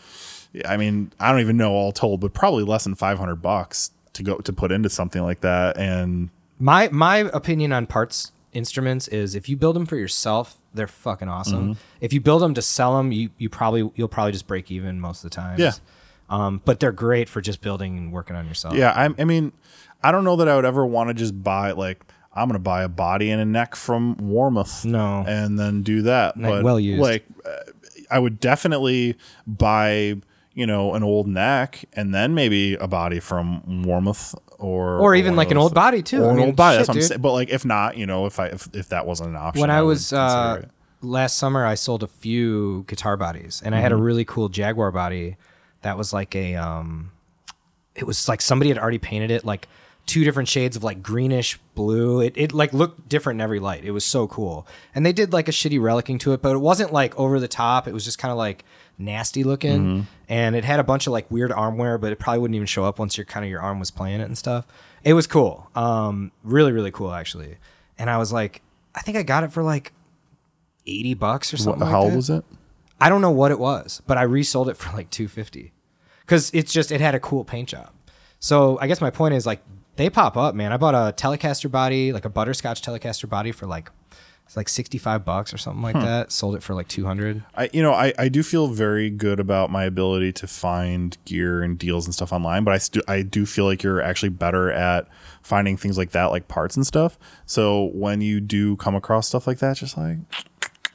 I 0.67 0.79
mean, 0.79 1.13
I 1.21 1.31
don't 1.31 1.41
even 1.41 1.59
know 1.59 1.73
all 1.73 1.93
told, 1.93 2.21
but 2.21 2.33
probably 2.33 2.65
less 2.65 2.85
than 2.85 2.95
500 2.95 3.37
bucks 3.37 3.91
to 4.15 4.23
go 4.23 4.39
to 4.39 4.53
put 4.55 4.73
into 4.73 4.89
something 4.89 5.23
like 5.23 5.41
that 5.43 5.77
and 5.77 6.31
My 6.59 6.89
my 6.91 7.19
opinion 7.19 7.73
on 7.73 7.87
parts 7.87 8.33
instruments 8.53 9.09
is 9.09 9.35
if 9.35 9.49
you 9.49 9.57
build 9.57 9.77
them 9.77 9.87
for 9.87 9.97
yourself, 9.97 10.57
they're 10.75 10.87
fucking 10.87 11.29
awesome. 11.29 11.75
Mm-hmm. 11.75 11.81
If 12.01 12.13
you 12.13 12.21
build 12.21 12.43
them 12.43 12.55
to 12.55 12.63
sell 12.63 12.97
them, 12.97 13.13
you 13.13 13.31
you 13.39 13.49
probably 13.49 13.91
you'll 13.95 14.09
probably 14.09 14.33
just 14.33 14.47
break 14.47 14.71
even 14.71 15.01
most 15.01 15.25
of 15.25 15.31
the 15.31 15.35
time. 15.35 15.59
Yeah. 15.59 15.73
Um, 16.31 16.61
but 16.65 16.79
they're 16.79 16.93
great 16.93 17.29
for 17.29 17.41
just 17.41 17.63
building 17.63 17.97
and 17.97 18.13
working 18.13 18.37
on 18.37 18.47
yourself. 18.47 18.75
Yeah, 18.75 18.93
I, 18.95 19.09
I 19.19 19.25
mean, 19.25 19.53
I 20.03 20.13
don't 20.13 20.25
know 20.25 20.37
that 20.37 20.49
I 20.49 20.57
would 20.57 20.67
ever 20.67 20.85
want 20.85 21.09
to 21.09 21.15
just 21.15 21.43
buy 21.43 21.73
like 21.73 22.05
I'm 22.35 22.49
gonna 22.49 22.59
buy 22.59 22.83
a 22.83 22.89
body 22.89 23.31
and 23.31 23.41
a 23.41 23.45
neck 23.45 23.75
from 23.75 24.17
Warmoth. 24.17 24.85
No. 24.85 25.25
and 25.27 25.59
then 25.59 25.83
do 25.83 26.03
that. 26.03 26.37
Like, 26.37 26.51
but 26.51 26.65
well 26.65 26.79
used. 26.79 27.01
Like, 27.01 27.25
uh, 27.45 27.73
I 28.11 28.19
would 28.19 28.41
definitely 28.41 29.17
buy 29.47 30.17
you 30.55 30.67
know 30.67 30.95
an 30.95 31.03
old 31.03 31.29
neck 31.29 31.85
and 31.93 32.15
then 32.15 32.35
maybe 32.35 32.75
a 32.75 32.89
body 32.89 33.21
from 33.21 33.63
Warmoth 33.85 34.35
or 34.59 34.99
Or 34.99 35.15
even 35.15 35.37
like 35.37 35.51
an 35.51 35.57
old 35.57 35.73
body 35.75 36.03
too. 36.03 36.23
or 36.23 36.27
I 36.27 36.31
an 36.31 36.37
mean, 36.37 36.47
old 36.47 36.57
body. 36.57 36.75
shit, 36.75 36.79
that's 36.81 36.89
what 36.89 36.95
I'm 36.95 37.01
dude. 37.01 37.09
saying. 37.09 37.21
But 37.21 37.33
like, 37.33 37.49
if 37.51 37.65
not, 37.65 37.97
you 37.97 38.07
know, 38.07 38.27
if 38.27 38.39
I 38.41 38.49
if, 38.49 38.69
if 38.75 38.89
that 38.91 39.07
wasn't 39.07 39.31
an 39.31 39.37
option, 39.37 39.61
when 39.61 39.71
I, 39.71 39.83
would 39.83 39.89
was 39.89 40.13
uh, 40.13 40.55
consider 40.55 40.67
it. 40.67 41.07
last 41.07 41.37
summer, 41.37 41.65
I 41.65 41.75
sold 41.75 42.03
a 42.03 42.07
few 42.09 42.85
guitar 42.89 43.17
bodies, 43.17 43.63
and 43.65 43.75
I 43.75 43.81
had 43.81 43.93
a 43.93 43.95
Mm-hmm. 43.95 44.05
really 44.05 44.25
cool 44.25 44.49
Jaguar 44.49 44.91
body 44.93 45.37
that 45.83 45.97
was 45.97 46.13
like 46.13 46.35
a 46.35 46.57
um, 46.57 47.13
it 47.95 48.05
was 48.07 48.29
like 48.29 48.41
somebody 48.41 48.69
had 48.71 48.79
already 48.79 48.99
painted 48.99 49.31
it 49.31 49.45
like 49.45 49.69
two 50.07 50.25
different 50.25 50.49
shades 50.49 50.75
of 50.77 50.83
like 50.83 51.03
greenish 51.03 51.59
blue. 51.75 52.21
It 52.21 52.33
it 52.37 52.53
like 52.53 52.73
looked 52.73 53.09
different 53.09 53.39
in 53.39 53.43
every 53.43 53.61
light. 53.61 53.85
It 53.85 53.91
was 53.93 54.05
so 54.05 54.27
cool, 54.27 54.67
and 54.95 55.05
they 55.07 55.13
did 55.13 55.33
like 55.33 55.49
a 55.49 55.53
shitty 55.53 55.79
relicing 55.79 56.19
to 56.21 56.33
it, 56.33 56.43
but 56.43 56.53
it 56.53 56.59
wasn't 56.59 56.93
like 56.93 57.17
over 57.19 57.39
the 57.39 57.49
top. 57.49 57.87
It 57.87 57.93
was 57.95 58.05
just 58.05 58.19
kind 58.19 58.33
of 58.33 58.39
like 58.39 58.65
nasty 58.99 59.45
looking, 59.45 59.81
Mm-hmm. 59.81 60.01
and 60.29 60.57
it 60.57 60.65
had 60.65 60.81
a 60.81 60.85
bunch 60.85 61.07
of 61.07 61.13
like 61.13 61.31
weird 61.31 61.51
armware, 61.51 62.01
but 62.01 62.13
it 62.13 62.19
probably 62.19 62.41
wouldn't 62.41 62.57
even 62.57 62.67
show 62.67 62.85
up 62.85 62.99
once 62.99 63.17
your 63.17 63.25
kind 63.25 63.45
of 63.45 63.51
your 63.51 63.61
arm 63.61 63.79
was 63.79 63.91
playing 63.91 64.21
it 64.21 64.25
and 64.25 64.37
stuff. 64.37 64.67
It 65.05 65.13
was 65.15 65.27
cool, 65.27 65.71
um, 65.75 66.33
really 66.43 66.73
really 66.73 66.91
cool 66.91 67.13
actually, 67.13 67.57
and 67.99 68.11
I 68.11 68.19
was 68.19 68.33
like, 68.33 68.63
I 68.95 69.01
think 69.01 69.17
I 69.17 69.23
got 69.23 69.45
it 69.45 69.53
for 69.53 69.63
like. 69.63 69.93
80 70.91 71.13
bucks 71.15 71.53
or 71.53 71.59
something 71.59 71.83
like 71.83 71.91
how 71.91 72.01
old 72.01 72.13
that. 72.13 72.17
was 72.17 72.31
it? 72.31 72.45
I 72.99 73.11
don't 73.11 73.21
know 73.21 73.31
what 73.31 73.51
it 73.51 73.59
was, 73.59 74.01
but 74.07 74.17
I 74.17 74.23
resold 74.23 74.71
it 74.71 74.77
for 74.79 74.91
like 74.97 75.11
250 75.11 75.73
cuz 76.27 76.51
it's 76.55 76.73
just 76.73 76.91
it 76.91 77.01
had 77.03 77.15
a 77.15 77.21
cool 77.21 77.45
paint 77.45 77.69
job. 77.69 77.91
So, 78.41 78.79
I 78.81 78.87
guess 78.87 79.01
my 79.03 79.11
point 79.11 79.35
is 79.35 79.45
like 79.45 79.63
they 79.97 80.09
pop 80.09 80.37
up, 80.39 80.55
man. 80.55 80.73
I 80.73 80.79
bought 80.79 80.95
a 80.95 81.13
Telecaster 81.13 81.71
body, 81.71 82.11
like 82.13 82.25
a 82.25 82.31
butterscotch 82.31 82.81
Telecaster 82.81 83.29
body 83.29 83.53
for 83.53 83.67
like 83.67 83.91
it's 84.49 84.57
like 84.57 84.71
65 84.71 85.27
bucks 85.27 85.53
or 85.53 85.59
something 85.59 85.83
like 85.83 85.95
that. 85.95 86.33
Sold 86.33 86.57
it 86.57 86.63
for 86.63 86.73
like 86.73 86.89
200. 86.89 87.45
I 87.55 87.69
you 87.71 87.83
know 87.83 87.93
I, 87.93 88.15
I 88.19 88.31
do 88.31 88.43
feel 88.43 88.69
very 88.69 89.11
good 89.11 89.41
about 89.41 89.71
my 89.71 89.85
ability 89.85 90.33
to 90.33 90.47
find 90.47 91.19
gear 91.27 91.63
and 91.63 91.79
deals 91.79 92.07
and 92.07 92.15
stuff 92.15 92.33
online, 92.33 92.65
but 92.65 92.73
I 92.73 92.79
stu- 92.79 93.03
I 93.07 93.21
do 93.21 93.45
feel 93.45 93.67
like 93.67 93.83
you're 93.83 94.01
actually 94.01 94.31
better 94.31 94.73
at 94.73 95.07
finding 95.43 95.77
things 95.77 95.99
like 95.99 96.13
that, 96.13 96.31
like 96.31 96.49
parts 96.49 96.77
and 96.77 96.87
stuff. 96.87 97.19
So 97.45 97.91
when 97.93 98.23
you 98.23 98.41
do 98.41 98.77
come 98.77 98.95
across 98.95 99.29
stuff 99.29 99.47
like 99.47 99.59
that, 99.59 99.77
just 99.77 99.99
like 99.99 100.17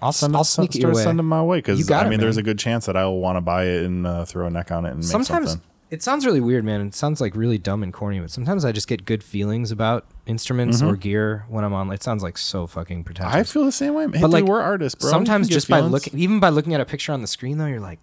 I'll, 0.02 0.12
send, 0.12 0.36
I'll 0.36 0.44
send, 0.44 0.72
sneak 0.72 0.76
it 0.76 0.82
your 0.82 0.96
start 0.96 1.04
sending 1.04 1.28
my 1.28 1.44
way 1.44 1.58
You 1.58 1.62
because 1.62 1.92
I 1.92 2.08
it, 2.08 2.10
mean 2.10 2.20
there's 2.20 2.38
a 2.38 2.44
good 2.44 2.58
chance 2.58 2.88
that 2.88 2.98
I 2.98 3.06
will 3.06 3.22
want 3.22 3.38
to 3.38 3.42
buy 3.42 3.66
it 3.66 3.84
and 3.86 4.08
uh, 4.08 4.26
throw 4.26 4.48
a 4.48 4.50
neck 4.50 4.72
on 4.72 4.86
it 4.86 4.90
and 4.90 4.98
make 4.98 5.06
Sometimes 5.06 5.52
something. 5.52 5.70
It 5.94 6.02
sounds 6.02 6.26
really 6.26 6.42
weird, 6.42 6.66
man. 6.66 6.82
It 6.82 6.96
sounds 6.96 7.22
like 7.22 7.36
really 7.36 7.60
dumb 7.60 7.84
and 7.84 7.94
corny, 7.94 8.20
but 8.20 8.32
sometimes 8.32 8.66
I 8.66 8.72
just 8.72 8.88
get 8.88 9.06
good 9.06 9.24
feelings 9.24 9.70
about 9.72 10.06
instruments 10.26 10.82
or 10.82 10.96
gear 10.96 11.46
when 11.50 11.64
I'm 11.64 11.74
on. 11.74 11.92
It 11.92 12.02
sounds 12.02 12.24
like 12.24 12.36
so 12.36 12.66
fucking 12.66 13.04
pretentious. 13.04 13.32
Mm-hmm. 13.32 13.40
I 13.40 13.44
feel 13.44 13.64
the 13.64 13.72
same 13.72 13.94
way. 13.94 14.06
Hey, 14.06 14.14
but 14.14 14.22
dude, 14.22 14.30
like 14.32 14.44
we're 14.46 14.60
artists, 14.60 15.00
bro. 15.00 15.12
Sometimes 15.12 15.48
just 15.48 15.70
by 15.70 15.78
feelings. 15.78 15.92
looking, 15.92 16.18
even 16.20 16.40
by 16.40 16.50
looking 16.50 16.74
at 16.74 16.82
a 16.82 16.86
picture 16.86 17.14
on 17.14 17.22
the 17.22 17.28
screen, 17.28 17.60
though, 17.60 17.68
you're 17.68 17.80
like, 17.80 18.00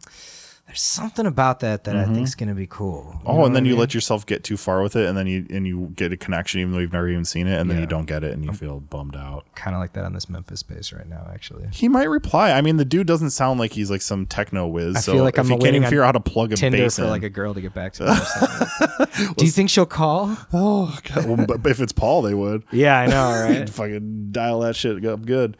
There's 0.71 0.83
something 0.83 1.27
about 1.27 1.59
that 1.61 1.83
that 1.83 1.97
I 1.97 2.05
think 2.05 2.29
is 2.29 2.37
gonna 2.37 2.55
be 2.55 2.68
cool. 2.68 3.14
You 3.14 3.21
Oh, 3.27 3.45
and 3.45 3.57
then 3.57 3.64
I 3.64 3.66
you 3.66 3.73
mean? 3.73 3.81
let 3.81 3.93
yourself 3.93 4.25
get 4.25 4.45
too 4.45 4.57
far 4.57 4.83
with 4.83 4.95
it, 4.95 5.09
and 5.09 5.18
then 5.18 5.27
you 5.27 5.45
and 5.51 5.66
you 5.66 5.91
get 5.97 6.12
a 6.12 6.16
connection 6.16 6.61
even 6.61 6.73
though 6.73 6.79
you've 6.79 6.93
never 6.93 7.09
even 7.09 7.25
seen 7.25 7.49
it, 7.49 7.59
and 7.61 7.68
then 7.68 7.79
Yeah. 7.79 7.81
you 7.81 7.87
don't 7.89 8.05
get 8.07 8.23
it, 8.23 8.33
and 8.35 8.45
you 8.45 8.53
feel 8.53 8.79
bummed 8.79 9.16
out. 9.16 9.47
kind 9.57 9.75
of 9.75 9.81
like 9.81 9.95
that 9.95 10.05
on 10.05 10.12
this 10.12 10.29
Memphis 10.31 10.62
bass 10.62 10.93
right 10.93 11.09
now, 11.09 11.27
actually. 11.35 11.66
He 11.73 11.89
might 11.89 12.09
reply. 12.09 12.53
I 12.53 12.61
mean, 12.61 12.77
the 12.77 12.85
dude 12.85 13.09
doesn't 13.09 13.31
sound 13.31 13.59
like 13.59 13.73
he's 13.73 13.91
like 13.91 14.01
some 14.01 14.27
techno 14.27 14.68
whiz. 14.68 14.95
I 14.97 15.01
so 15.01 15.12
feel 15.14 15.25
like 15.25 15.35
if 15.35 15.41
I'm 15.41 15.47
he 15.47 15.51
can't 15.51 15.62
waiting 15.64 15.77
even 15.83 15.89
figure 15.91 16.03
out 16.05 16.07
how 16.07 16.12
to 16.12 16.21
plug 16.21 16.53
a 16.53 16.57
Tinder 16.57 16.79
bass 16.79 16.97
for 16.97 17.03
in, 17.03 17.11
like 17.11 17.25
a 17.25 17.29
girl 17.31 17.53
to 17.53 17.61
get 17.61 17.75
back 17.75 17.95
to. 17.95 18.09
Or 18.09 18.14
something. 18.14 19.35
Do 19.39 19.45
you 19.45 19.51
think 19.51 19.71
she'll 19.71 19.87
call? 19.87 20.37
oh, 20.53 20.97
God. 21.12 21.27
Well, 21.27 21.47
but 21.47 21.66
if 21.68 21.81
it's 21.81 21.93
Paul, 21.93 22.23
they 22.23 22.35
would. 22.35 22.62
Yeah, 22.71 22.97
I 22.97 23.07
know, 23.09 23.31
right? 23.43 23.68
fucking 23.71 24.29
dial 24.31 24.61
that 24.61 24.77
shit 24.77 25.05
up 25.05 25.27
good. 25.27 25.57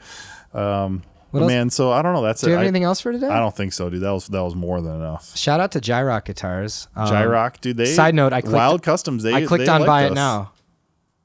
Um, 0.54 1.02
What 1.30 1.42
else- 1.42 1.48
man, 1.48 1.70
so 1.70 1.92
I 1.92 2.02
don't 2.02 2.12
know. 2.14 2.22
That's 2.22 2.40
Do 2.40 2.48
you 2.48 2.52
it. 2.54 2.56
have 2.56 2.62
I, 2.64 2.68
anything 2.68 2.82
else 2.84 3.00
for 3.00 3.12
today? 3.12 3.28
I 3.28 3.38
don't 3.38 3.54
think 3.56 3.72
so, 3.72 3.88
dude. 3.90 4.00
That 4.02 4.10
was 4.10 4.26
that 4.28 4.42
was 4.42 4.54
more 4.54 4.80
than 4.80 4.94
enough. 4.96 5.36
Shout 5.36 5.60
out 5.60 5.72
to 5.72 5.80
Gyrock 5.80 6.24
Guitars. 6.24 6.88
Um, 6.96 7.08
Gyrock, 7.08 7.60
dude. 7.60 7.76
They 7.76 7.86
side 7.86 8.14
note, 8.14 8.32
I 8.32 8.40
clicked- 8.40 8.54
Wild 8.54 8.82
Customs. 8.82 9.22
They 9.22 9.32
I 9.32 9.44
clicked 9.46 9.64
they 9.66 9.70
on 9.70 9.86
buy 9.86 10.04
us. 10.06 10.10
it 10.10 10.14
now. 10.14 10.52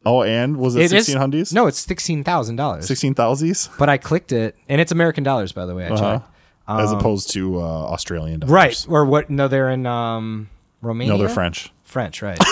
Oh, 0.07 0.21
and 0.21 0.57
was 0.57 0.75
it, 0.75 0.83
It 0.83 0.89
sixteen 0.91 1.17
hundreds? 1.17 1.51
No, 1.51 1.65
it's 1.65 1.79
sixteen 1.79 2.23
thousand 2.23 2.57
dollars. 2.57 2.85
sixteen 2.85 3.15
thousands. 3.15 3.69
But 3.79 3.89
I 3.89 3.97
clicked 3.97 4.31
it, 4.31 4.55
and 4.69 4.79
it's 4.79 4.91
American 4.91 5.23
dollars, 5.23 5.51
by 5.51 5.65
the 5.65 5.73
way. 5.73 5.85
I 5.85 5.89
Uh-huh. 5.89 6.19
checked. 6.19 6.29
As 6.67 6.91
opposed 6.91 7.31
to 7.31 7.59
uh, 7.59 7.63
Australian 7.63 8.39
dollars. 8.41 8.51
Right, 8.51 8.85
or 8.89 9.05
what? 9.05 9.29
No, 9.29 9.47
they're 9.47 9.69
in 9.69 9.85
um, 9.87 10.49
Romania. 10.81 11.13
No, 11.13 11.19
they're 11.19 11.29
French. 11.29 11.71
French, 11.83 12.21
right? 12.21 12.37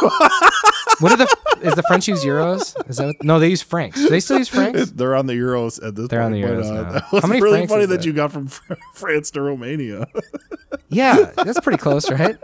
what 1.00 1.12
are 1.12 1.16
the? 1.16 1.36
Is 1.62 1.74
the 1.74 1.82
French 1.84 2.08
use 2.08 2.24
euros? 2.24 2.74
Is 2.88 2.96
that? 2.96 3.06
What, 3.06 3.22
no, 3.22 3.38
they 3.38 3.48
use 3.48 3.62
francs. 3.62 3.96
Do 4.00 4.08
they 4.08 4.20
still 4.20 4.38
use 4.38 4.48
francs? 4.48 4.90
They're 4.94 5.14
on 5.14 5.26
the 5.26 5.34
euros 5.34 5.84
at 5.86 5.94
this 5.94 6.08
They're 6.08 6.22
on 6.22 6.32
point. 6.32 6.46
the 6.46 6.48
but, 6.48 6.64
euros 6.64 6.70
uh, 6.70 6.82
now. 6.82 6.92
That 6.92 7.12
was 7.12 7.22
How 7.22 7.28
many 7.28 7.40
really 7.40 7.58
francs 7.58 7.72
funny 7.72 7.86
that? 7.86 8.04
you 8.04 8.12
got 8.12 8.32
from 8.32 8.48
France 8.94 9.30
to 9.32 9.42
Romania. 9.42 10.06
Yeah, 10.90 11.32
that's 11.36 11.60
pretty 11.60 11.78
close, 11.78 12.10
right? 12.10 12.36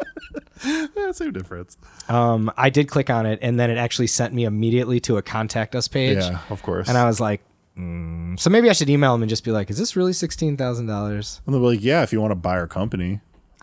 yeah, 0.64 1.12
same 1.12 1.32
difference. 1.32 1.78
Um, 2.08 2.50
I 2.56 2.68
did 2.68 2.88
click 2.88 3.08
on 3.08 3.24
it, 3.24 3.38
and 3.40 3.58
then 3.58 3.70
it 3.70 3.78
actually 3.78 4.06
sent 4.06 4.34
me 4.34 4.44
immediately 4.44 5.00
to 5.00 5.16
a 5.16 5.22
contact 5.22 5.74
us 5.74 5.88
page. 5.88 6.18
Yeah, 6.18 6.40
of 6.50 6.62
course. 6.62 6.88
And 6.88 6.98
I 6.98 7.06
was 7.06 7.20
like, 7.20 7.42
mm. 7.78 8.38
so 8.38 8.50
maybe 8.50 8.68
I 8.68 8.74
should 8.74 8.90
email 8.90 9.12
them 9.12 9.22
and 9.22 9.30
just 9.30 9.44
be 9.44 9.50
like, 9.50 9.70
is 9.70 9.78
this 9.78 9.96
really 9.96 10.12
sixteen 10.12 10.56
thousand 10.58 10.86
dollars? 10.86 11.40
and 11.46 11.54
they'll 11.54 11.62
be 11.62 11.76
like, 11.76 11.82
yeah, 11.84 12.02
if 12.02 12.12
you 12.12 12.20
want 12.20 12.32
to 12.32 12.36
buy 12.36 12.56
our 12.58 12.66
company, 12.66 13.20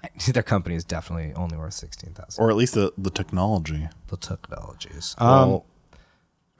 Their 0.34 0.43
company 0.43 0.76
is 0.76 0.84
definitely 0.84 1.34
only 1.36 1.58
worth 1.58 1.74
sixteen 1.74 2.14
thousand. 2.14 2.43
or 2.43 2.49
at 2.49 2.56
least 2.56 2.74
the, 2.74 2.91
the 2.97 3.10
technology. 3.10 3.88
The 4.08 4.18
technologies. 4.18 5.16
Um, 5.18 5.28
well, 5.49 5.66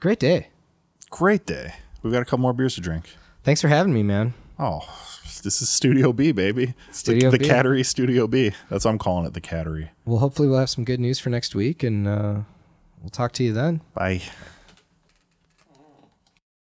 great 0.00 0.18
day. 0.20 0.48
great 1.10 1.46
day. 1.46 1.74
We've 2.02 2.12
got 2.12 2.22
a 2.22 2.24
couple 2.24 2.38
more 2.38 2.52
beers 2.52 2.74
to 2.76 2.80
drink. 2.80 3.10
Thanks 3.44 3.60
for 3.60 3.68
having 3.68 3.92
me, 3.92 4.02
man. 4.02 4.34
Oh, 4.58 4.80
this 5.42 5.60
is 5.62 5.68
Studio 5.68 6.12
B, 6.12 6.30
baby. 6.32 6.74
Studio 6.92 7.30
the, 7.30 7.38
B. 7.38 7.44
The 7.44 7.52
Cattery 7.52 7.84
Studio 7.84 8.26
B. 8.26 8.52
That's 8.70 8.84
what 8.84 8.92
I'm 8.92 8.98
calling 8.98 9.26
it, 9.26 9.34
the 9.34 9.40
Cattery. 9.40 9.88
Well, 10.04 10.18
hopefully 10.18 10.46
we'll 10.48 10.58
have 10.58 10.70
some 10.70 10.84
good 10.84 11.00
news 11.00 11.18
for 11.18 11.30
next 11.30 11.54
week, 11.54 11.82
and 11.82 12.06
uh, 12.06 12.40
we'll 13.00 13.10
talk 13.10 13.32
to 13.32 13.44
you 13.44 13.52
then. 13.52 13.80
Bye. 13.94 14.22